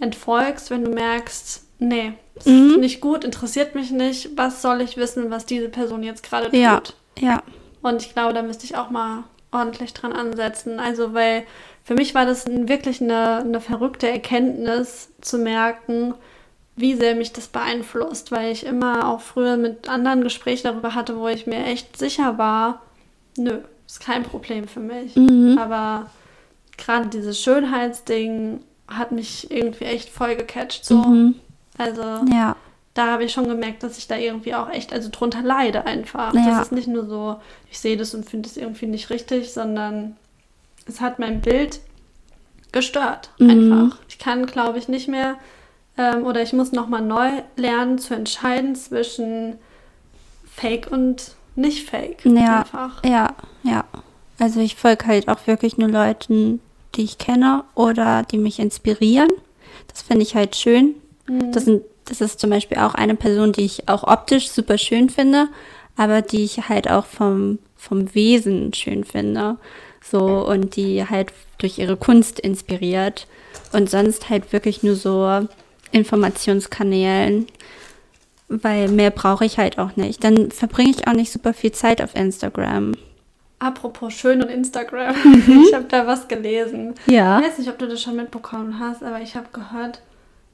entfolgst, 0.00 0.70
wenn 0.70 0.84
du 0.84 0.90
merkst, 0.90 1.63
nee, 1.78 2.12
ist 2.36 2.46
Mhm. 2.46 2.80
nicht 2.80 3.00
gut, 3.00 3.24
interessiert 3.24 3.74
mich 3.74 3.90
nicht, 3.90 4.30
was 4.36 4.62
soll 4.62 4.80
ich 4.80 4.96
wissen, 4.96 5.30
was 5.30 5.46
diese 5.46 5.68
Person 5.68 6.02
jetzt 6.02 6.22
gerade 6.22 6.46
tut. 6.46 6.54
ja, 6.54 6.82
ja. 7.18 7.42
Und 7.82 8.02
ich 8.02 8.12
glaube, 8.14 8.32
da 8.32 8.42
müsste 8.42 8.64
ich 8.64 8.76
auch 8.76 8.90
mal 8.90 9.24
ordentlich 9.52 9.92
dran 9.92 10.12
ansetzen. 10.12 10.80
Also, 10.80 11.12
weil 11.14 11.44
für 11.84 11.94
mich 11.94 12.14
war 12.14 12.24
das 12.26 12.46
wirklich 12.48 13.00
eine, 13.02 13.38
eine 13.38 13.60
verrückte 13.60 14.08
Erkenntnis 14.08 15.10
zu 15.20 15.38
merken, 15.38 16.14
wie 16.76 16.94
sehr 16.94 17.14
mich 17.14 17.32
das 17.32 17.46
beeinflusst, 17.46 18.32
weil 18.32 18.50
ich 18.50 18.64
immer 18.66 19.08
auch 19.08 19.20
früher 19.20 19.56
mit 19.56 19.88
anderen 19.88 20.22
Gesprächen 20.24 20.64
darüber 20.66 20.94
hatte, 20.94 21.18
wo 21.20 21.28
ich 21.28 21.46
mir 21.46 21.64
echt 21.66 21.96
sicher 21.98 22.36
war, 22.38 22.82
nö, 23.36 23.58
ist 23.86 24.00
kein 24.00 24.22
Problem 24.24 24.66
für 24.66 24.80
mich. 24.80 25.14
Mhm. 25.14 25.56
Aber 25.60 26.10
gerade 26.78 27.08
dieses 27.08 27.38
Schönheitsding 27.40 28.60
hat 28.88 29.12
mich 29.12 29.50
irgendwie 29.50 29.84
echt 29.84 30.08
voll 30.08 30.34
gecatcht. 30.36 30.84
So. 30.84 30.96
Mhm. 30.96 31.34
Also 31.78 32.02
Ja, 32.30 32.56
da 32.94 33.08
habe 33.12 33.24
ich 33.24 33.32
schon 33.32 33.48
gemerkt, 33.48 33.82
dass 33.82 33.98
ich 33.98 34.06
da 34.06 34.16
irgendwie 34.16 34.54
auch 34.54 34.70
echt, 34.70 34.92
also 34.92 35.08
drunter 35.10 35.42
leide 35.42 35.84
einfach. 35.86 36.32
Ja. 36.34 36.46
Das 36.46 36.62
ist 36.66 36.72
nicht 36.72 36.86
nur 36.88 37.06
so, 37.06 37.36
ich 37.70 37.78
sehe 37.78 37.96
das 37.96 38.14
und 38.14 38.28
finde 38.28 38.48
es 38.48 38.56
irgendwie 38.56 38.86
nicht 38.86 39.10
richtig, 39.10 39.52
sondern 39.52 40.16
es 40.86 41.00
hat 41.00 41.18
mein 41.18 41.40
Bild 41.40 41.80
gestört 42.72 43.30
Mhm. 43.38 43.50
einfach. 43.50 43.98
Ich 44.08 44.18
kann, 44.18 44.46
glaube 44.46 44.78
ich, 44.78 44.88
nicht 44.88 45.08
mehr 45.08 45.36
ähm, 45.96 46.24
oder 46.24 46.42
ich 46.42 46.52
muss 46.52 46.72
nochmal 46.72 47.02
neu 47.02 47.30
lernen 47.56 47.98
zu 47.98 48.14
entscheiden 48.14 48.74
zwischen 48.76 49.58
Fake 50.44 50.88
und 50.90 51.32
nicht 51.56 51.88
Fake. 51.88 52.24
Ja, 52.24 52.60
Einfach. 52.60 53.02
ja, 53.04 53.34
ja. 53.62 53.84
Also 54.40 54.60
ich 54.60 54.74
folge 54.74 55.06
halt 55.06 55.28
auch 55.28 55.46
wirklich 55.46 55.78
nur 55.78 55.88
Leuten, 55.88 56.60
die 56.96 57.04
ich 57.04 57.18
kenne 57.18 57.64
oder 57.76 58.22
die 58.24 58.38
mich 58.38 58.58
inspirieren. 58.58 59.28
Das 59.88 60.02
finde 60.02 60.22
ich 60.22 60.34
halt 60.34 60.56
schön. 60.56 60.96
Das, 61.26 61.64
sind, 61.64 61.82
das 62.04 62.20
ist 62.20 62.40
zum 62.40 62.50
Beispiel 62.50 62.78
auch 62.78 62.94
eine 62.94 63.14
Person, 63.14 63.52
die 63.52 63.64
ich 63.64 63.88
auch 63.88 64.04
optisch 64.04 64.50
super 64.50 64.78
schön 64.78 65.08
finde, 65.08 65.48
aber 65.96 66.22
die 66.22 66.44
ich 66.44 66.68
halt 66.68 66.90
auch 66.90 67.06
vom, 67.06 67.58
vom 67.76 68.14
Wesen 68.14 68.74
schön 68.74 69.04
finde. 69.04 69.56
So, 70.02 70.46
und 70.46 70.76
die 70.76 71.08
halt 71.08 71.32
durch 71.58 71.78
ihre 71.78 71.96
Kunst 71.96 72.38
inspiriert. 72.38 73.26
Und 73.72 73.88
sonst 73.88 74.28
halt 74.28 74.52
wirklich 74.52 74.82
nur 74.82 74.96
so 74.96 75.48
Informationskanälen, 75.90 77.46
weil 78.48 78.88
mehr 78.88 79.10
brauche 79.10 79.44
ich 79.44 79.58
halt 79.58 79.78
auch 79.78 79.96
nicht. 79.96 80.22
Dann 80.22 80.50
verbringe 80.50 80.90
ich 80.90 81.08
auch 81.08 81.14
nicht 81.14 81.32
super 81.32 81.54
viel 81.54 81.72
Zeit 81.72 82.02
auf 82.02 82.14
Instagram. 82.14 82.92
Apropos 83.58 84.12
schön 84.12 84.42
und 84.42 84.50
Instagram. 84.50 85.14
Mhm. 85.24 85.64
Ich 85.68 85.74
habe 85.74 85.86
da 85.88 86.06
was 86.06 86.28
gelesen. 86.28 86.94
Ja. 87.06 87.40
Ich 87.40 87.46
weiß 87.46 87.58
nicht, 87.58 87.70
ob 87.70 87.78
du 87.78 87.88
das 87.88 88.02
schon 88.02 88.16
mitbekommen 88.16 88.78
hast, 88.78 89.02
aber 89.02 89.20
ich 89.22 89.36
habe 89.36 89.46
gehört, 89.52 90.02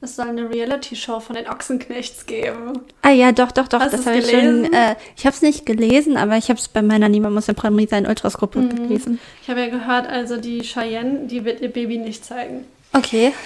es 0.02 0.16
soll 0.16 0.28
eine 0.28 0.48
Reality-Show 0.48 1.20
von 1.20 1.36
den 1.36 1.46
Ochsenknechts 1.48 2.26
geben. 2.26 2.72
Ah 3.02 3.10
ja, 3.10 3.32
doch, 3.32 3.52
doch, 3.52 3.68
doch. 3.68 3.80
Hast 3.80 3.92
das 3.92 4.06
habe 4.06 4.18
ich 4.18 4.30
schon. 4.30 4.72
Äh, 4.72 4.96
ich 5.16 5.26
habe 5.26 5.34
es 5.36 5.42
nicht 5.42 5.66
gelesen, 5.66 6.16
aber 6.16 6.36
ich 6.36 6.48
habe 6.48 6.58
es 6.58 6.68
bei 6.68 6.82
meiner 6.82 7.08
Niemand 7.08 7.34
muss 7.34 7.48
in 7.48 7.54
Premier 7.54 7.86
sein 7.88 8.06
Ultras-Gruppe 8.06 8.60
Mhm. 8.60 8.76
gelesen. 8.88 9.20
Ich 9.42 9.50
habe 9.50 9.60
ja 9.60 9.68
gehört, 9.68 10.06
also 10.08 10.36
die 10.38 10.60
Cheyenne, 10.62 11.26
die 11.26 11.44
wird 11.44 11.60
ihr 11.60 11.70
Baby 11.70 11.98
nicht 11.98 12.24
zeigen. 12.24 12.64
Okay. 12.92 13.32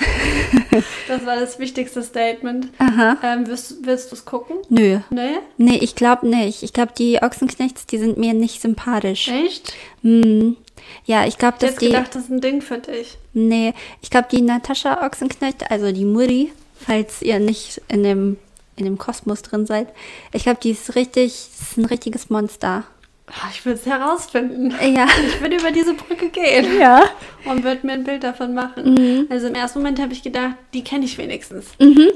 Das 1.07 1.25
war 1.27 1.37
das 1.37 1.59
wichtigste 1.59 2.03
Statement. 2.03 2.69
Aha. 2.79 3.19
Ähm, 3.23 3.47
wirst 3.47 3.77
willst 3.87 4.11
du 4.11 4.17
es 4.17 4.25
gucken? 4.25 4.57
Nö. 4.71 4.99
Nee? 5.11 5.37
Nee, 5.59 5.77
ich 5.77 5.95
glaube 5.95 6.27
nicht. 6.27 6.63
Ich 6.63 6.73
glaube, 6.73 6.93
die 6.99 7.23
Ochsenknechts, 7.23 7.87
die 7.87 7.99
sind 7.99 8.17
mir 8.19 8.33
nicht 8.35 8.61
sympathisch. 8.63 9.29
Echt? 9.29 9.75
Hm. 10.03 10.57
Ja, 11.05 11.27
ich 11.27 11.39
glaube, 11.39 11.57
Ich 11.61 11.67
dass 11.69 11.77
die. 11.77 11.87
gedacht, 11.89 12.15
das 12.15 12.25
ist 12.25 12.31
ein 12.31 12.41
Ding 12.41 12.61
für 12.63 12.79
dich. 12.79 13.19
Nee, 13.35 13.75
ich 14.01 14.11
glaube, 14.11 14.29
die 14.31 14.43
Natascha 14.43 15.05
Ochsenknecht, 15.05 15.71
also 15.71 15.91
die 15.91 16.05
Muri, 16.05 16.53
falls 16.77 17.21
ihr 17.21 17.41
nicht 17.41 17.83
in 17.89 18.05
dem, 18.05 18.37
in 18.77 18.85
dem 18.85 18.97
Kosmos 18.97 19.43
drin 19.43 19.67
seid, 19.67 19.89
ich 20.33 20.45
glaube, 20.45 20.61
die 20.63 20.71
ist 20.71 20.95
richtig, 20.95 21.27
ist 21.61 21.77
ein 21.77 21.85
richtiges 21.85 22.31
Monster. 22.31 22.85
Ah, 23.27 23.49
Ich 23.51 23.65
will 23.65 23.73
es 23.73 23.87
herausfinden. 23.87 24.75
Ja. 24.83 25.07
Ich 25.27 25.41
würde 25.41 25.57
über 25.57 25.71
diese 25.71 25.95
Brücke 25.95 26.29
gehen 26.29 26.79
Ja. 26.79 27.05
und 27.47 27.65
würde 27.65 27.87
mir 27.87 27.95
ein 27.95 28.05
Bild 28.05 28.23
davon 28.23 28.53
machen. 28.55 28.95
Mhm. 28.95 29.27
Also 29.31 29.47
im 29.49 29.55
ersten 29.55 29.79
Moment 29.79 29.99
habe 30.01 30.13
ich 30.13 30.23
gedacht, 30.23 30.57
die 30.75 30.85
kenne 30.85 31.07
ich 31.07 31.17
wenigstens. 31.17 31.67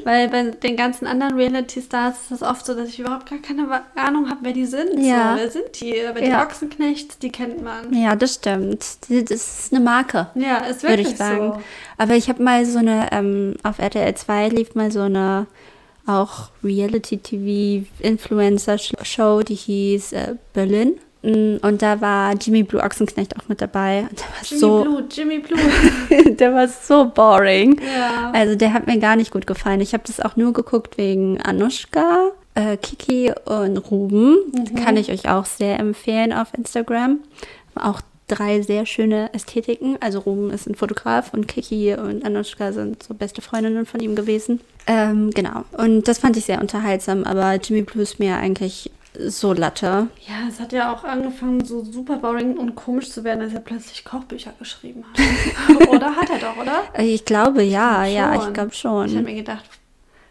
Weil 0.05 0.29
bei 0.29 0.43
den 0.51 0.77
ganzen 0.77 1.07
anderen 1.07 1.35
Reality-Stars 1.35 2.17
ist 2.27 2.31
es 2.31 2.43
oft 2.43 2.67
so, 2.67 2.75
dass 2.75 2.91
ich 2.91 2.99
überhaupt 3.01 3.29
gar 3.31 3.39
keine 3.39 3.67
Ahnung 3.97 4.29
habe, 4.29 4.41
wer 4.43 4.53
die 4.53 4.67
sind. 4.67 4.99
Ja. 5.03 5.33
So, 5.35 5.41
wer 5.43 5.51
sind 5.51 5.81
die? 5.81 5.95
Aber 6.07 6.21
die 6.21 6.29
Ja. 6.29 6.45
Ochsenknechts, 6.45 7.19
die 7.19 7.31
kennt 7.33 7.63
man. 7.63 7.93
Ja, 7.95 8.15
das 8.15 8.35
stimmt. 8.35 8.85
Das 9.09 9.31
ist 9.31 9.73
eine 9.73 9.83
Marke. 9.83 10.29
Ja, 10.35 10.59
ist 10.59 10.83
würde 10.83 10.99
wirklich 10.99 11.13
ich 11.15 11.17
sagen. 11.17 11.55
so. 11.55 11.63
Aber 11.97 12.15
ich 12.17 12.29
habe 12.29 12.43
mal 12.43 12.67
so 12.67 12.79
eine, 12.81 13.09
ähm, 13.13 13.55
auf 13.63 13.79
RTL 13.79 14.15
2 14.15 14.49
lief 14.51 14.75
mal 14.75 14.93
so 14.93 15.01
eine 15.01 15.47
auch 16.09 16.49
Reality-TV-Influencer-Show, 16.65 19.43
die 19.43 19.55
hieß 19.55 20.13
äh, 20.13 20.35
Berlin. 20.53 20.97
Mm, 21.23 21.57
Und 21.63 21.83
da 21.83 22.01
war 22.01 22.35
Jimmy 22.35 22.63
Blue 22.63 22.83
Ochsenknecht 22.83 23.37
auch 23.37 23.49
mit 23.49 23.61
dabei. 23.61 24.07
Und 24.11 24.21
der 24.21 24.27
war 24.29 24.43
Jimmy 24.45 24.61
so, 24.61 24.83
Blue, 24.83 25.05
Jimmy 25.11 25.39
Blue. 25.41 25.59
der 26.35 26.55
war 26.55 26.69
so 26.69 27.07
boring. 27.13 27.81
ja. 27.81 28.31
Also 28.33 28.55
der 28.55 28.73
hat 28.73 28.87
mir 28.87 28.99
gar 28.99 29.17
nicht 29.17 29.31
gut 29.33 29.47
gefallen. 29.47 29.81
Ich 29.81 29.93
habe 29.95 30.05
das 30.07 30.21
auch 30.21 30.37
nur 30.37 30.53
geguckt 30.53 30.97
wegen 30.99 31.41
Anushka. 31.41 32.31
äh, 32.55 32.77
Kiki 32.77 33.33
und 33.45 33.79
Ruben. 33.91 34.37
Mhm. 34.53 34.75
Kann 34.77 34.97
ich 34.97 35.11
euch 35.11 35.29
auch 35.29 35.47
sehr 35.47 35.79
empfehlen 35.79 36.33
auf 36.33 36.49
Instagram. 36.57 37.21
Auch 37.75 38.01
drei 38.29 38.63
sehr 38.63 38.87
schöne 38.87 39.33
Ästhetiken. 39.35 39.97
Also 40.01 40.21
Ruben 40.21 40.51
ist 40.51 40.69
ein 40.69 40.75
Fotograf 40.75 41.33
und 41.35 41.49
Kiki 41.49 41.95
und 41.95 42.25
Anushka 42.25 42.73
sind 42.73 43.03
so 43.03 43.15
beste 43.15 43.43
Freundinnen 43.43 43.87
von 43.87 44.01
ihm 44.01 44.15
gewesen. 44.15 44.61
Ähm, 44.87 45.31
genau. 45.31 45.65
Und 45.77 46.07
das 46.09 46.19
fand 46.19 46.37
ich 46.37 46.45
sehr 46.45 46.61
unterhaltsam, 46.61 47.25
aber 47.25 47.55
Jimmy 47.55 47.83
Blue 47.83 48.03
ist 48.03 48.19
mir 48.19 48.37
eigentlich 48.37 48.91
so 49.27 49.53
Latte. 49.53 50.07
Ja, 50.29 50.49
es 50.49 50.61
hat 50.61 50.73
ja 50.73 50.93
auch 50.93 51.03
angefangen, 51.03 51.65
so 51.65 51.83
super 51.85 52.19
boring 52.19 52.57
und 52.57 52.75
komisch 52.77 53.11
zu 53.11 53.25
werden, 53.25 53.43
als 53.43 53.53
er 53.55 53.61
plötzlich 53.61 54.05
Kochbücher 54.05 54.53
geschrieben 54.59 55.05
hat. 55.13 55.89
oder 55.89 56.15
hat 56.15 56.31
er 56.31 56.39
doch, 56.39 56.57
oder? 56.57 56.83
Ich 57.03 57.25
glaube 57.25 57.63
ja, 57.63 58.05
ja, 58.05 58.35
Schon. 58.35 58.47
ich 58.49 58.55
glaube 58.55 58.71
Ich 58.73 58.79
schon. 58.79 59.09
habe 59.11 59.23
mir 59.23 59.35
gedacht, 59.35 59.65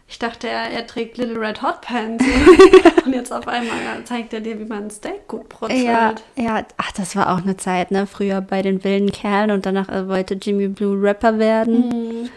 ich 0.08 0.18
dachte, 0.18 0.48
er, 0.48 0.70
er 0.70 0.86
trägt 0.86 1.18
Little 1.18 1.38
Red 1.38 1.60
Hot 1.60 1.82
Pants. 1.82 2.24
und 3.04 3.12
jetzt 3.12 3.30
auf 3.30 3.46
einmal 3.46 3.76
zeigt 4.04 4.32
er 4.32 4.40
dir, 4.40 4.58
wie 4.58 4.64
man 4.64 4.84
ein 4.84 4.90
Steak 4.90 5.28
gut 5.28 5.50
brutzelt. 5.50 5.84
Ja, 5.84 6.14
ja, 6.34 6.62
ach, 6.78 6.92
das 6.92 7.14
war 7.14 7.34
auch 7.34 7.42
eine 7.42 7.58
Zeit, 7.58 7.90
ne? 7.90 8.06
Früher 8.06 8.40
bei 8.40 8.62
den 8.62 8.82
wilden 8.84 9.12
Kerlen 9.12 9.50
und 9.50 9.66
danach 9.66 9.88
wollte 10.08 10.34
Jimmy 10.34 10.68
Blue 10.68 11.00
Rapper 11.00 11.38
werden. 11.38 12.30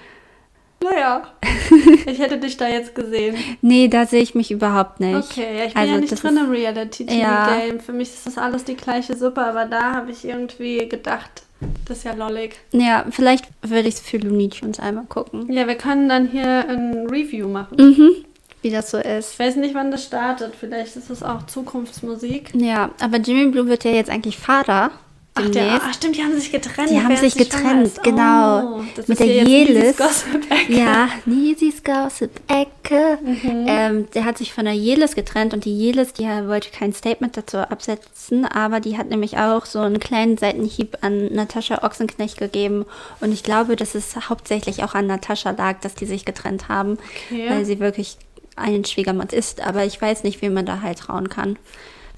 Naja, 0.83 1.23
ich 2.05 2.19
hätte 2.19 2.37
dich 2.37 2.57
da 2.57 2.67
jetzt 2.67 2.95
gesehen. 2.95 3.35
Nee, 3.61 3.87
da 3.87 4.05
sehe 4.05 4.21
ich 4.21 4.33
mich 4.35 4.51
überhaupt 4.51 4.99
nicht. 4.99 5.15
Okay, 5.31 5.57
ja, 5.59 5.65
ich 5.65 5.73
bin 5.73 5.81
Also 5.81 5.93
ja 5.93 5.99
nicht 5.99 6.23
drin 6.23 6.35
ist- 6.37 6.43
im 6.43 6.49
Reality-TV-Game. 6.49 7.75
Ja. 7.77 7.81
Für 7.83 7.93
mich 7.93 8.09
ist 8.09 8.25
das 8.25 8.37
alles 8.37 8.63
die 8.63 8.75
gleiche 8.75 9.15
Suppe, 9.15 9.41
aber 9.41 9.65
da 9.65 9.93
habe 9.93 10.11
ich 10.11 10.25
irgendwie 10.25 10.89
gedacht, 10.89 11.43
das 11.87 11.99
ist 11.99 12.03
ja 12.05 12.13
lollig. 12.13 12.55
Ja, 12.71 13.05
vielleicht 13.11 13.45
würde 13.61 13.87
ich 13.87 13.95
es 13.95 13.99
für 14.01 14.17
Looney 14.17 14.49
Tunes 14.49 14.79
einmal 14.79 15.05
gucken. 15.05 15.51
Ja, 15.51 15.67
wir 15.67 15.75
können 15.75 16.09
dann 16.09 16.27
hier 16.27 16.67
ein 16.67 17.07
Review 17.09 17.47
machen. 17.47 17.77
Mhm. 17.79 18.25
Wie 18.63 18.69
das 18.69 18.91
so 18.91 18.97
ist. 18.97 19.33
Ich 19.33 19.39
weiß 19.39 19.55
nicht, 19.57 19.73
wann 19.73 19.89
das 19.91 20.03
startet. 20.05 20.53
Vielleicht 20.59 20.95
ist 20.95 21.09
es 21.09 21.23
auch 21.23 21.45
Zukunftsmusik. 21.47 22.51
Ja, 22.55 22.91
aber 22.99 23.17
Jimmy 23.17 23.47
Blue 23.51 23.67
wird 23.67 23.83
ja 23.83 23.91
jetzt 23.91 24.09
eigentlich 24.09 24.37
Vater. 24.37 24.91
Ach, 25.33 25.49
der, 25.49 25.79
ach, 25.81 25.93
stimmt, 25.93 26.17
die 26.17 26.23
haben 26.23 26.35
sich 26.37 26.51
getrennt. 26.51 26.89
Die 26.89 27.01
haben 27.01 27.15
sich 27.15 27.35
getrennt, 27.35 28.03
genau. 28.03 28.79
Oh, 28.79 28.83
das 28.97 29.07
Mit 29.07 29.17
ist 29.17 29.25
der 29.25 29.43
Jelis. 29.45 29.95
Ja, 30.67 31.07
Nisis 31.25 31.81
Gossip-Ecke. 31.85 33.17
Mhm. 33.23 33.65
Ähm, 33.65 34.07
der 34.13 34.25
hat 34.25 34.37
sich 34.37 34.51
von 34.53 34.65
der 34.65 34.73
Jelis 34.73 35.15
getrennt 35.15 35.53
und 35.53 35.63
die 35.63 35.73
Jelis, 35.77 36.11
die 36.11 36.25
wollte 36.25 36.69
kein 36.71 36.91
Statement 36.91 37.37
dazu 37.37 37.59
absetzen, 37.59 38.45
aber 38.45 38.81
die 38.81 38.97
hat 38.97 39.09
nämlich 39.09 39.37
auch 39.37 39.65
so 39.65 39.79
einen 39.79 40.01
kleinen 40.01 40.37
Seitenhieb 40.37 40.97
an 40.99 41.33
Natascha 41.33 41.81
Ochsenknecht 41.83 42.37
gegeben. 42.37 42.85
Und 43.21 43.31
ich 43.31 43.43
glaube, 43.43 43.77
dass 43.77 43.95
es 43.95 44.29
hauptsächlich 44.29 44.83
auch 44.83 44.95
an 44.95 45.07
Natascha 45.07 45.51
lag, 45.51 45.79
dass 45.79 45.95
die 45.95 46.05
sich 46.05 46.25
getrennt 46.25 46.67
haben, 46.67 46.97
Okay. 47.31 47.49
weil 47.49 47.63
sie 47.63 47.79
wirklich 47.79 48.17
ein 48.57 48.83
Schwiegermann 48.83 49.29
ist. 49.29 49.61
Aber 49.65 49.85
ich 49.85 50.01
weiß 50.01 50.23
nicht, 50.23 50.41
wie 50.41 50.49
man 50.49 50.65
da 50.65 50.81
halt 50.81 50.99
trauen 50.99 51.29
kann, 51.29 51.57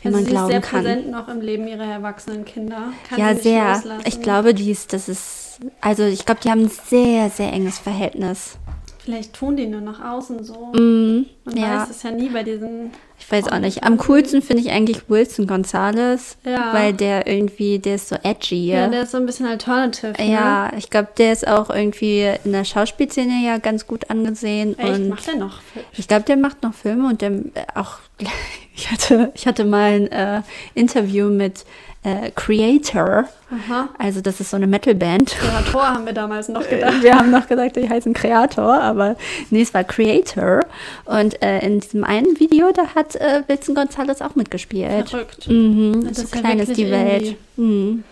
wie 0.04 0.08
Also 0.10 0.18
man 0.18 0.26
sie 0.26 0.32
ist 0.32 0.36
glauben 0.36 0.52
sehr 0.52 0.62
kann. 0.62 0.84
präsent 0.84 1.10
noch 1.12 1.28
im 1.28 1.42
Leben 1.42 1.68
ihrer 1.68 1.86
erwachsenen 1.86 2.46
Kinder. 2.46 2.94
Kann 3.10 3.20
Ja, 3.20 3.36
sehr. 3.36 3.74
loslassen. 3.76 4.04
Ich 4.06 4.22
glaube, 4.22 4.54
die 4.54 4.70
ist, 4.72 4.94
das 4.94 5.10
ist, 5.10 5.60
also 5.82 6.04
ich 6.04 6.26
glaube, 6.26 6.42
die 6.44 6.52
haben 6.52 6.62
ein 6.66 6.70
sehr, 6.90 7.30
sehr 7.30 7.52
enges 7.52 7.80
Verhältnis. 7.80 8.58
Vielleicht 9.00 9.34
tun 9.34 9.58
die 9.58 9.68
nur 9.68 9.82
nach 9.82 10.04
außen 10.04 10.44
so. 10.46 10.72
Mhm. 10.74 11.26
Man 11.46 11.58
ja. 11.58 11.82
weiß 11.82 11.90
es 11.90 12.04
ja 12.04 12.12
nie 12.12 12.30
bei 12.30 12.44
diesen. 12.44 12.92
Ich 13.26 13.32
weiß 13.32 13.48
auch 13.52 13.60
nicht. 13.60 13.84
Am 13.84 13.98
coolsten 14.00 14.42
finde 14.42 14.64
ich 14.64 14.72
eigentlich 14.72 15.10
Wilson 15.10 15.48
Gonzalez, 15.48 16.38
Ja. 16.46 16.74
weil 16.74 16.94
der 16.94 17.26
irgendwie, 17.26 17.80
der 17.80 17.96
ist 17.96 18.10
so 18.10 18.16
edgy. 18.22 18.68
Ja, 18.68 18.82
Ja, 18.82 18.88
der 18.90 19.04
ist 19.04 19.12
so 19.12 19.18
ein 19.18 19.26
bisschen 19.26 19.46
alternative. 19.48 20.14
Ne? 20.18 20.32
ja 20.32 20.72
ich 20.78 20.90
glaube, 20.90 21.10
der 21.18 21.32
ist 21.34 21.48
auch 21.48 21.70
irgendwie 21.70 22.30
in 22.44 22.52
der 22.52 22.66
Schauspielszene 22.66 23.44
ja 23.46 23.58
ganz 23.60 23.88
gut 23.88 24.10
angesehen. 24.10 24.78
Echt, 24.78 24.90
und 24.90 25.10
macht 25.10 25.28
der 25.28 25.38
noch? 25.38 25.62
ich 25.98 26.08
glaube, 26.08 26.24
der 26.24 26.38
macht 26.38 26.62
noch 26.64 26.74
Filme 26.74 27.08
und 27.08 27.22
der 27.22 27.32
äh, 27.32 27.42
auch, 27.76 28.00
ich 28.76 28.92
hatte, 28.92 29.32
ich 29.36 29.48
hatte 29.48 29.66
mal 29.66 29.92
ein 29.94 30.12
äh, 30.12 30.42
Interview 30.76 31.30
mit 31.30 31.66
äh, 32.04 32.32
Creator. 32.36 33.26
Aha. 33.50 33.90
Also 33.98 34.22
das 34.22 34.40
ist 34.40 34.50
so 34.50 34.58
eine 34.58 34.68
Metalband. 34.68 35.32
Kreator 35.32 35.88
haben 35.88 36.06
wir 36.06 36.14
damals 36.14 36.50
noch 36.50 36.68
gedacht. 36.68 37.02
Wir 37.02 37.16
haben 37.16 37.32
noch 37.32 37.48
gesagt, 37.48 37.76
die 37.76 37.90
heißen 37.90 38.14
Creator, 38.14 38.82
aber 38.82 39.16
nee, 39.50 39.62
es 39.62 39.74
war 39.74 39.84
Creator. 39.84 40.62
Und 41.06 41.42
äh, 41.42 41.60
in 41.66 41.80
diesem 41.80 42.04
einen 42.04 42.40
Video, 42.40 42.72
da 42.72 42.88
hat 42.96 43.16
äh, 43.16 43.44
Wilson 43.48 43.76
Gonzalez 43.76 44.22
auch 44.22 44.36
mitgespielt. 44.36 45.10
Verrückt. 45.10 45.48
Mhm, 45.48 46.06
Das 46.08 46.18
so 46.18 46.24
ist 46.24 46.36
ja 46.36 46.42
klein 46.42 46.60
ist 46.60 46.78
die 46.78 46.90
Welt. 46.92 47.36
Mhm. 47.58 48.04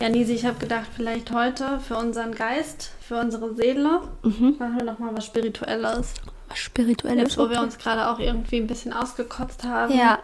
Ja, 0.00 0.08
Nisi, 0.10 0.34
ich 0.34 0.44
habe 0.44 0.58
gedacht, 0.58 0.86
vielleicht 0.94 1.30
heute 1.32 1.80
für 1.86 1.96
unseren 1.96 2.34
Geist, 2.34 2.90
für 3.00 3.18
unsere 3.18 3.54
Seele, 3.54 4.00
Mhm. 4.22 4.56
machen 4.58 4.76
wir 4.76 4.84
noch 4.84 4.98
mal 4.98 5.10
was 5.14 5.24
Spirituelles. 5.24 6.12
Was 6.48 6.58
Spirituelles. 6.58 7.18
Jetzt, 7.22 7.38
wo 7.38 7.48
wir 7.48 7.60
uns 7.60 7.78
gerade 7.78 8.08
auch 8.08 8.18
irgendwie 8.18 8.56
ein 8.58 8.66
bisschen 8.66 8.92
ausgekotzt 8.92 9.64
haben, 9.64 9.96
Ja. 9.96 10.18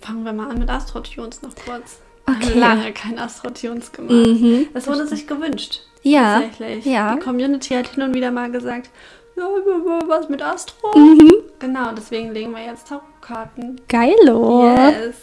fangen 0.00 0.24
wir 0.24 0.32
mal 0.32 0.50
an 0.50 0.58
mit 0.58 0.68
Astro-Tunes 0.70 1.42
noch 1.42 1.54
kurz. 1.66 1.98
Okay. 2.26 2.58
Lange 2.58 2.92
kein 2.92 3.18
Astro-Tunes 3.18 3.90
gemacht. 3.92 4.12
Mhm. 4.12 4.68
Das 4.74 4.86
wurde 4.86 5.06
sich 5.06 5.26
gewünscht. 5.26 5.80
Ja, 6.02 6.40
Tatsächlich. 6.40 6.84
ja. 6.84 7.14
Die 7.14 7.20
Community 7.20 7.74
hat 7.74 7.88
hin 7.88 8.02
und 8.02 8.14
wieder 8.14 8.30
mal 8.30 8.50
gesagt, 8.50 8.90
ja, 9.36 9.44
was 10.06 10.28
mit 10.28 10.42
Astro? 10.42 10.96
Mhm. 10.96 11.32
Genau, 11.58 11.92
deswegen 11.96 12.32
legen 12.32 12.52
wir 12.52 12.64
jetzt 12.64 12.88
Tarotkarten. 12.88 13.80
Geilo. 13.88 14.72
Yes. 14.74 15.14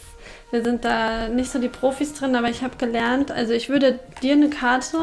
Wir 0.50 0.64
sind 0.64 0.84
da 0.84 1.28
nicht 1.28 1.50
so 1.50 1.58
die 1.58 1.68
Profis 1.68 2.12
drin, 2.14 2.34
aber 2.34 2.48
ich 2.48 2.62
habe 2.62 2.76
gelernt, 2.76 3.30
also 3.30 3.52
ich 3.52 3.68
würde 3.68 4.00
dir 4.22 4.32
eine 4.32 4.50
Karte 4.50 4.98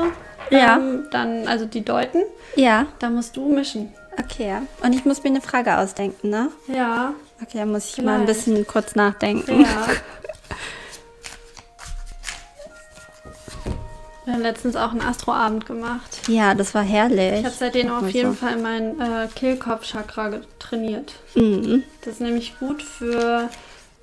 Ja. 0.50 0.78
ähm, 0.78 1.08
dann, 1.12 1.48
also 1.48 1.66
die 1.66 1.86
deuten, 1.86 2.24
Ja, 2.56 2.88
da 3.00 3.10
musst 3.10 3.38
du 3.38 3.48
mischen. 3.48 3.94
okay. 4.20 4.58
Und 4.84 4.94
ich 4.94 5.06
muss 5.06 5.24
mir 5.24 5.30
eine 5.30 5.42
Frage 5.42 5.78
ausdenken, 5.78 6.30
ne? 6.30 6.50
Ja. 6.68 7.14
Okay, 7.42 7.60
da 7.60 7.66
muss 7.66 7.90
ich 7.98 8.04
mal 8.04 8.16
ein 8.20 8.26
Vielleicht. 8.26 8.46
bisschen 8.46 8.68
kurz 8.68 8.96
nachdenken. 8.96 9.62
Ja. 9.62 9.68
Wir 14.28 14.34
haben 14.34 14.42
letztens 14.42 14.76
auch 14.76 14.92
einen 14.92 15.00
Astroabend 15.00 15.66
gemacht. 15.66 16.28
Ja, 16.28 16.54
das 16.54 16.76
war 16.76 16.84
herrlich. 16.84 17.40
Ich 17.40 17.46
habe 17.46 17.56
seitdem 17.58 17.90
auf 17.90 18.10
jeden 18.10 18.36
Fall 18.36 18.58
mein 18.58 19.00
äh, 19.00 19.30
Kehlkopfchakra 19.34 20.42
trainiert. 20.60 21.14
Mhm. 21.36 21.84
Das 22.02 22.16
ist 22.16 22.20
nämlich 22.20 22.60
gut 22.60 22.84
für 22.84 23.50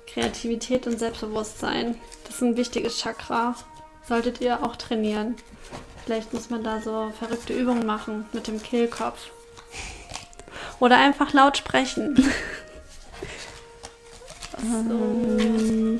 Kreativität 0.07 0.87
und 0.87 0.97
Selbstbewusstsein. 0.97 1.93
Das 2.23 2.37
ist 2.37 2.41
ein 2.41 2.57
wichtiges 2.57 2.97
Chakra. 2.97 3.53
Solltet 4.09 4.41
ihr 4.41 4.63
auch 4.63 4.77
trainieren. 4.77 5.35
Vielleicht 6.05 6.33
muss 6.33 6.49
man 6.49 6.63
da 6.63 6.81
so 6.81 7.13
verrückte 7.19 7.53
Übungen 7.53 7.85
machen 7.85 8.25
mit 8.33 8.47
dem 8.47 8.59
Kehlkopf. 8.63 9.29
Oder 10.79 10.97
einfach 10.97 11.33
laut 11.33 11.55
sprechen. 11.57 12.17
So. 14.57 15.99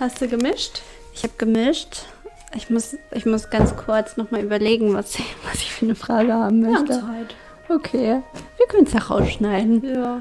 Hast 0.00 0.20
du 0.20 0.28
gemischt? 0.28 0.82
Ich 1.14 1.22
habe 1.22 1.34
gemischt. 1.38 2.06
Ich 2.54 2.68
muss, 2.70 2.96
ich 3.12 3.24
muss 3.26 3.50
ganz 3.50 3.74
kurz 3.76 4.16
nochmal 4.16 4.42
überlegen, 4.42 4.94
was 4.94 5.14
ich, 5.18 5.24
was 5.44 5.54
ich 5.56 5.72
für 5.72 5.86
eine 5.86 5.94
Frage 5.94 6.32
haben 6.34 6.60
möchte. 6.60 6.92
Zeit. 6.92 7.34
Okay, 7.68 8.20
wir 8.58 8.66
können 8.68 8.86
es 8.86 8.92
ja 8.92 9.00
rausschneiden. 9.00 9.82
Ja. 9.84 10.20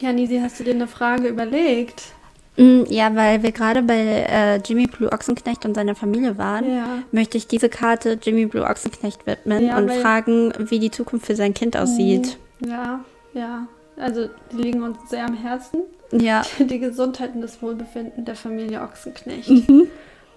Ja, 0.00 0.12
Nisi, 0.12 0.40
hast 0.40 0.58
du 0.58 0.64
dir 0.64 0.74
eine 0.74 0.88
Frage 0.88 1.28
überlegt? 1.28 2.02
Mm, 2.56 2.82
Ja, 2.88 3.14
weil 3.14 3.42
wir 3.44 3.52
gerade 3.52 3.82
bei 3.82 3.94
äh, 4.28 4.56
Jimmy 4.56 4.86
Blue 4.88 5.10
Ochsenknecht 5.12 5.64
und 5.64 5.74
seiner 5.74 5.94
Familie 5.94 6.36
waren, 6.36 6.68
Ja. 6.68 6.86
möchte 7.12 7.36
ich 7.38 7.46
diese 7.46 7.68
Karte 7.68 8.18
Jimmy 8.20 8.46
Blue 8.46 8.64
Ochsenknecht 8.64 9.24
widmen 9.26 9.66
Ja, 9.66 9.78
und 9.78 9.92
fragen, 9.92 10.52
wie 10.58 10.80
die 10.80 10.90
Zukunft 10.90 11.26
für 11.26 11.36
sein 11.36 11.54
Kind 11.54 11.76
aussieht. 11.76 12.38
Ja, 12.66 13.00
ja. 13.34 13.66
Also, 13.96 14.28
die 14.50 14.56
liegen 14.56 14.82
uns 14.82 14.98
sehr 15.08 15.24
am 15.24 15.34
Herzen. 15.34 15.82
Ja. 16.10 16.42
Die 16.58 16.80
Gesundheit 16.80 17.34
und 17.36 17.42
das 17.42 17.62
Wohlbefinden 17.62 18.24
der 18.24 18.34
Familie 18.34 18.82
Ochsenknecht. 18.82 19.48
Mhm. 19.68 19.86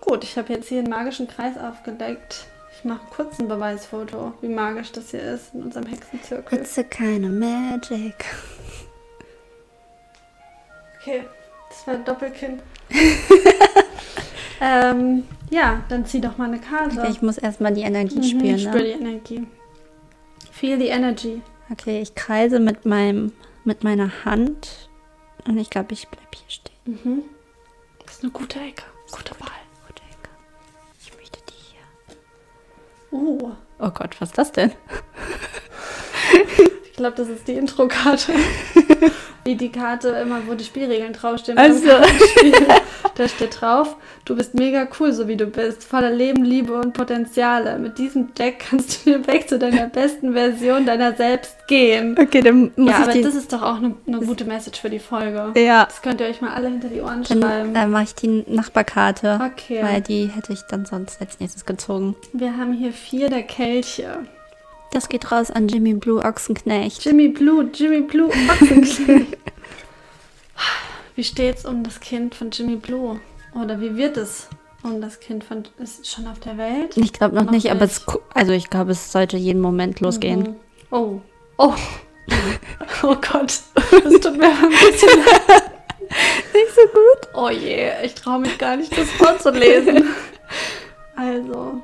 Gut, 0.01 0.23
ich 0.23 0.37
habe 0.37 0.53
jetzt 0.53 0.69
hier 0.69 0.79
einen 0.79 0.89
magischen 0.89 1.27
Kreis 1.27 1.57
aufgedeckt. 1.57 2.45
Ich 2.77 2.83
mache 2.85 3.01
kurz 3.09 3.39
ein 3.39 3.47
Beweisfoto, 3.47 4.33
wie 4.41 4.47
magisch 4.49 4.91
das 4.91 5.11
hier 5.11 5.21
ist 5.21 5.53
in 5.53 5.63
unserem 5.63 5.87
Hexenzirkel. 5.87 6.59
It's 6.59 6.77
a 6.77 6.83
kind 6.83 7.25
of 7.25 7.31
magic. 7.31 8.25
Okay, 11.01 11.23
das 11.69 11.87
war 11.87 11.95
Doppelkinn. 11.95 12.61
ähm, 14.61 15.23
ja, 15.49 15.83
dann 15.89 16.05
zieh 16.05 16.21
doch 16.21 16.37
mal 16.37 16.45
eine 16.45 16.59
Karte. 16.59 16.99
Okay, 16.99 17.09
ich 17.11 17.21
muss 17.21 17.37
erstmal 17.37 17.73
die 17.73 17.81
Energie 17.81 18.17
Mhm, 18.17 18.23
spüren. 18.23 18.59
spür 18.59 18.71
Ne? 18.75 18.83
die 18.83 18.91
Energie. 18.91 19.47
Feel 20.51 20.77
the 20.79 20.87
energy. 20.87 21.41
Okay, 21.71 22.01
ich 22.01 22.15
kreise 22.15 22.59
mit, 22.59 22.85
meinem, 22.85 23.31
mit 23.65 23.83
meiner 23.83 24.23
Hand 24.25 24.89
und 25.47 25.57
ich 25.57 25.69
glaube, 25.69 25.93
ich 25.93 26.07
bleib 26.07 26.33
hier 26.35 26.49
stehen. 26.49 26.99
Mhm. 27.03 27.23
Das 28.05 28.15
ist 28.15 28.23
eine 28.23 28.31
gute 28.31 28.59
Ecke. 28.59 28.83
Gute 29.11 29.31
Wahl. 29.39 29.49
Uh, 33.11 33.51
Oh 33.79 33.91
Gott, 33.91 34.19
was 34.19 34.29
ist 34.29 34.37
das 34.37 34.51
denn? 34.51 34.71
ich 36.97 37.03
glaube, 37.03 37.15
das 37.15 37.27
ist 37.27 37.47
die 37.47 37.53
Intro-Karte. 37.53 38.33
wie 39.45 39.55
die 39.55 39.71
Karte 39.71 40.09
immer, 40.09 40.39
wo 40.47 40.55
die 40.55 40.63
Spielregeln 40.63 41.13
draufstehen. 41.13 41.55
Also. 41.59 41.89
Da 43.13 43.27
steht 43.27 43.61
drauf, 43.61 43.95
du 44.25 44.35
bist 44.35 44.53
mega 44.55 44.87
cool, 44.99 45.11
so 45.13 45.27
wie 45.27 45.37
du 45.37 45.45
bist, 45.45 45.83
voller 45.83 46.11
Leben, 46.11 46.43
Liebe 46.43 46.73
und 46.73 46.93
Potenziale. 46.93 47.77
Mit 47.79 47.97
diesem 47.97 48.33
Deck 48.35 48.65
kannst 48.69 49.05
du 49.05 49.11
den 49.11 49.27
Weg 49.31 49.47
zu 49.47 49.57
deiner 49.57 49.87
besten 49.87 50.33
Version 50.33 50.85
deiner 50.85 51.13
selbst 51.13 51.55
gehen. 51.67 52.15
Okay, 52.19 52.41
dann 52.41 52.71
muss 52.75 52.91
Ja, 52.91 52.97
ich 52.97 53.03
aber 53.03 53.11
die, 53.13 53.21
das 53.21 53.35
ist 53.35 53.53
doch 53.53 53.61
auch 53.61 53.77
eine, 53.77 53.95
eine 54.07 54.19
gute 54.19 54.45
Message 54.45 54.81
für 54.81 54.89
die 54.89 54.99
Folge. 54.99 55.53
Ja. 55.55 55.85
Das 55.85 56.01
könnt 56.01 56.19
ihr 56.19 56.27
euch 56.27 56.41
mal 56.41 56.53
alle 56.53 56.67
hinter 56.69 56.89
die 56.89 57.01
Ohren 57.01 57.23
dann 57.23 57.41
schreiben. 57.41 57.75
äh, 57.75 57.87
mache 57.87 58.03
ich 58.03 58.15
die 58.15 58.43
Nachbarkarte. 58.47 59.39
Okay. 59.53 59.83
Weil 59.83 60.01
die 60.01 60.27
hätte 60.27 60.51
ich 60.53 60.61
dann 60.69 60.85
sonst 60.85 61.21
als 61.21 61.39
nächstes 61.39 61.65
gezogen. 61.65 62.15
Wir 62.33 62.57
haben 62.57 62.73
hier 62.73 62.91
vier 62.91 63.29
der 63.29 63.43
Kelche. 63.43 64.19
Das 64.91 65.09
geht 65.09 65.31
raus 65.31 65.51
an 65.51 65.67
Jimmy 65.67 65.93
Blue 65.93 66.23
Ochsenknecht. 66.23 67.03
Jimmy 67.05 67.27
Blue, 67.29 67.69
Jimmy 67.73 68.01
Blue, 68.01 68.29
Ochsenknecht. 68.49 69.37
Wie 71.15 71.23
steht's 71.23 71.65
um 71.65 71.83
das 71.83 71.99
Kind 71.99 72.35
von 72.35 72.51
Jimmy 72.51 72.75
Blue? 72.75 73.19
Oder 73.59 73.81
wie 73.81 73.95
wird 73.97 74.17
es 74.17 74.47
um 74.83 75.01
das 75.01 75.19
Kind 75.19 75.43
von... 75.43 75.63
Ist 75.79 76.01
es 76.01 76.11
schon 76.11 76.27
auf 76.27 76.39
der 76.39 76.57
Welt? 76.59 76.95
Ich 76.95 77.11
glaube 77.11 77.35
noch, 77.35 77.45
Noch 77.45 77.51
nicht, 77.51 77.71
aber 77.71 77.81
nicht. 77.85 77.91
es, 77.97 78.05
gu- 78.05 78.19
also 78.35 78.51
ich 78.51 78.69
glaube, 78.69 78.91
es 78.91 79.11
sollte 79.11 79.35
jeden 79.35 79.59
Moment 79.61 79.99
losgehen. 79.99 80.39
Mhm. 80.41 80.55
Oh. 80.91 81.21
Oh. 81.57 81.73
Oh 83.03 83.15
Gott. 83.15 83.53
Das 83.75 84.13
tut 84.21 84.37
mir 84.37 84.47
ein 84.49 84.69
bisschen 84.69 85.09
leid. 85.19 85.63
Nicht 86.53 86.75
so 86.75 86.81
gut. 86.93 87.27
Oh 87.35 87.49
je, 87.49 87.89
ich 88.03 88.15
traue 88.15 88.39
mich 88.39 88.57
gar 88.57 88.75
nicht, 88.75 88.95
das 88.97 89.09
vorzulesen. 89.11 90.03
Also, 91.15 91.81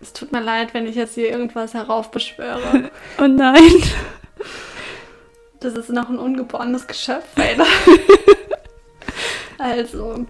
es 0.00 0.12
tut 0.12 0.32
mir 0.32 0.40
leid, 0.40 0.74
wenn 0.74 0.86
ich 0.86 0.94
jetzt 0.94 1.14
hier 1.14 1.30
irgendwas 1.30 1.74
heraufbeschwöre. 1.74 2.90
Oh 3.18 3.26
nein. 3.26 3.60
Das 5.62 5.74
ist 5.74 5.90
noch 5.90 6.08
ein 6.08 6.18
ungeborenes 6.18 6.86
Geschöpf, 6.86 7.36
Vader. 7.36 7.66
also, 9.58 10.24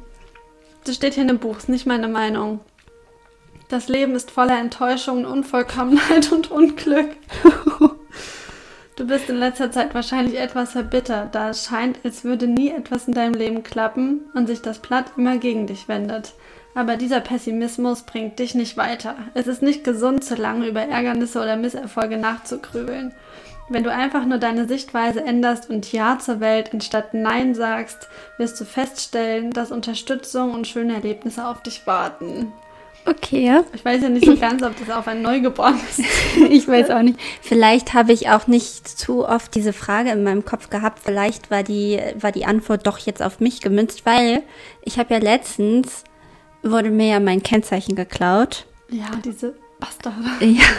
das 0.83 0.97
steht 0.97 1.15
hier 1.15 1.23
in 1.23 1.29
dem 1.29 1.39
Buch, 1.39 1.59
ist 1.59 1.69
nicht 1.69 1.87
meine 1.87 2.09
Meinung. 2.09 2.59
Das 3.69 3.87
Leben 3.87 4.17
ist 4.17 4.33
voller 4.33 4.59
Enttäuschungen, 4.59 5.27
Unvollkommenheit 5.27 6.33
und 6.33 6.51
Unglück. 6.51 7.11
Du 8.97 9.07
bist 9.07 9.31
in 9.31 9.37
letzter 9.37 9.71
Zeit 9.71 9.95
wahrscheinlich 9.95 10.39
etwas 10.39 10.73
verbittert, 10.73 11.35
da 11.35 11.51
es 11.51 11.65
scheint, 11.65 12.01
als 12.05 12.25
würde 12.25 12.47
nie 12.47 12.71
etwas 12.71 13.07
in 13.07 13.15
deinem 13.15 13.35
Leben 13.35 13.63
klappen 13.63 14.29
und 14.35 14.47
sich 14.47 14.61
das 14.61 14.81
Blatt 14.81 15.13
immer 15.17 15.39
gegen 15.39 15.67
dich 15.67 15.87
wendet. 15.87 16.35
Aber 16.75 16.97
dieser 16.97 17.21
Pessimismus 17.21 18.03
bringt 18.03 18.39
dich 18.39 18.55
nicht 18.55 18.77
weiter. 18.77 19.17
Es 19.35 19.47
ist 19.47 19.63
nicht 19.63 19.83
gesund, 19.83 20.25
zu 20.25 20.37
lange 20.37 20.69
über 20.69 20.83
Ärgernisse 20.83 21.41
oder 21.41 21.57
Misserfolge 21.57 22.17
nachzugrübeln. 22.17 23.13
Wenn 23.69 23.85
du 23.85 23.93
einfach 23.93 24.27
nur 24.27 24.39
deine 24.39 24.67
Sichtweise 24.67 25.23
änderst 25.25 25.71
und 25.71 25.93
Ja 25.93 26.19
zur 26.19 26.41
Welt 26.41 26.71
anstatt 26.73 27.15
Nein 27.15 27.55
sagst, 27.55 28.09
wirst 28.37 28.61
du 28.61 28.65
feststellen, 28.65 29.53
dass 29.53 29.71
Unterstützung 29.71 30.55
und 30.55 30.67
schöne 30.67 30.95
Erlebnisse 30.95 31.47
auf 31.47 31.63
dich 31.63 31.87
warten. 31.87 32.53
Okay. 33.07 33.61
Ich 33.73 33.85
weiß 33.85 34.03
ja 34.03 34.09
nicht 34.09 34.27
so 34.27 34.37
ganz, 34.37 34.63
ob 34.63 34.79
das 34.79 34.91
auf 34.91 35.07
ein 35.09 35.23
Neugeborenes 35.23 35.99
ist. 35.99 36.09
Ich 36.51 36.69
weiß 36.69 36.91
auch 36.91 37.03
nicht. 37.03 37.19
Vielleicht 37.41 37.95
habe 37.95 38.13
ich 38.13 38.29
auch 38.29 38.47
nicht 38.47 38.87
zu 38.87 39.27
oft 39.27 39.55
diese 39.55 39.73
Frage 39.73 40.11
in 40.11 40.23
meinem 40.23 40.45
Kopf 40.45 40.69
gehabt. 40.69 40.99
Vielleicht 41.03 41.51
war 41.51 41.63
die, 41.63 42.01
war 42.17 42.33
die 42.33 42.45
Antwort 42.45 42.87
doch 42.87 42.99
jetzt 42.99 43.23
auf 43.23 43.41
mich 43.41 43.61
gemünzt, 43.61 44.05
weil 44.05 44.43
ich 44.83 44.99
habe 44.99 45.15
ja 45.15 45.21
letztens, 45.21 46.05
wurde 46.63 46.91
mir 46.91 47.07
ja 47.09 47.21
mein 47.21 47.43
Kennzeichen 47.43 47.95
geklaut. 47.97 48.67
Ja, 48.91 49.07
diese 49.25 49.55
Bastarde. 49.79 50.17
Ja. 50.45 50.63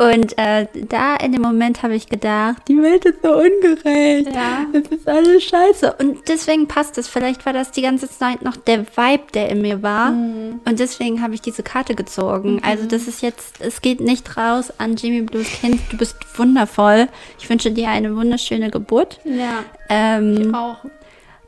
Und 0.00 0.38
äh, 0.38 0.68
da 0.88 1.16
in 1.16 1.32
dem 1.32 1.42
Moment 1.42 1.82
habe 1.82 1.96
ich 1.96 2.08
gedacht, 2.08 2.62
die 2.68 2.80
Welt 2.80 3.04
ist 3.04 3.20
so 3.20 3.32
ungerecht. 3.32 4.32
Ja. 4.32 4.64
Das 4.72 4.82
ist 4.92 5.08
alles 5.08 5.42
scheiße. 5.42 5.92
Und 5.94 6.18
deswegen 6.28 6.68
passt 6.68 6.98
es. 6.98 7.08
Vielleicht 7.08 7.44
war 7.44 7.52
das 7.52 7.72
die 7.72 7.82
ganze 7.82 8.08
Zeit 8.08 8.42
noch 8.42 8.54
der 8.54 8.86
Vibe, 8.86 9.24
der 9.34 9.48
in 9.48 9.60
mir 9.60 9.82
war. 9.82 10.12
Mhm. 10.12 10.60
Und 10.64 10.78
deswegen 10.78 11.20
habe 11.20 11.34
ich 11.34 11.42
diese 11.42 11.64
Karte 11.64 11.96
gezogen. 11.96 12.60
Also 12.64 12.86
das 12.86 13.08
ist 13.08 13.22
jetzt, 13.22 13.60
es 13.60 13.82
geht 13.82 13.98
nicht 14.00 14.36
raus 14.36 14.72
an 14.78 14.94
Jimmy 14.94 15.22
Blues 15.22 15.48
Kind. 15.60 15.80
Du 15.90 15.96
bist 15.96 16.14
wundervoll. 16.38 17.08
Ich 17.40 17.50
wünsche 17.50 17.72
dir 17.72 17.88
eine 17.88 18.14
wunderschöne 18.14 18.70
Geburt. 18.70 19.18
Ja, 19.24 19.64
Ähm, 19.88 20.54
auch. 20.54 20.76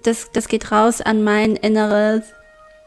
das, 0.03 0.33
das 0.33 0.49
geht 0.49 0.73
raus 0.73 1.01
an 1.01 1.23
mein 1.23 1.55
inneres. 1.55 2.23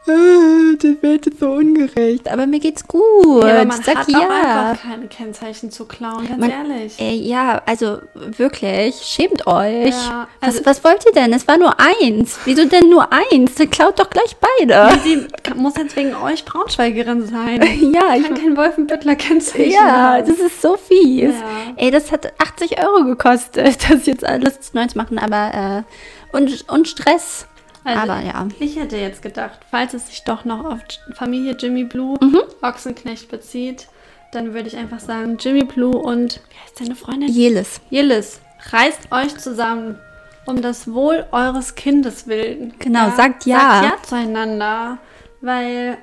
"Ah, 0.06 0.76
Die 0.82 0.98
Welt 1.02 1.26
ist 1.26 1.40
so 1.40 1.50
ungerecht. 1.52 2.30
Aber 2.30 2.46
mir 2.46 2.60
geht's 2.60 2.86
gut. 2.86 3.44
Ja, 3.44 3.54
aber 3.60 3.64
man 3.66 3.82
Sag 3.82 3.96
hat 3.98 4.08
ja. 4.10 4.18
auch 4.18 4.30
einfach 4.30 4.82
keine 4.82 5.06
Kennzeichen 5.06 5.70
zu 5.70 5.86
klauen, 5.86 6.26
ganz 6.28 6.38
Man- 6.40 6.50
ehrlich. 6.50 6.94
Ey, 6.98 7.16
ja, 7.22 7.62
also 7.64 7.98
wirklich, 8.14 8.96
schämt 8.96 9.46
euch. 9.46 9.94
Ja, 9.94 10.28
also- 10.40 10.58
was, 10.60 10.66
was 10.66 10.84
wollt 10.84 11.04
ihr 11.06 11.12
denn? 11.12 11.32
Es 11.32 11.46
war 11.48 11.56
nur 11.58 11.74
eins. 11.78 12.38
Wieso 12.44 12.64
denn 12.66 12.90
nur 12.90 13.08
eins? 13.12 13.54
Dann 13.54 13.70
klaut 13.70 13.98
doch 13.98 14.10
gleich 14.10 14.36
beide. 14.58 14.98
Sie 15.02 15.26
muss 15.54 15.76
jetzt 15.76 15.96
wegen 15.96 16.14
euch 16.16 16.44
Braunschweigerin 16.44 17.26
sein. 17.26 17.62
ja, 17.92 18.14
ich 18.16 18.24
Kann 18.24 18.34
kein 18.34 18.56
Wolfenbüttler 18.56 19.16
Kennzeichen 19.16 19.70
ja, 19.72 19.80
haben. 20.16 20.26
das 20.26 20.38
ist 20.38 20.60
so 20.60 20.76
fies. 20.76 21.32
Ja. 21.34 21.74
Ey, 21.76 21.90
das 21.90 22.12
hat 22.12 22.32
80 22.40 22.78
Euro 22.78 23.04
gekostet, 23.04 23.78
das 23.90 24.06
jetzt 24.06 24.24
alles 24.24 24.74
neu 24.74 24.86
zu 24.86 24.98
machen, 24.98 25.18
aber 25.18 25.84
äh, 26.32 26.36
und, 26.36 26.68
und 26.68 26.88
Stress. 26.88 27.46
Also, 27.84 28.00
aber 28.12 28.20
ja. 28.22 28.48
Ich 28.60 28.76
hätte 28.76 28.96
jetzt 28.96 29.20
gedacht, 29.22 29.60
falls 29.70 29.94
es 29.94 30.06
sich 30.08 30.24
doch 30.24 30.44
noch 30.44 30.64
auf 30.64 30.80
Familie 31.14 31.54
Jimmy 31.58 31.84
Blue 31.84 32.16
Mhm. 32.20 32.40
Ochsenknecht 32.62 33.30
bezieht, 33.30 33.88
dann 34.32 34.54
würde 34.54 34.68
ich 34.68 34.76
einfach 34.76 35.00
sagen, 35.00 35.36
Jimmy 35.38 35.64
Blue 35.64 35.96
und, 35.96 36.40
wie 36.50 36.56
heißt 36.64 36.80
deine 36.80 36.94
Freundin? 36.96 37.28
Jeles. 37.28 37.80
Jillis, 37.90 38.40
reißt 38.72 39.12
euch 39.12 39.36
zusammen 39.38 39.98
um 40.46 40.60
das 40.60 40.92
Wohl 40.92 41.26
eures 41.32 41.74
Kindes 41.74 42.26
willen. 42.26 42.74
Genau, 42.78 43.10
sagt 43.16 43.46
ja. 43.46 43.58
Sagt 43.58 43.84
ja 43.84 44.02
zueinander, 44.02 44.98
weil 45.40 45.96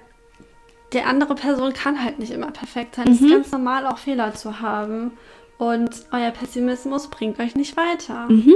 die 0.94 1.02
andere 1.02 1.36
Person 1.36 1.74
kann 1.74 2.04
halt 2.04 2.20
nicht 2.20 2.32
immer 2.32 2.52
perfekt 2.52 2.96
sein. 2.96 3.08
Es 3.10 3.20
Mhm. 3.22 3.26
ist 3.28 3.32
ganz 3.34 3.52
normal, 3.52 3.86
auch 3.88 3.98
Fehler 3.98 4.34
zu 4.34 4.60
haben. 4.60 5.12
Und 5.58 5.92
euer 6.12 6.32
Pessimismus 6.32 7.08
bringt 7.08 7.40
euch 7.40 7.56
nicht 7.56 7.78
weiter. 7.78 8.26
Mhm. 8.30 8.56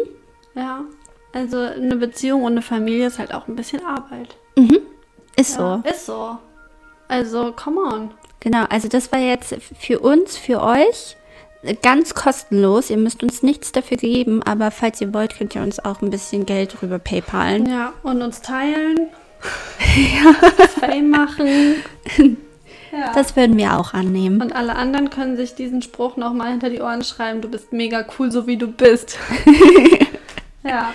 Ja. 0.56 0.82
Also 1.36 1.60
eine 1.60 1.98
Beziehung 1.98 2.44
und 2.44 2.54
eine 2.54 2.62
Familie 2.62 3.08
ist 3.08 3.20
halt 3.20 3.34
auch 3.34 3.50
ein 3.50 3.58
bisschen 3.58 3.86
Arbeit. 3.86 4.38
Ist 5.36 5.58
Ja, 5.58 5.82
so. 5.84 5.90
Ist 5.90 6.06
so. 6.06 6.38
Also, 7.10 7.52
come 7.52 7.82
on. 7.82 8.12
Genau, 8.40 8.64
also 8.70 8.88
das 8.88 9.12
war 9.12 9.20
jetzt 9.20 9.54
für 9.78 10.00
uns, 10.00 10.38
für 10.38 10.62
euch 10.62 11.18
ganz 11.82 12.14
kostenlos. 12.14 12.90
Ihr 12.90 12.96
müsst 12.96 13.22
uns 13.22 13.44
nichts 13.44 13.74
dafür 13.74 13.98
geben, 13.98 14.44
aber 14.44 14.72
falls 14.72 15.02
ihr 15.02 15.14
wollt, 15.14 15.38
könnt 15.38 15.54
ihr 15.56 15.62
uns 15.62 15.84
auch 15.84 16.02
ein 16.02 16.10
bisschen 16.10 16.46
Geld 16.46 16.82
rüber 16.82 17.00
PayPalen. 17.00 17.66
Ja, 17.66 17.92
und 18.04 18.22
uns 18.22 18.42
teilen. 18.42 19.10
ja. 20.24 20.34
Fame 20.80 21.10
machen. 21.10 21.84
Ja. 22.92 23.12
Das 23.14 23.36
würden 23.36 23.58
wir 23.58 23.78
auch 23.78 23.94
annehmen. 23.94 24.42
Und 24.42 24.56
alle 24.56 24.78
anderen 24.78 25.10
können 25.10 25.36
sich 25.36 25.54
diesen 25.54 25.82
Spruch 25.82 26.16
nochmal 26.16 26.52
hinter 26.52 26.70
die 26.70 26.80
Ohren 26.80 27.04
schreiben. 27.04 27.42
Du 27.42 27.50
bist 27.50 27.74
mega 27.74 28.06
cool, 28.18 28.32
so 28.32 28.48
wie 28.48 28.56
du 28.56 28.68
bist. 28.68 29.20
ja. 30.64 30.94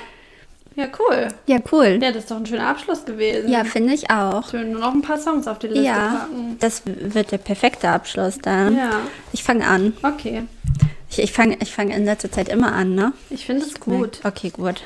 Ja, 0.77 0.87
cool. 0.99 1.29
Ja, 1.47 1.59
cool. 1.73 1.99
Ja, 2.01 2.11
das 2.13 2.25
ist 2.25 2.31
doch 2.31 2.37
ein 2.37 2.47
schöner 2.47 2.69
Abschluss 2.69 3.05
gewesen. 3.05 3.51
Ja, 3.51 3.65
finde 3.65 3.93
ich 3.93 4.11
auch. 4.11 4.49
Schön, 4.51 4.71
nur 4.73 4.81
noch 4.81 4.95
ein 4.95 5.03
paar 5.03 5.19
Songs 5.19 5.47
auf 5.49 5.59
die 5.59 5.67
Liste 5.69 5.85
Ja, 5.85 6.27
packen. 6.29 6.57
das 6.61 6.83
wird 6.87 7.33
der 7.33 7.39
perfekte 7.39 7.89
Abschluss 7.89 8.39
dann. 8.41 8.77
Ja, 8.77 8.91
Ich 9.33 9.43
fange 9.43 9.67
an. 9.67 9.95
okay. 10.03 10.45
Ich, 11.13 11.19
ich 11.19 11.33
fange 11.33 11.57
ich 11.61 11.75
fang 11.75 11.91
in 11.91 12.05
letzter 12.05 12.31
Zeit 12.31 12.49
immer 12.49 12.73
an, 12.73 12.95
ne? 12.95 13.13
Ich 13.31 13.45
finde 13.45 13.67
es 13.67 13.81
gut. 13.81 14.21
Okay, 14.23 14.51
gut. 14.51 14.83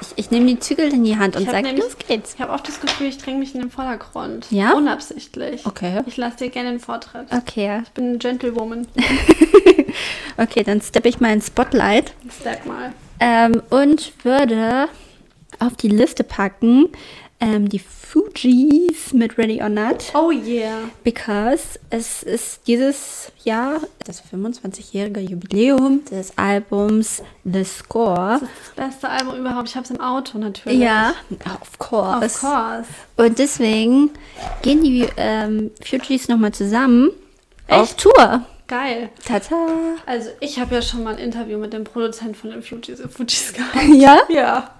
Ich, 0.00 0.08
ich 0.16 0.30
nehme 0.32 0.46
die 0.46 0.58
Zügel 0.58 0.92
in 0.92 1.04
die 1.04 1.16
Hand 1.16 1.36
und 1.36 1.42
Ich 1.44 1.48
sage, 1.50 1.70
los 1.76 1.96
geht's. 2.08 2.34
Ich 2.34 2.40
habe 2.40 2.52
auch 2.52 2.58
das 2.60 2.80
Gefühl, 2.80 3.06
ich 3.06 3.18
dränge 3.18 3.38
mich 3.38 3.54
in 3.54 3.60
den 3.60 3.70
Vordergrund. 3.70 4.48
Ja? 4.50 4.72
Unabsichtlich. 4.72 5.64
Okay. 5.64 6.00
Ich 6.06 6.16
lasse 6.16 6.38
dir 6.38 6.50
gerne 6.50 6.70
den 6.70 6.80
Vortritt. 6.80 7.28
Okay, 7.32 7.82
Ich 7.84 7.90
bin 7.90 8.08
eine 8.08 8.18
Gentlewoman. 8.18 8.88
okay, 10.36 10.64
dann 10.64 10.80
steppe 10.80 11.08
ich 11.08 11.20
mal 11.20 11.32
ins 11.32 11.46
Spotlight 11.46 12.14
Sag 12.42 12.66
mal. 12.66 12.92
ähm, 13.20 13.62
und 13.70 14.12
würde 14.24 14.88
auf 15.60 15.76
die 15.76 15.88
Liste 15.88 16.24
packen 16.24 16.88
ähm, 17.40 17.68
die 17.68 17.78
Fugees 17.78 19.12
mit 19.12 19.38
Ready 19.38 19.62
or 19.62 19.70
Not. 19.70 20.12
Oh 20.14 20.30
yeah. 20.30 20.90
Because 21.02 21.78
es 21.88 22.22
ist 22.22 22.60
dieses 22.66 23.32
Jahr 23.44 23.80
das 24.04 24.22
25-jährige 24.22 25.20
Jubiläum 25.20 26.04
des 26.04 26.36
Albums 26.36 27.22
The 27.44 27.64
Score. 27.64 28.40
Das 28.40 28.42
ist 28.42 28.50
das 28.76 28.86
beste 28.86 29.08
Album 29.08 29.38
überhaupt. 29.38 29.68
Ich 29.68 29.74
habe 29.74 29.84
es 29.84 29.90
im 29.90 30.00
Auto 30.00 30.38
natürlich. 30.38 30.78
Ja, 30.78 31.14
of 31.60 31.78
course. 31.78 32.26
Of 32.26 32.40
course. 32.40 32.88
Und 33.16 33.38
deswegen 33.38 34.10
gehen 34.62 34.82
die 34.82 35.06
ähm, 35.16 35.70
Fugees 35.82 36.28
nochmal 36.28 36.52
zusammen 36.52 37.10
auf 37.68 37.90
Echt? 37.90 38.00
Tour. 38.00 38.44
Geil. 38.66 39.08
Tata. 39.24 39.56
Also 40.06 40.30
ich 40.40 40.60
habe 40.60 40.74
ja 40.76 40.82
schon 40.82 41.02
mal 41.02 41.14
ein 41.14 41.18
Interview 41.18 41.58
mit 41.58 41.72
dem 41.72 41.84
Produzenten 41.84 42.34
von 42.34 42.50
den 42.50 42.62
Fugees, 42.62 43.00
Fugees 43.10 43.52
gehabt. 43.54 43.88
Ja? 43.94 44.20
Ja. 44.28 44.70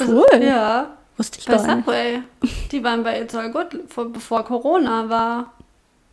Cool. 0.00 0.24
Also, 0.32 0.44
ja. 0.44 0.96
Wusste 1.16 1.38
ich 1.38 1.46
Bei 1.46 1.56
gar 1.56 1.76
nicht. 1.76 1.86
Subway. 1.86 2.22
Die 2.72 2.84
waren 2.84 3.02
bei 3.02 3.20
It's 3.22 3.34
All 3.34 3.50
Good, 3.50 3.68
vor, 3.88 4.12
bevor 4.12 4.44
Corona 4.44 5.08
war. 5.08 5.52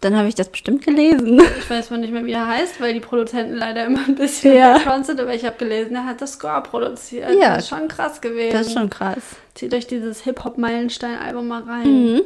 dann 0.01 0.15
habe 0.17 0.27
ich 0.29 0.35
das 0.35 0.49
bestimmt 0.49 0.83
gelesen. 0.85 1.41
Ich 1.59 1.69
weiß 1.69 1.89
mal 1.89 1.97
nicht 1.97 2.11
mehr, 2.13 2.25
wie 2.25 2.31
er 2.33 2.47
heißt, 2.47 2.79
weil 2.81 2.93
die 2.93 2.99
Produzenten 3.01 3.55
leider 3.55 3.85
immer 3.85 4.05
ein 4.07 4.15
bisschen 4.15 4.55
Ja. 4.55 4.79
sind, 5.03 5.19
aber 5.19 5.33
ich 5.33 5.43
habe 5.45 5.57
gelesen, 5.57 5.95
er 5.95 6.05
hat 6.05 6.21
das 6.21 6.33
Score 6.33 6.61
produziert. 6.63 7.31
Ja. 7.33 7.55
Das 7.55 7.63
ist 7.65 7.69
schon 7.69 7.87
krass 7.87 8.21
gewesen. 8.21 8.53
Das 8.57 8.67
ist 8.67 8.73
schon 8.73 8.89
krass. 8.89 9.17
Zieht 9.55 9.73
euch 9.73 9.87
dieses 9.87 10.21
Hip-Hop-Meilenstein-Album 10.21 11.47
mal 11.47 11.63
rein. 11.63 12.13
Mhm. 12.13 12.21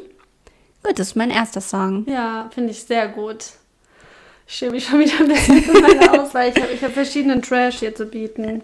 Gut, 0.84 1.00
das 1.00 1.08
ist 1.10 1.16
mein 1.16 1.32
erster 1.32 1.62
Song. 1.62 2.06
Ja, 2.08 2.50
finde 2.54 2.72
ich 2.72 2.84
sehr 2.84 3.08
gut. 3.08 3.46
Ich 4.48 4.56
schäme 4.56 4.72
mich 4.74 4.86
schon 4.86 5.00
wieder 5.00 5.20
ein 5.20 5.28
bisschen 5.28 5.62
für 5.62 5.74
meine 5.82 6.12
Auswahl. 6.22 6.50
Ich 6.50 6.62
habe 6.62 6.74
hab 6.82 6.92
verschiedenen 6.94 7.42
Trash 7.42 7.80
hier 7.80 7.94
zu 7.94 8.06
bieten. 8.06 8.62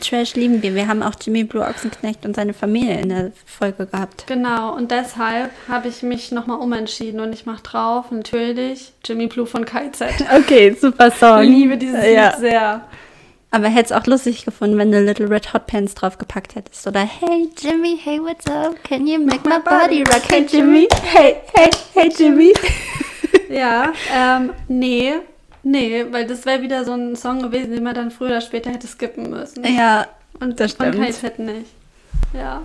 Trash 0.00 0.34
lieben 0.34 0.62
wir. 0.62 0.74
Wir 0.74 0.88
haben 0.88 1.02
auch 1.02 1.14
Jimmy 1.20 1.44
Blue 1.44 1.62
Ochsenknecht 1.62 2.24
und 2.24 2.34
seine 2.34 2.54
Familie 2.54 3.00
in 3.00 3.08
der 3.10 3.32
Folge 3.44 3.86
gehabt. 3.86 4.26
Genau, 4.26 4.74
und 4.74 4.90
deshalb 4.90 5.50
habe 5.68 5.88
ich 5.88 6.02
mich 6.02 6.32
nochmal 6.32 6.58
umentschieden 6.58 7.20
und 7.20 7.32
ich 7.32 7.46
mache 7.46 7.62
drauf 7.62 8.10
natürlich 8.10 8.92
Jimmy 9.04 9.26
Blue 9.26 9.46
von 9.46 9.64
KZ. 9.64 10.04
Okay, 10.34 10.74
super 10.78 11.10
Song. 11.10 11.42
Ich 11.42 11.50
liebe 11.50 11.76
dieses 11.76 12.04
ja. 12.04 12.30
Lied 12.30 12.38
sehr. 12.40 12.88
Aber 13.50 13.68
hätte 13.68 13.92
es 13.94 14.00
auch 14.00 14.06
lustig 14.06 14.44
gefunden, 14.44 14.76
wenn 14.78 14.90
du 14.90 15.00
Little 15.00 15.30
Red 15.30 15.54
Hot 15.54 15.68
Pants 15.68 15.94
draufgepackt 15.94 16.56
hättest. 16.56 16.86
Oder 16.88 17.00
Hey 17.00 17.48
Jimmy, 17.56 17.96
hey 18.02 18.18
what's 18.20 18.46
up? 18.48 18.82
Can 18.82 19.06
you 19.06 19.20
make 19.20 19.48
my 19.48 19.60
body 19.60 20.02
rock? 20.02 20.22
Hey 20.28 20.44
Jimmy, 20.48 20.88
hey, 21.04 21.36
hey, 21.54 21.70
hey 21.94 22.10
Jimmy. 22.16 22.52
Ja, 23.48 23.92
ähm, 24.12 24.52
nee, 24.68 25.14
nee, 25.64 26.06
weil 26.10 26.26
das 26.26 26.46
wäre 26.46 26.62
wieder 26.62 26.84
so 26.84 26.92
ein 26.92 27.16
Song 27.16 27.42
gewesen, 27.42 27.72
den 27.72 27.82
man 27.82 27.94
dann 27.94 28.10
früher 28.10 28.28
oder 28.28 28.40
später 28.40 28.70
hätte 28.70 28.86
skippen 28.86 29.30
müssen. 29.30 29.64
ja, 29.64 30.06
Und 30.40 30.60
das 30.60 30.72
stimmt. 30.72 30.96
KZ 30.96 31.38
nicht. 31.38 31.70
Ja. 32.32 32.62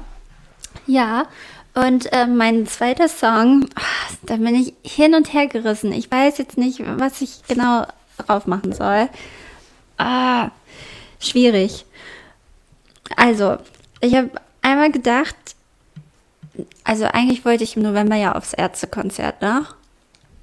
Ja, 0.86 1.28
und 1.74 2.12
äh, 2.12 2.26
mein 2.28 2.68
zweiter 2.68 3.08
Song, 3.08 3.70
ah, 3.76 4.14
da 4.24 4.38
bin 4.38 4.56
ich 4.56 4.74
hin 4.84 5.14
und 5.16 5.34
her 5.34 5.47
gerissen. 5.47 5.91
Ich 5.93 6.12
weiß 6.12 6.38
jetzt 6.38 6.58
nicht, 6.58 6.82
was 7.00 7.22
ich 7.22 7.41
genau 7.47 7.86
drauf 8.18 8.47
machen 8.47 8.74
soll. 8.74 9.08
Ah, 9.97 10.50
schwierig. 11.20 11.86
Also, 13.16 13.58
ich 14.02 14.16
habe 14.16 14.32
einmal 14.62 14.91
gedacht, 14.91 15.36
also 16.84 17.06
eigentlich 17.06 17.45
wollte 17.45 17.64
ich 17.64 17.76
im 17.78 17.84
November 17.84 18.16
ja 18.16 18.36
aufs 18.36 18.54
Ärztekonzert, 18.54 19.41
ne? 19.41 19.66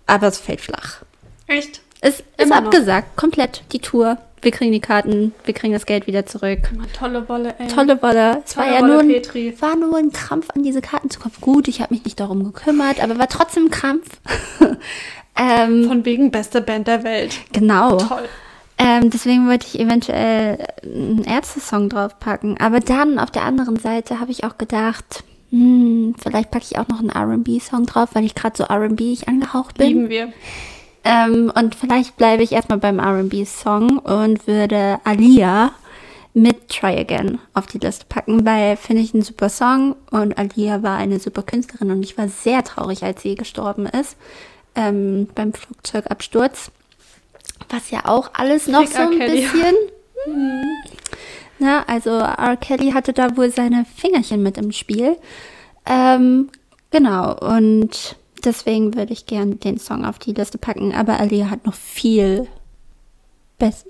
Aber 0.07 0.29
es 0.29 0.39
fällt 0.39 0.61
flach. 0.61 1.03
Echt? 1.47 1.81
Es 2.07 2.21
ist 2.21 2.25
Immer 2.39 2.61
noch. 2.61 2.67
abgesagt, 2.67 3.17
komplett, 3.17 3.63
die 3.73 3.81
Tour. 3.81 4.19
Wir 4.43 4.53
kriegen 4.53 4.71
die 4.71 4.81
Karten, 4.81 5.35
wir 5.45 5.55
kriegen 5.55 5.73
das 5.73 5.87
Geld 5.87 6.07
wieder 6.07 6.25
zurück. 6.25 6.71
Immer 6.73 6.93
tolle 6.93 7.29
Wolle, 7.29 7.55
ey. 7.59 7.67
Tolle 7.67 8.01
Wolle. 8.01 8.43
Es 8.47 8.57
war 8.57 8.65
Tolle 8.65 8.77
ja 8.77 8.83
Wolle, 8.83 8.93
nur 8.93 9.01
ein, 9.03 9.09
Petri. 9.09 9.57
war 9.61 9.75
nur 9.75 9.97
ein 9.97 10.13
Krampf, 10.13 10.49
an 10.55 10.63
diese 10.63 10.81
Karten 10.83 11.11
zu 11.11 11.19
kommen. 11.19 11.35
Gut, 11.41 11.67
ich 11.67 11.81
habe 11.81 11.93
mich 11.95 12.05
nicht 12.05 12.21
darum 12.21 12.45
gekümmert, 12.45 13.03
aber 13.03 13.19
war 13.19 13.29
trotzdem 13.29 13.65
ein 13.67 13.71
Krampf. 13.71 14.07
ähm, 15.37 15.89
Von 15.89 16.05
wegen 16.05 16.31
beste 16.31 16.61
Band 16.61 16.87
der 16.87 17.03
Welt. 17.03 17.35
genau. 17.53 17.97
Toll. 17.97 18.29
Ähm, 18.79 19.11
deswegen 19.11 19.49
wollte 19.49 19.67
ich 19.67 19.81
eventuell 19.81 20.59
einen 20.85 21.25
Ärzte-Song 21.25 21.89
draufpacken. 21.89 22.61
Aber 22.61 22.79
dann 22.81 23.19
auf 23.19 23.31
der 23.31 23.43
anderen 23.43 23.79
Seite 23.79 24.21
habe 24.21 24.31
ich 24.31 24.45
auch 24.45 24.59
gedacht, 24.59 25.25
hm, 25.51 26.15
vielleicht 26.23 26.51
packe 26.51 26.67
ich 26.71 26.79
auch 26.79 26.87
noch 26.89 27.01
einen 27.01 27.09
R&B-Song 27.09 27.87
drauf, 27.87 28.11
weil 28.13 28.25
ich 28.25 28.35
gerade 28.35 28.57
so 28.57 28.65
R&B 28.65 29.17
angehaucht 29.27 29.79
bin. 29.79 29.87
Lieben 29.89 30.09
wir. 30.11 30.33
Ähm, 31.07 31.53
und 31.55 31.77
vielleicht 31.77 32.17
bleibe 32.17 32.43
ich 32.43 32.51
erstmal 32.51 32.79
beim 32.79 32.99
RB-Song 32.99 33.99
und 33.99 34.47
würde 34.49 34.99
Alia 35.05 35.71
mit 36.35 36.69
Try 36.69 36.99
Again 36.99 37.39
auf 37.55 37.69
die 37.69 37.79
Liste 37.79 38.05
packen, 38.09 38.45
weil 38.45 38.77
finde 38.77 39.03
ich 39.03 39.15
ein 39.15 39.23
super 39.23 39.49
Song 39.49 39.95
und 40.11 40.37
Alia 40.37 40.83
war 40.83 40.99
eine 40.99 41.21
super 41.21 41.43
Künstlerin 41.43 41.93
und 41.93 42.03
ich 42.03 42.19
war 42.19 42.29
sehr 42.29 42.65
traurig, 42.65 43.05
als 43.05 43.23
sie 43.23 43.37
gestorben 43.37 43.87
ist 43.87 44.17
ähm, 44.75 45.29
beim 45.35 45.53
Flugzeugabsturz. 45.53 46.73
Was 47.71 47.91
ja 47.93 48.01
auch 48.05 48.31
alles 48.35 48.67
noch 48.67 48.87
so 48.87 49.03
ein 49.03 49.19
bisschen. 49.19 49.75
Na, 51.59 51.85
also 51.87 52.11
R. 52.11 52.57
Kelly 52.57 52.91
hatte 52.91 53.13
da 53.13 53.37
wohl 53.37 53.51
seine 53.51 53.85
Fingerchen 53.85 54.43
mit 54.43 54.59
im 54.59 54.73
Spiel. 54.73 55.17
Ähm, 55.87 56.51
genau, 56.91 57.35
und 57.39 58.17
deswegen 58.47 58.95
würde 58.95 59.13
ich 59.13 59.27
gern 59.27 59.61
den 59.61 59.79
Song 59.79 60.05
auf 60.05 60.19
die 60.19 60.33
Liste 60.33 60.57
packen. 60.59 60.95
Aber 60.95 61.21
Alia 61.21 61.51
hat 61.51 61.67
noch 61.67 61.75
viel, 61.75 62.47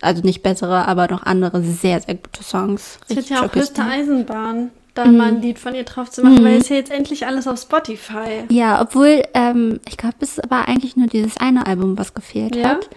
also 0.00 0.22
nicht 0.22 0.42
bessere, 0.42 0.86
aber 0.88 1.08
noch 1.08 1.22
andere 1.24 1.62
sehr, 1.62 2.00
sehr 2.00 2.14
gute 2.14 2.42
Songs. 2.42 2.98
Es 3.04 3.08
wird 3.10 3.18
Richtig 3.18 3.36
ja 3.36 3.44
auch 3.46 3.52
Künstler. 3.52 3.86
Eisenbahn, 3.86 4.70
da 4.94 5.04
Mhm. 5.04 5.16
mal 5.16 5.28
ein 5.28 5.42
Lied 5.42 5.58
von 5.58 5.74
ihr 5.74 5.84
drauf 5.84 6.10
zu 6.10 6.22
machen, 6.22 6.44
weil 6.44 6.56
es 6.58 6.68
ja 6.68 6.76
jetzt 6.76 6.90
endlich 6.90 7.26
alles 7.26 7.46
auf 7.46 7.60
Spotify. 7.60 8.44
Ja, 8.50 8.80
obwohl, 8.80 9.22
ähm, 9.34 9.80
ich 9.88 9.96
glaube, 9.96 10.16
es 10.20 10.40
war 10.48 10.68
eigentlich 10.68 10.96
nur 10.96 11.06
dieses 11.08 11.36
eine 11.36 11.66
Album, 11.66 11.98
was 11.98 12.14
gefehlt 12.14 12.56
Ja? 12.56 12.70
hat. 12.70 12.88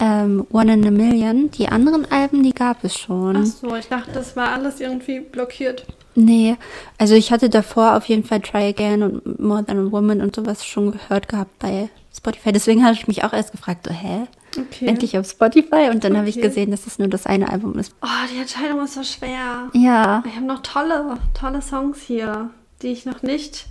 Ähm, 0.00 0.46
One 0.52 0.74
in 0.74 0.86
a 0.86 0.90
Million. 0.92 1.50
Die 1.50 1.68
anderen 1.68 2.08
Alben, 2.12 2.44
die 2.44 2.52
gab 2.54 2.84
es 2.84 2.96
schon. 2.96 3.36
Ach 3.36 3.44
so, 3.44 3.74
ich 3.74 3.88
dachte, 3.88 4.12
das 4.12 4.36
war 4.36 4.50
alles 4.52 4.80
irgendwie 4.80 5.18
blockiert. 5.18 5.84
Nee, 6.20 6.56
also 6.98 7.14
ich 7.14 7.30
hatte 7.30 7.48
davor 7.48 7.96
auf 7.96 8.06
jeden 8.06 8.24
Fall 8.24 8.40
Try 8.40 8.68
Again 8.70 9.02
und 9.04 9.38
More 9.40 9.64
Than 9.64 9.86
a 9.86 9.92
Woman 9.92 10.20
und 10.20 10.34
sowas 10.34 10.66
schon 10.66 10.90
gehört 10.90 11.28
gehabt 11.28 11.56
bei 11.60 11.90
Spotify. 12.16 12.50
Deswegen 12.50 12.82
habe 12.84 12.94
ich 12.94 13.06
mich 13.06 13.22
auch 13.22 13.32
erst 13.32 13.52
gefragt, 13.52 13.86
so, 13.86 13.94
hä? 13.94 14.26
Okay. 14.58 14.86
Endlich 14.88 15.16
auf 15.16 15.30
Spotify? 15.30 15.90
Und 15.90 16.02
dann 16.02 16.16
habe 16.16 16.28
ich 16.28 16.36
Okay. 16.36 16.48
gesehen, 16.48 16.72
dass 16.72 16.86
es 16.88 16.98
nur 16.98 17.06
das 17.06 17.26
eine 17.26 17.48
Album 17.50 17.78
ist. 17.78 17.94
Oh, 18.02 18.06
die 18.34 18.40
Entscheidung 18.40 18.82
ist 18.82 18.94
so 18.94 19.04
schwer. 19.04 19.68
Ja. 19.74 20.24
Ich 20.26 20.34
habe 20.34 20.46
noch 20.46 20.62
tolle, 20.62 21.18
tolle 21.38 21.62
Songs 21.62 22.00
hier, 22.02 22.50
die 22.82 22.88
ich 22.88 23.06
noch 23.06 23.22
nicht. 23.22 23.66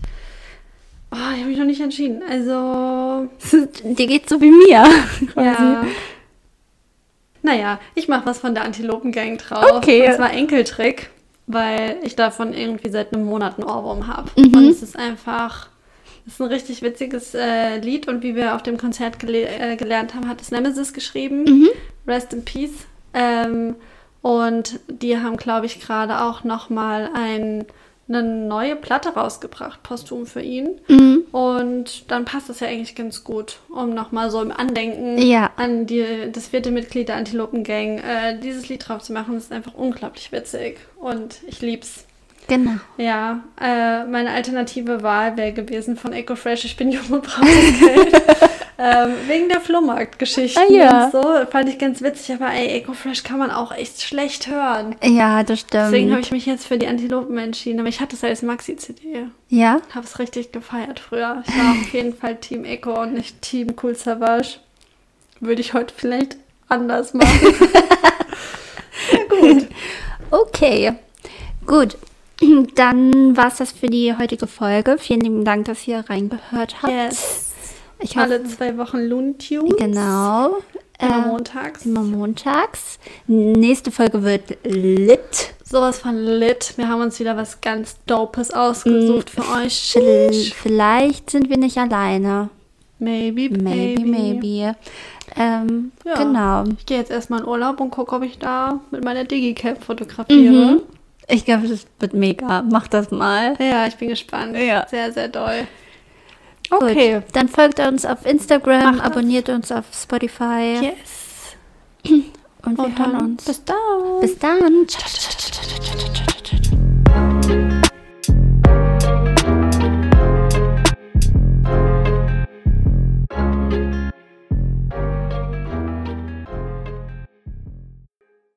Oh, 1.12 1.16
ich 1.34 1.40
habe 1.40 1.50
mich 1.50 1.58
noch 1.58 1.66
nicht 1.66 1.82
entschieden. 1.82 2.22
Also, 2.30 3.28
Dir 3.84 4.08
geht 4.08 4.30
so 4.30 4.40
wie 4.40 4.52
mir. 4.52 4.86
quasi. 5.34 5.46
ja. 5.64 5.86
Naja, 7.42 7.80
ich 7.96 8.08
mache 8.08 8.26
was 8.26 8.40
von 8.40 8.54
der 8.56 8.64
Antilopengang 8.64 9.38
drauf. 9.38 9.66
Okay. 9.76 10.08
Und 10.08 10.16
zwar 10.16 10.32
Enkeltrick, 10.32 11.10
weil 11.48 11.98
ich 12.04 12.16
davon 12.16 12.54
irgendwie 12.54 12.90
seit 12.90 13.14
einem 13.14 13.26
Monat 13.26 13.58
einen 13.58 13.68
Ohrwurm 13.68 14.08
habe. 14.08 14.30
Mhm. 14.36 14.54
Und 14.54 14.68
es 14.70 14.84
ist 14.84 14.98
einfach. 14.98 15.70
Es 16.26 16.34
ist 16.34 16.42
ein 16.42 16.50
richtig 16.50 16.82
witziges 16.82 17.34
äh, 17.34 17.78
Lied 17.80 18.10
und 18.10 18.22
wie 18.22 18.36
wir 18.36 18.54
auf 18.54 18.62
dem 18.62 18.78
Konzert 18.78 19.18
gele 19.18 19.48
äh, 19.48 19.78
gelernt 19.78 20.14
haben, 20.14 20.28
hat 20.28 20.42
es 20.42 20.52
Nemesis 20.52 20.92
geschrieben. 20.92 21.46
Mhm. 21.46 21.70
Rest 22.06 22.34
in 22.34 22.44
Peace. 22.44 22.86
Ähm, 23.14 23.76
und 24.22 24.82
die 24.90 25.18
haben, 25.18 25.38
glaube 25.38 25.68
ich, 25.68 25.80
gerade 25.80 26.20
auch 26.20 26.44
noch 26.44 26.70
mal 26.70 27.10
ein, 27.14 27.66
eine 28.10 28.24
neue 28.24 28.76
Platte 28.76 29.10
rausgebracht, 29.10 29.84
posthum 29.84 30.26
für 30.26 30.42
ihn. 30.42 30.80
Mhm. 30.88 31.24
Und 31.32 32.10
dann 32.10 32.26
passt 32.26 32.50
das 32.50 32.62
ja 32.62 32.68
eigentlich 32.68 32.96
ganz 32.96 33.24
gut, 33.24 33.58
um 33.70 33.94
nochmal 33.94 34.32
so 34.32 34.42
im 34.42 34.52
Andenken 34.52 35.18
Ja. 35.18 35.52
an 35.58 35.86
die, 35.86 36.06
das 36.32 36.48
vierte 36.48 36.72
Mitglied 36.72 37.10
der 37.10 37.18
Antilopen 37.18 37.64
Gang 37.64 38.00
äh, 38.00 38.38
dieses 38.40 38.70
Lied 38.70 38.88
drauf 38.88 39.04
zu 39.04 39.12
machen. 39.14 39.34
Das 39.36 39.44
ist 39.46 39.52
einfach 39.52 39.74
unglaublich 39.74 40.32
witzig 40.32 40.80
und 40.96 41.40
ich 41.48 41.62
lieb's. 41.62 42.06
Genau. 42.48 42.76
Ja, 42.98 43.42
äh, 43.62 44.06
meine 44.06 44.32
alternative 44.32 45.04
Wahl 45.04 45.36
wäre 45.36 45.52
gewesen 45.52 45.98
von 45.98 46.14
Echo 46.14 46.38
Fresh, 46.38 46.64
ich 46.64 46.78
bin 46.78 46.92
jung 46.92 47.04
und 47.10 47.24
brauche 47.24 47.46
Geld. 47.46 48.14
ähm, 48.78 49.14
wegen 49.28 49.50
der 49.50 49.62
Flohmarktgeschichten 49.62 50.62
Ah, 50.70 50.72
ja. 50.72 51.06
und 51.06 51.12
so. 51.12 51.24
Fand 51.52 51.70
ich 51.70 51.80
ganz 51.80 52.02
witzig, 52.02 52.36
aber 52.36 52.52
ey, 52.54 52.68
Echo 52.80 52.94
Fresh 52.94 53.24
kann 53.24 53.40
man 53.40 53.50
auch 53.52 53.72
echt 53.72 54.02
schlecht 54.02 54.48
hören. 54.48 54.96
Ja, 55.04 55.44
das 55.44 55.62
stimmt. 55.62 55.86
Deswegen 55.86 56.12
habe 56.12 56.22
ich 56.22 56.32
mich 56.32 56.46
jetzt 56.46 56.68
für 56.68 56.78
die 56.78 56.88
Antilopen 56.88 57.38
entschieden. 57.38 57.80
Aber 57.80 57.90
ich 57.90 58.00
hatte 58.02 58.16
es 58.16 58.24
als 58.24 58.42
Maxi-CD. 58.44 59.28
ja? 59.50 59.80
Habe 59.96 60.06
es 60.06 60.20
richtig 60.20 60.52
gefeiert 60.52 61.00
früher. 61.00 61.44
Ich 61.48 61.58
war 61.58 61.72
auf 61.72 61.94
jeden 61.94 62.16
Fall 62.16 62.36
Team 62.38 62.66
Echo 62.66 63.02
und 63.02 63.14
nicht 63.14 63.42
Team 63.42 63.74
Cool 63.82 63.96
Savage. 63.96 64.58
Würde 65.40 65.62
ich 65.62 65.74
heute 65.74 65.94
vielleicht 65.96 66.38
anders 66.70 67.14
machen. 67.14 67.30
Okay. 70.32 70.94
Gut. 71.66 71.98
Dann 72.76 73.36
war 73.36 73.48
es 73.48 73.58
das 73.58 73.72
für 73.72 73.88
die 73.88 74.16
heutige 74.18 74.48
Folge. 74.48 74.98
Vielen 75.00 75.22
lieben 75.22 75.46
Dank, 75.46 75.66
dass 75.66 75.88
ihr 75.88 76.04
reingehört 76.08 76.82
habt. 76.84 76.94
Yes. 76.94 77.47
Ich 78.00 78.12
hoffe, 78.16 78.22
Alle 78.34 78.44
zwei 78.46 78.78
Wochen 78.78 79.00
Looney 79.00 79.34
Tunes. 79.38 79.76
genau. 79.78 80.58
Immer 81.00 81.26
Äh, 81.26 81.28
montags. 81.28 81.86
Immer 81.86 82.02
montags. 82.02 82.98
Nächste 83.28 83.92
Folge 83.92 84.24
wird 84.24 84.58
lit. 84.64 85.54
Sowas 85.64 86.00
von 86.00 86.18
lit. 86.18 86.74
Wir 86.78 86.88
haben 86.90 87.02
uns 87.02 87.20
wieder 87.20 87.38
was 87.38 87.62
ganz 87.62 87.98
Dopes 88.08 88.52
ausgesucht 88.52 89.30
für 89.30 89.44
euch. 89.64 89.96
Vielleicht 90.56 91.30
sind 91.30 91.50
wir 91.50 91.58
nicht 91.58 91.78
alleine. 91.78 92.50
Maybe, 93.00 93.50
Maybe, 93.50 94.02
maybe. 94.06 94.76
Ähm, 95.36 95.92
Ja. 96.04 96.16
Genau. 96.24 96.64
Ich 96.80 96.86
gehe 96.88 96.98
jetzt 96.98 97.12
erstmal 97.12 97.42
in 97.42 97.46
Urlaub 97.48 97.80
und 97.80 97.92
gucke, 97.92 98.16
ob 98.16 98.24
ich 98.24 98.40
da 98.40 98.80
mit 98.90 99.04
meiner 99.04 99.24
Digicap 99.24 99.84
fotografiere. 99.84 100.52
Mhm. 100.78 100.82
Ich 101.28 101.46
glaube, 101.46 101.68
das 101.68 101.86
wird 102.00 102.14
mega. 102.14 102.64
Mach 102.64 102.88
das 102.88 103.12
mal. 103.12 103.56
Ja, 103.60 103.86
ich 103.86 103.98
bin 103.98 104.08
gespannt. 104.10 104.58
Ja. 104.58 104.88
Sehr, 104.90 105.12
sehr 105.12 105.28
doll. 105.28 105.68
Okay. 106.70 107.18
Okay. 107.18 107.22
Dann 107.34 107.48
folgt 107.48 107.80
uns 107.80 108.06
auf 108.06 108.26
Instagram, 108.26 108.84
Macht 108.96 109.00
das. 109.00 109.06
abonniert 109.06 109.50
uns 109.50 109.72
auf 109.72 109.86
Spotify 109.94 110.80
Yes. 110.82 111.56
und 112.66 112.78
wir 112.78 112.86
Und 112.86 113.00
hören 113.00 113.22
uns. 113.22 113.46
bis 113.46 113.64
dann. 113.64 113.76
Bis 114.22 114.38
dann. 114.38 114.88